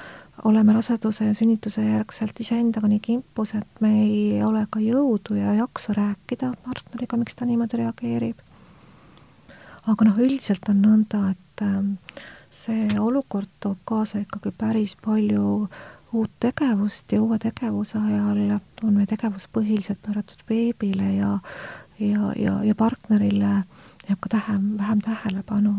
oleme 0.44 0.72
raseduse 0.72 1.26
ja 1.26 1.34
sünnituse 1.34 1.82
järgselt 1.82 2.40
iseendaga 2.40 2.88
nii 2.88 3.00
kimpus, 3.00 3.54
et 3.54 3.80
me 3.80 3.92
ei 4.04 4.42
ole 4.44 4.66
ka 4.70 4.80
jõudu 4.80 5.36
ja 5.36 5.54
jaksu 5.60 5.92
rääkida 5.96 6.52
partneriga, 6.64 7.16
miks 7.20 7.34
ta 7.34 7.44
niimoodi 7.44 7.84
reageerib 7.84 8.46
aga 9.86 10.08
noh, 10.08 10.18
üldiselt 10.18 10.68
on 10.68 10.82
nõnda, 10.82 11.30
et 11.34 11.62
ähm, 11.62 11.96
see 12.50 12.88
olukord 13.00 13.50
toob 13.60 13.78
kaasa 13.88 14.22
ikkagi 14.24 14.52
päris 14.58 14.96
palju 15.04 15.68
uut 16.16 16.30
tegevust 16.40 17.12
ja 17.12 17.20
uue 17.22 17.38
tegevuse 17.42 17.98
ajal 17.98 18.60
on 18.82 18.94
meie 18.94 19.08
tegevus 19.10 19.48
põhiliselt 19.52 20.00
pööratud 20.06 20.42
veebile 20.48 21.10
ja 21.16 21.38
ja, 21.98 22.32
ja, 22.36 22.58
ja 22.64 22.74
partnerile 22.74 23.62
jääb 24.08 24.20
ka 24.20 24.28
tähem, 24.28 24.76
vähem 24.78 25.00
tähelepanu. 25.00 25.74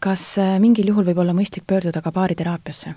kas 0.00 0.38
äh, 0.38 0.58
mingil 0.60 0.88
juhul 0.92 1.04
võib 1.04 1.18
olla 1.18 1.34
mõistlik 1.34 1.66
pöörduda 1.66 2.02
ka 2.02 2.12
baariteraapiasse? 2.12 2.94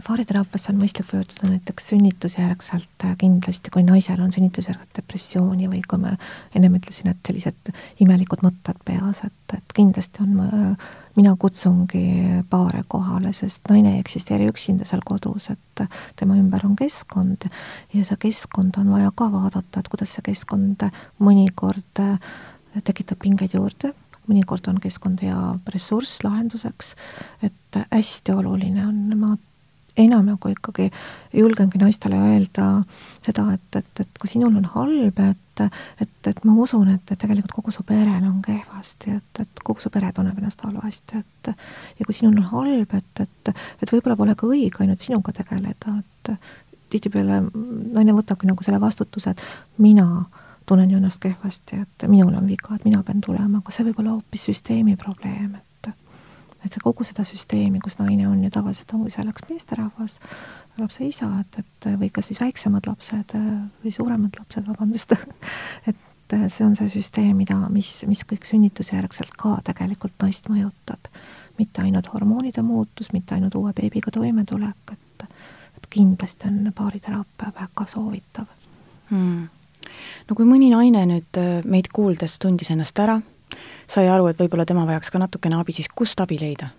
Baariteraapiasse 0.00 0.72
on 0.72 0.78
mõistlik 0.80 1.08
pöörduda 1.10 1.50
näiteks 1.50 1.90
sünnitusjärgselt 1.92 3.04
äh, 3.04 3.12
kindlasti, 3.20 3.70
kui 3.74 3.84
naisel 3.84 4.22
on 4.24 4.32
sünnitusjärgset 4.32 4.96
depressiooni 4.96 5.68
või 5.68 5.82
kui 5.88 6.00
ma 6.00 6.14
ennem 6.56 6.78
ütlesin, 6.78 7.10
et 7.12 7.20
sellised 7.26 7.72
imelikud 8.00 8.44
mõtted 8.46 8.80
peas, 8.88 9.20
et, 9.26 9.56
et 9.58 9.76
kindlasti 9.76 10.24
on, 10.24 10.38
äh, 10.46 10.88
mina 11.18 11.34
kutsungi 11.36 12.06
paare 12.48 12.86
kohale, 12.88 13.34
sest 13.36 13.68
naine 13.68 13.96
ei 13.96 14.00
eksisteeri 14.00 14.48
üksinda 14.48 14.88
seal 14.88 15.04
kodus, 15.04 15.50
et 15.52 15.84
tema 16.16 16.38
ümber 16.40 16.64
on 16.64 16.76
keskkond 16.78 17.50
ja 17.92 18.06
see 18.08 18.20
keskkond 18.28 18.80
on 18.80 18.94
vaja 18.96 19.12
ka 19.14 19.28
vaadata, 19.32 19.82
et 19.82 19.92
kuidas 19.92 20.16
see 20.16 20.24
keskkond 20.32 20.88
mõnikord 21.20 22.00
äh, 22.00 22.16
tekitab 22.80 23.20
pingeid 23.20 23.58
juurde. 23.58 23.92
Mõnikord 24.30 24.68
on 24.70 24.76
keskkond 24.80 25.20
hea 25.20 25.38
ressurss 25.74 26.22
lahenduseks, 26.22 26.94
et 27.42 27.80
hästi 27.90 28.32
oluline 28.32 28.86
on, 28.86 29.00
ma 29.18 29.34
enam 29.96 30.24
nagu 30.26 30.48
ikkagi 30.52 30.88
julgengi 31.36 31.80
naistele 31.80 32.16
öelda 32.16 32.66
seda, 33.24 33.46
et, 33.54 33.78
et, 33.80 34.00
et 34.04 34.20
kui 34.20 34.30
sinul 34.30 34.56
on 34.56 34.68
halb, 34.74 35.20
et, 35.20 35.64
et, 36.00 36.14
et 36.30 36.44
ma 36.48 36.54
usun, 36.64 36.88
et, 36.94 37.04
et 37.12 37.20
tegelikult 37.20 37.54
kogu 37.58 37.74
su 37.74 37.84
perel 37.86 38.24
on 38.28 38.40
kehvasti, 38.44 39.16
et, 39.18 39.42
et 39.44 39.64
kogu 39.64 39.84
su 39.84 39.92
pere 39.92 40.12
tunneb 40.16 40.38
ennast 40.40 40.64
halvasti, 40.64 41.22
et 41.22 41.52
ja 41.98 42.06
kui 42.06 42.16
sinul 42.16 42.38
on 42.40 42.50
halb, 42.54 42.94
et, 42.98 43.24
et, 43.24 43.54
et 43.82 43.94
võib-olla 43.94 44.16
pole 44.18 44.36
ka 44.38 44.48
õige 44.48 44.84
ainult 44.84 45.04
sinuga 45.04 45.34
tegeleda, 45.36 45.98
et 46.00 46.32
tihtipeale 46.92 47.42
naine 47.96 48.14
võtabki 48.16 48.48
nagu 48.48 48.64
selle 48.64 48.80
vastutuse, 48.80 49.32
et 49.32 49.44
mina 49.80 50.24
tunnen 50.68 50.90
ju 50.90 51.00
ennast 51.00 51.20
kehvasti, 51.22 51.82
et 51.84 52.08
minul 52.08 52.34
on 52.38 52.48
viga, 52.48 52.76
et 52.76 52.84
mina 52.88 53.02
pean 53.02 53.20
tulema, 53.20 53.60
aga 53.60 53.74
see 53.74 53.86
võib 53.88 54.00
olla 54.02 54.16
hoopis 54.16 54.48
süsteemi 54.50 54.96
probleem, 55.00 55.56
et 55.56 55.71
et 56.64 56.72
see 56.72 56.82
kogu 56.82 57.04
seda 57.06 57.24
süsteemi, 57.26 57.80
kus 57.82 57.98
naine 57.98 58.28
on 58.28 58.42
ju 58.44 58.50
tavaliselt 58.54 58.94
ongi 58.96 59.12
selleks 59.14 59.46
meesterahvas, 59.48 60.18
lapse 60.78 61.04
isa, 61.06 61.28
et, 61.42 61.60
et 61.62 61.90
või 62.00 62.10
ka 62.14 62.24
siis 62.24 62.40
väiksemad 62.40 62.86
lapsed 62.88 63.36
või 63.36 63.92
suuremad 63.94 64.38
lapsed, 64.38 64.66
vabandust 64.68 65.16
et 65.90 66.36
see 66.48 66.64
on 66.64 66.76
see 66.78 66.88
süsteem, 66.88 67.34
mida, 67.36 67.58
mis, 67.72 67.90
mis 68.08 68.22
kõik 68.28 68.46
sünnitusjärgselt 68.48 69.34
ka 69.38 69.58
tegelikult 69.66 70.14
naist 70.22 70.48
mõjutab. 70.48 71.10
mitte 71.58 71.82
ainult 71.82 72.08
hormoonide 72.14 72.62
muutus, 72.64 73.12
mitte 73.12 73.34
ainult 73.34 73.54
uue 73.54 73.72
beebiga 73.76 74.10
toimetulek, 74.10 74.94
et, 74.94 75.26
et 75.76 75.90
kindlasti 75.90 76.48
on 76.48 76.72
baariteraapia 76.76 77.52
väga 77.58 77.86
soovitav 77.86 78.46
hmm 79.10 79.50
no 80.28 80.36
kui 80.38 80.46
mõni 80.48 80.70
naine 80.72 81.04
nüüd 81.08 81.40
äh, 81.40 81.60
meid 81.68 81.90
kuuldes 81.94 82.38
tundis 82.42 82.70
ennast 82.72 82.98
ära, 83.02 83.18
sai 83.92 84.08
aru, 84.08 84.30
et 84.30 84.40
võib-olla 84.40 84.64
tema 84.68 84.86
vajaks 84.88 85.12
ka 85.12 85.20
natukene 85.20 85.58
abi, 85.60 85.74
siis 85.76 85.90
kust 85.94 86.20
abi 86.24 86.38
leida? 86.40 86.72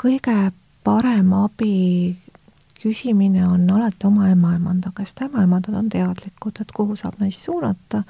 kõige 0.00 0.34
parem 0.84 1.32
abi 1.36 2.16
küsimine 2.80 3.44
on 3.44 3.66
alati 3.68 4.06
oma 4.08 4.30
ämmaemanda 4.32 4.94
käest, 4.96 5.20
ämmaemandad 5.20 5.76
on 5.76 5.90
teadlikud, 5.92 6.62
et 6.62 6.72
kuhu 6.72 6.96
saab 6.96 7.18
naist 7.20 7.44
suunata, 7.44 8.04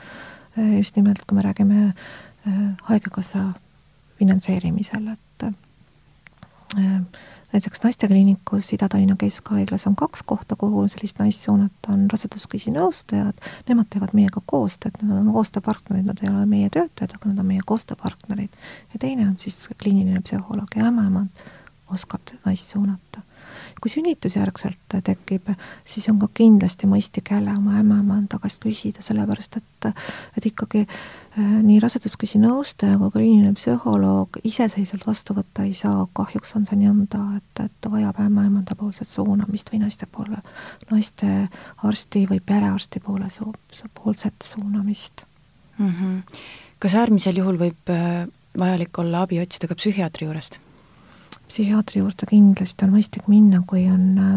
äh, 0.55 0.77
just 0.77 0.97
nimelt, 0.97 1.25
kui 1.27 1.35
me 1.35 1.43
räägime 1.43 1.89
äh, 1.89 2.61
Haigekassa 2.87 3.49
finantseerimisel, 4.21 5.09
et 5.17 5.47
näiteks 7.53 7.83
naistekliinikus 7.83 8.73
Ida-Tallinna 8.73 9.17
Keskhaiglas 9.19 9.87
on 9.87 9.97
kaks 9.97 10.23
kohta, 10.23 10.57
kuhu 10.57 10.89
sellist 10.89 11.19
naist 11.19 11.45
suunata, 11.45 11.93
on 11.95 12.07
raseduskriisi 12.13 12.73
nõustajad, 12.75 13.41
nemad 13.69 13.91
teevad 13.91 14.15
meiega 14.17 14.43
koostööd, 14.47 15.01
nad 15.03 15.23
on 15.23 15.33
koostööpartnerid, 15.35 16.07
nad 16.07 16.23
ei 16.23 16.31
ole 16.33 16.47
meie 16.51 16.71
töötajad, 16.71 17.17
aga 17.17 17.33
nad 17.33 17.43
on 17.43 17.51
meie 17.51 17.65
koostööpartnerid. 17.67 18.61
ja 18.93 19.01
teine 19.01 19.27
on 19.29 19.39
siis 19.39 19.69
kliiniline 19.83 20.23
psühholoog 20.27 20.77
ja 20.77 20.87
ämmaemand 20.91 21.45
oskab 21.91 22.35
naist 22.45 22.71
suunata 22.71 23.25
kui 23.81 23.91
sünnitusjärgselt 23.93 24.97
tekib, 25.05 25.49
siis 25.89 26.09
on 26.13 26.19
ka 26.21 26.29
kindlasti 26.35 26.89
mõistlik 26.91 27.33
jälle 27.33 27.55
oma 27.57 27.79
ämmaemanda 27.81 28.39
käest 28.43 28.63
küsida, 28.63 29.03
sellepärast 29.05 29.57
et, 29.61 29.89
et 30.39 30.47
ikkagi 30.51 30.83
äh, 30.85 31.53
nii 31.65 31.79
raseduskriisi 31.83 32.41
nõustaja 32.43 32.99
kui 33.01 33.15
kliiniline 33.17 33.55
psühholoog 33.59 34.41
iseseisvalt 34.45 35.07
vastu 35.09 35.37
võtta 35.39 35.67
ei 35.69 35.75
saa, 35.77 36.07
kahjuks 36.17 36.57
on 36.59 36.67
see 36.69 36.81
nõnda, 36.83 37.23
et, 37.41 37.65
et 37.67 37.91
vajab 37.93 38.21
ämmaemanda 38.27 38.77
poolset 38.79 39.09
suunamist 39.09 39.73
või 39.73 39.85
naiste 39.85 40.09
poole, 40.11 40.43
naistearsti 40.91 42.27
või 42.31 42.43
perearsti 42.45 43.03
poole 43.05 43.31
su-, 43.33 43.55
poolset 43.95 44.37
suunamist 44.45 45.25
mm. 45.79 45.89
-hmm. 45.89 46.43
kas 46.79 46.95
äärmisel 46.95 47.41
juhul 47.43 47.61
võib 47.61 47.95
äh, 47.95 48.27
vajalik 48.59 48.99
olla 48.99 49.23
abi 49.23 49.41
otsida 49.41 49.69
ka 49.69 49.79
psühhiaatri 49.79 50.27
juurest? 50.27 50.61
Psühhiaatri 51.51 52.01
juurde 52.01 52.29
kindlasti 52.31 52.87
on 52.87 52.95
mõistlik 52.95 53.27
minna, 53.31 53.63
kui 53.67 53.85
on 53.91 54.05
äh, 54.23 54.35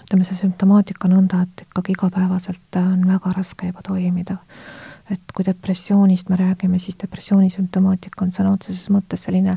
ütleme, 0.00 0.26
see 0.26 0.38
sümptomaatika 0.38 1.10
nõnda, 1.12 1.44
et 1.44 1.66
ikkagi 1.66 1.94
igapäevaselt 1.94 2.78
on 2.80 3.04
väga 3.08 3.34
raske 3.36 3.70
juba 3.70 3.84
toimida. 3.86 4.38
et 5.10 5.32
kui 5.34 5.42
depressioonist 5.42 6.28
me 6.30 6.36
räägime, 6.38 6.78
siis 6.78 6.94
depressiooni 7.00 7.48
sümptomaatika 7.50 8.22
on 8.22 8.30
sõna 8.30 8.52
otseses 8.54 8.86
mõttes 8.94 9.24
selline 9.26 9.56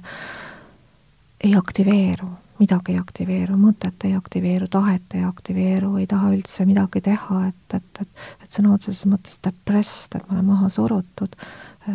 ei 1.43 1.53
aktiveeru, 1.55 2.29
midagi 2.63 2.93
ei 2.93 2.99
aktiveeru, 3.01 3.57
mõtet 3.59 4.07
ei 4.07 4.15
aktiveeru, 4.17 4.69
tahet 4.71 5.15
ei 5.17 5.25
aktiveeru, 5.27 5.95
ei 5.99 6.07
taha 6.09 6.31
üldse 6.33 6.65
midagi 6.69 7.03
teha, 7.03 7.39
et, 7.49 7.77
et, 7.77 8.01
et, 8.01 8.25
et 8.45 8.57
sõna 8.57 8.73
otseses 8.77 9.05
mõttes 9.09 9.39
depressed, 9.43 10.15
et 10.15 10.27
ma 10.27 10.37
olen 10.37 10.49
maha 10.53 10.69
surutud, 10.71 11.35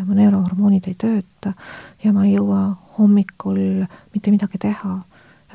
mu 0.04 0.16
neurohormoonid 0.18 0.90
ei 0.90 0.96
tööta 1.00 1.54
ja 2.04 2.12
ma 2.12 2.26
ei 2.26 2.34
jõua 2.34 2.62
hommikul 2.98 3.86
mitte 4.12 4.34
midagi 4.34 4.60
teha. 4.68 4.98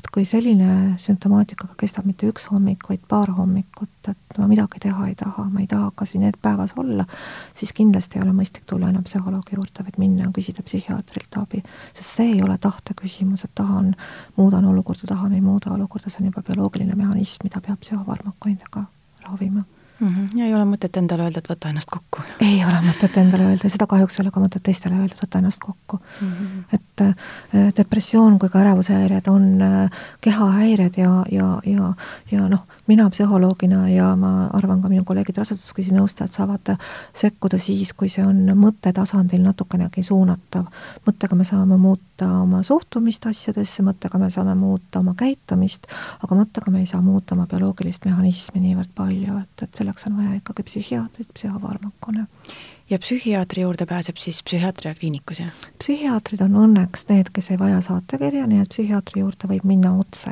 Et 0.04 0.10
kui 0.12 0.26
selline 0.28 0.98
sümptomaatika 1.00 1.70
kestab 1.80 2.06
mitte 2.06 2.28
üks 2.28 2.50
hommik, 2.52 2.84
vaid 2.90 3.04
paar 3.08 3.32
hommikut, 3.38 4.10
et 4.12 4.38
ma 4.38 4.48
midagi 4.52 4.82
teha 4.84 5.08
ei 5.08 5.16
taha, 5.16 5.46
ma 5.50 5.62
ei 5.64 5.68
taha 5.72 5.92
ka 5.96 6.06
siin 6.10 6.26
päevas 6.42 6.74
olla, 6.78 7.06
siis 7.56 7.72
kindlasti 7.74 8.20
ei 8.20 8.26
ole 8.26 8.34
mõistlik 8.36 8.68
tulla 8.68 8.90
enam 8.92 9.06
psühholoogi 9.08 9.56
juurde, 9.56 9.86
vaid 9.88 10.00
minna 10.02 10.28
ja 10.28 10.32
küsida 10.36 10.66
psühhiaatrilt 10.66 11.38
abi. 11.40 11.64
sest 11.94 12.10
see 12.10 12.34
ei 12.34 12.42
ole 12.44 12.58
tahte 12.58 12.98
küsimus, 13.00 13.46
et 13.48 13.56
tahan, 13.56 13.94
muudan 14.36 14.66
olukorda, 14.66 15.08
tahan, 15.08 15.34
ei 15.34 15.42
muuda 15.42 15.72
olukorda, 15.78 16.10
see 16.10 16.26
on 16.26 16.34
juba 16.34 16.44
bioloogiline 16.44 17.00
mehhanism, 17.00 17.48
mida 17.48 17.62
peab 17.62 17.80
psühhofarmakoidega 17.80 18.86
ravima 19.24 19.64
mm. 20.04 20.16
-hmm. 20.16 20.40
ja 20.40 20.46
ei 20.46 20.54
ole 20.56 20.66
mõtet 20.66 20.98
endale 20.98 21.24
öelda, 21.24 21.40
et 21.40 21.50
võta 21.50 21.70
ennast 21.70 21.90
kokku. 21.90 22.22
ei 22.40 22.60
ole 22.66 22.80
mõtet 22.88 23.18
endale 23.18 23.48
öelda, 23.52 23.70
seda 23.70 23.88
kahjuks 23.88 24.20
ei 24.20 24.24
ole 24.24 24.32
ka 24.32 24.44
mõtet 24.44 24.64
teistele 24.64 24.96
öelda, 24.96 25.16
et 25.16 25.24
võta 25.24 25.40
ennast 25.40 25.60
kokku 25.64 26.00
mm. 26.22 26.32
-hmm. 26.32 26.64
et 26.74 27.02
äh, 27.02 27.16
depressioon 27.78 28.40
kui 28.40 28.50
ka 28.50 28.60
ärevushäired 28.60 29.28
on 29.28 29.62
äh, 29.62 29.90
kehahäired 30.22 30.98
ja, 30.98 31.26
ja, 31.32 31.60
ja, 31.66 31.94
ja 32.32 32.48
noh, 32.50 32.66
mina 32.88 33.10
psühholoogina 33.10 33.88
ja 33.90 34.16
ma 34.16 34.48
arvan 34.54 34.82
ka 34.82 34.90
minu 34.90 35.04
kolleegid 35.04 35.38
raseduskriisi 35.38 35.96
nõustajad 35.96 36.32
saavad 36.32 36.76
sekkuda 37.14 37.58
siis, 37.58 37.94
kui 37.94 38.10
see 38.10 38.26
on 38.26 38.54
mõttetasandil 38.58 39.42
natukenegi 39.44 40.04
suunatav. 40.04 40.66
mõttega 41.08 41.36
me 41.36 41.44
saame 41.44 41.78
muuta 41.78 42.28
oma 42.42 42.64
suhtumist 42.64 43.26
asjadesse, 43.26 43.84
mõttega 43.84 44.20
me 44.20 44.30
saame 44.30 44.56
muuta 44.56 45.00
oma 45.00 45.14
käitumist, 45.18 45.88
aga 46.24 46.36
mõttega 46.36 46.72
me 46.72 46.80
ei 46.80 46.86
saa 46.86 47.02
muuta 47.02 47.36
oma 47.36 47.48
bioloogilist 47.48 48.06
mehhanismi 48.06 48.60
niivõrd 48.60 48.92
palju, 48.96 49.38
et, 49.44 49.64
et 49.64 49.76
selleks 49.94 50.08
on 50.08 50.18
vaja 50.18 50.38
ikkagi 50.38 50.64
psühhiaatrit, 50.64 51.28
psühhofarmakone. 51.34 52.26
ja 52.90 53.00
psühhiaatri 53.00 53.62
juurde 53.62 53.86
pääseb 53.86 54.18
siis 54.18 54.44
psühhiaatria 54.44 54.96
kliinikus, 54.96 55.40
jah? 55.40 55.54
psühhiaatrid 55.80 56.42
on 56.42 56.56
õnneks 56.56 57.08
need, 57.10 57.30
kes 57.34 57.52
ei 57.52 57.60
vaja 57.60 57.82
saatekirja, 57.82 58.48
nii 58.48 58.62
et 58.64 58.70
psühhiaatri 58.70 59.22
juurde 59.22 59.48
võib 59.48 59.66
minna 59.66 59.94
otse, 59.98 60.32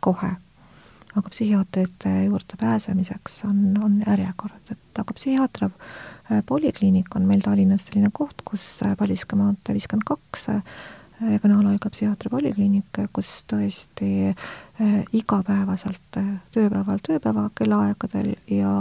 kohe. 0.00 0.34
aga 1.14 1.30
psühhiaatrite 1.30 2.24
juurde 2.24 2.58
pääsemiseks 2.58 3.44
on, 3.44 3.78
on 3.82 4.02
järjekorrad, 4.06 4.74
et 4.74 4.98
aga 5.02 5.14
psühhiaatria 5.14 5.70
äh, 5.70 6.42
polikliinik 6.46 7.14
on 7.16 7.26
meil 7.26 7.40
Tallinnas 7.40 7.86
selline 7.88 8.10
koht, 8.12 8.42
kus 8.44 8.82
äh, 8.82 8.96
Paldiski 8.98 9.38
maantee 9.38 9.78
viiskümmend 9.78 10.08
kaks 10.08 10.48
äh, 11.22 11.28
regionaalhaigla 11.34 11.90
psühhiaatri 11.90 12.30
polikliinik, 12.32 13.00
kus 13.12 13.30
tõesti 13.50 14.10
äh, 14.30 14.98
igapäevaselt 15.12 16.20
äh, 16.20 16.34
tööpäeval 16.54 17.00
tööpäeva 17.06 17.48
kellaaegadel 17.58 18.34
ja 18.52 18.74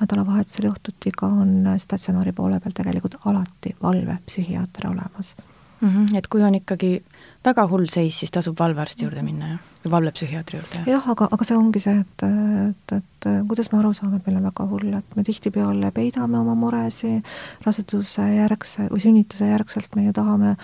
nädalavahetusel 0.00 0.70
õhtuti 0.70 1.14
ka 1.16 1.30
on 1.42 1.72
statsionaari 1.82 2.34
poole 2.36 2.60
peal 2.60 2.76
tegelikult 2.76 3.20
alati 3.24 3.76
valvepsühhiaater 3.82 4.90
olemas 4.90 5.36
mm. 5.80 5.88
-hmm. 5.88 6.16
Et 6.18 6.28
kui 6.28 6.42
on 6.42 6.54
ikkagi 6.54 7.02
väga 7.44 7.66
hull 7.70 7.86
seis, 7.92 8.18
siis 8.18 8.32
tasub 8.34 8.58
valvearsti 8.58 9.04
juurde 9.04 9.22
minna, 9.22 9.48
jah? 9.48 9.60
või 9.84 9.90
valvepsühhiaatri 9.90 10.58
juurde? 10.58 10.82
jah, 10.90 11.08
aga, 11.12 11.28
aga 11.30 11.44
see 11.44 11.56
ongi 11.56 11.82
see, 11.82 12.00
et, 12.00 12.26
et, 12.70 12.96
et 12.98 13.28
kuidas 13.48 13.70
me 13.72 13.78
aru 13.78 13.92
saame, 13.94 14.16
et 14.16 14.26
meil 14.26 14.40
on 14.40 14.48
väga 14.48 14.66
hull, 14.72 14.98
et 14.98 15.16
me 15.16 15.24
tihtipeale 15.26 15.92
peidame 15.94 16.38
oma 16.38 16.56
muresid, 16.58 17.24
raseduse 17.66 18.26
järgse 18.34 18.90
või 18.92 19.04
sünnituse 19.06 19.50
järgselt 19.52 19.96
me 19.96 20.08
ju 20.08 20.16
tahame 20.16 20.56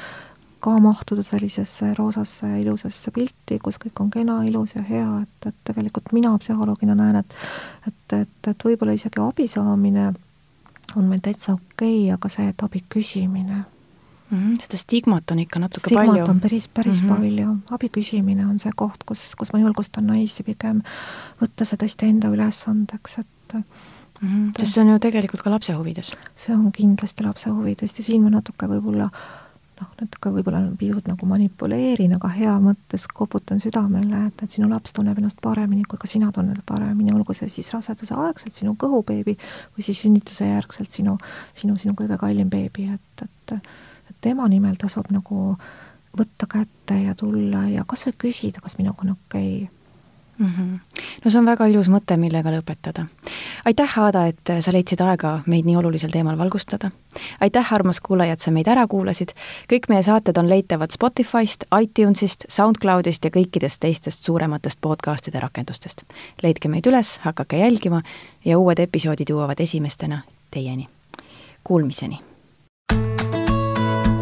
ka 0.62 0.78
mahtuda 0.78 1.24
sellisesse 1.26 1.94
roosasse 1.98 2.48
ilusasse 2.60 3.10
pilti, 3.14 3.58
kus 3.62 3.80
kõik 3.82 4.02
on 4.04 4.10
kena, 4.14 4.38
ilus 4.46 4.76
ja 4.76 4.82
hea, 4.86 5.08
et, 5.24 5.48
et 5.50 5.56
tegelikult 5.66 6.12
mina 6.14 6.32
psühholoogina 6.38 6.94
näen, 6.98 7.18
et 7.22 7.34
et, 7.88 8.18
et, 8.20 8.50
et 8.52 8.66
võib-olla 8.68 8.94
isegi 8.94 9.20
abi 9.22 9.48
saamine 9.50 10.12
on 10.96 11.08
meil 11.08 11.22
täitsa 11.24 11.56
okei 11.56 12.04
okay,, 12.04 12.14
aga 12.14 12.30
see, 12.30 12.48
et 12.52 12.62
abi 12.62 12.84
küsimine 12.94 13.58
mm. 13.58 14.38
-hmm, 14.38 14.60
seda 14.62 14.78
stigmat 14.78 15.30
on 15.30 15.42
ikka 15.42 15.60
natuke 15.60 15.86
stigmat 15.86 16.06
palju. 16.06 16.12
stigmat 16.12 16.34
on 16.34 16.40
päris, 16.40 16.68
päris 16.68 17.02
mm 17.02 17.08
-hmm. 17.08 17.16
palju. 17.16 17.56
abi 17.70 17.88
küsimine 17.98 18.46
on 18.46 18.58
see 18.58 18.72
koht, 18.76 19.04
kus, 19.06 19.34
kus 19.34 19.52
ma 19.52 19.60
julgustan 19.60 20.06
naisi 20.06 20.42
pigem 20.42 20.82
võtta 21.42 21.64
see 21.64 21.76
tõesti 21.76 22.08
enda 22.08 22.28
ülesandeks, 22.28 23.18
et 23.18 23.54
mm 23.54 23.64
-hmm, 24.22 24.50
sest 24.58 24.72
see 24.72 24.84
on 24.84 24.92
ju 24.92 24.98
tegelikult 24.98 25.42
ka 25.42 25.50
lapse 25.50 25.72
huvides. 25.72 26.16
see 26.36 26.54
on 26.54 26.72
kindlasti 26.72 27.24
lapse 27.24 27.50
huvides 27.50 27.98
ja 27.98 28.04
siin 28.04 28.22
ma 28.22 28.30
natuke 28.30 28.66
võib-olla 28.66 29.10
noh, 29.82 29.90
natuke 30.00 30.32
võib-olla 30.36 30.62
pisut 30.78 31.08
nagu 31.10 31.28
manipuleerin, 31.28 32.16
aga 32.16 32.30
hea 32.32 32.54
mõttes 32.62 33.08
koputan 33.10 33.60
südamele, 33.62 34.26
et, 34.30 34.46
et 34.46 34.56
sinu 34.56 34.70
laps 34.70 34.94
tunneb 34.96 35.18
ennast 35.20 35.42
paremini, 35.44 35.84
kui 35.88 36.00
ka 36.00 36.10
sina 36.10 36.30
tunned 36.34 36.62
paremini, 36.68 37.14
olgu 37.14 37.36
see 37.36 37.50
siis 37.52 37.72
raseduse 37.74 38.16
aegselt 38.24 38.56
sinu 38.56 38.76
kõhubeebi 38.80 39.36
või 39.36 39.86
siis 39.86 40.02
sünnituse 40.04 40.48
järgselt 40.48 40.94
sinu, 40.94 41.18
sinu, 41.58 41.76
sinu 41.80 41.96
kõige 41.98 42.18
kallim 42.20 42.50
beebi, 42.52 42.88
et, 42.94 43.26
et 43.26 43.58
et 44.10 44.16
tema 44.20 44.48
nimel 44.50 44.74
tasub 44.80 45.08
nagu 45.14 45.52
võtta 46.18 46.48
kätte 46.50 46.98
ja 47.00 47.14
tulla 47.18 47.66
ja 47.70 47.86
kas 47.88 48.06
või 48.08 48.18
küsida, 48.26 48.60
kas 48.60 48.76
minuga 48.80 49.06
on 49.06 49.14
okei. 49.16 49.62
okay 49.64 49.81
mm. 50.42 50.52
-hmm. 50.58 50.78
no 51.24 51.30
see 51.30 51.38
on 51.38 51.46
väga 51.46 51.66
ilus 51.66 51.88
mõte, 51.88 52.16
millega 52.16 52.50
lõpetada. 52.50 53.06
aitäh, 53.64 53.98
Aada, 53.98 54.26
et 54.26 54.52
sa 54.60 54.72
leidsid 54.72 55.00
aega 55.00 55.40
meid 55.46 55.64
nii 55.64 55.76
olulisel 55.76 56.10
teemal 56.10 56.38
valgustada. 56.38 56.90
aitäh, 57.40 57.72
armas 57.72 58.00
kuulaja, 58.00 58.32
et 58.32 58.40
sa 58.40 58.50
meid 58.50 58.68
ära 58.68 58.86
kuulasid. 58.86 59.32
kõik 59.72 59.88
meie 59.88 60.02
saated 60.02 60.36
on 60.36 60.48
leitavad 60.48 60.90
Spotify'st, 60.90 61.64
iTunes'ist, 61.82 62.44
SoundCloud'ist 62.48 63.24
ja 63.24 63.30
kõikidest 63.30 63.80
teistest 63.80 64.24
suurematest 64.24 64.80
podcast'ide 64.80 65.40
rakendustest. 65.40 66.02
leidke 66.42 66.68
meid 66.68 66.86
üles, 66.86 67.18
hakake 67.18 67.56
jälgima 67.58 68.02
ja 68.44 68.58
uued 68.58 68.78
episoodid 68.78 69.30
jõuavad 69.30 69.60
esimestena 69.60 70.22
teieni. 70.50 70.88
Kuulmiseni! 71.64 72.20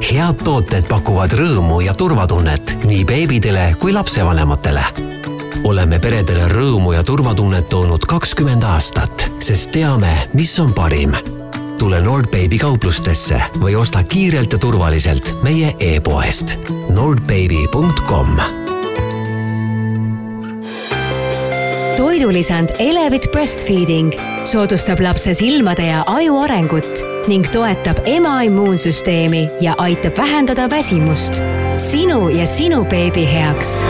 head 0.00 0.42
tooted 0.44 0.88
pakuvad 0.88 1.32
rõõmu 1.32 1.80
ja 1.84 1.92
turvatunnet 1.94 2.76
nii 2.84 3.04
beebidele 3.04 3.74
kui 3.78 3.92
lapsevanematele 3.92 5.19
oleme 5.64 5.98
peredele 5.98 6.48
rõõmu 6.50 6.94
ja 6.94 7.02
turvatunnet 7.06 7.68
toonud 7.68 8.04
kakskümmend 8.08 8.64
aastat, 8.64 9.26
sest 9.42 9.72
teame, 9.74 10.12
mis 10.32 10.56
on 10.62 10.72
parim. 10.74 11.14
tule 11.78 12.00
Nordbaby 12.00 12.58
kauplustesse 12.60 13.40
või 13.60 13.76
osta 13.76 14.02
kiirelt 14.04 14.52
ja 14.52 14.58
turvaliselt 14.58 15.36
meie 15.42 15.74
e-poest 15.80 16.58
nordbaby.com 16.92 18.36
toidulisand 21.96 22.68
Elevit 22.78 23.30
Breastfeeding 23.32 24.12
soodustab 24.44 25.00
lapse 25.00 25.34
silmade 25.34 25.86
ja 25.86 26.04
aju 26.06 26.36
arengut 26.44 27.04
ning 27.28 27.48
toetab 27.52 28.02
ema 28.04 28.42
immuunsüsteemi 28.42 29.48
ja 29.60 29.74
aitab 29.78 30.18
vähendada 30.18 30.70
väsimust. 30.70 31.42
sinu 31.76 32.28
ja 32.28 32.46
sinu 32.46 32.84
beebi 32.84 33.24
heaks 33.32 33.84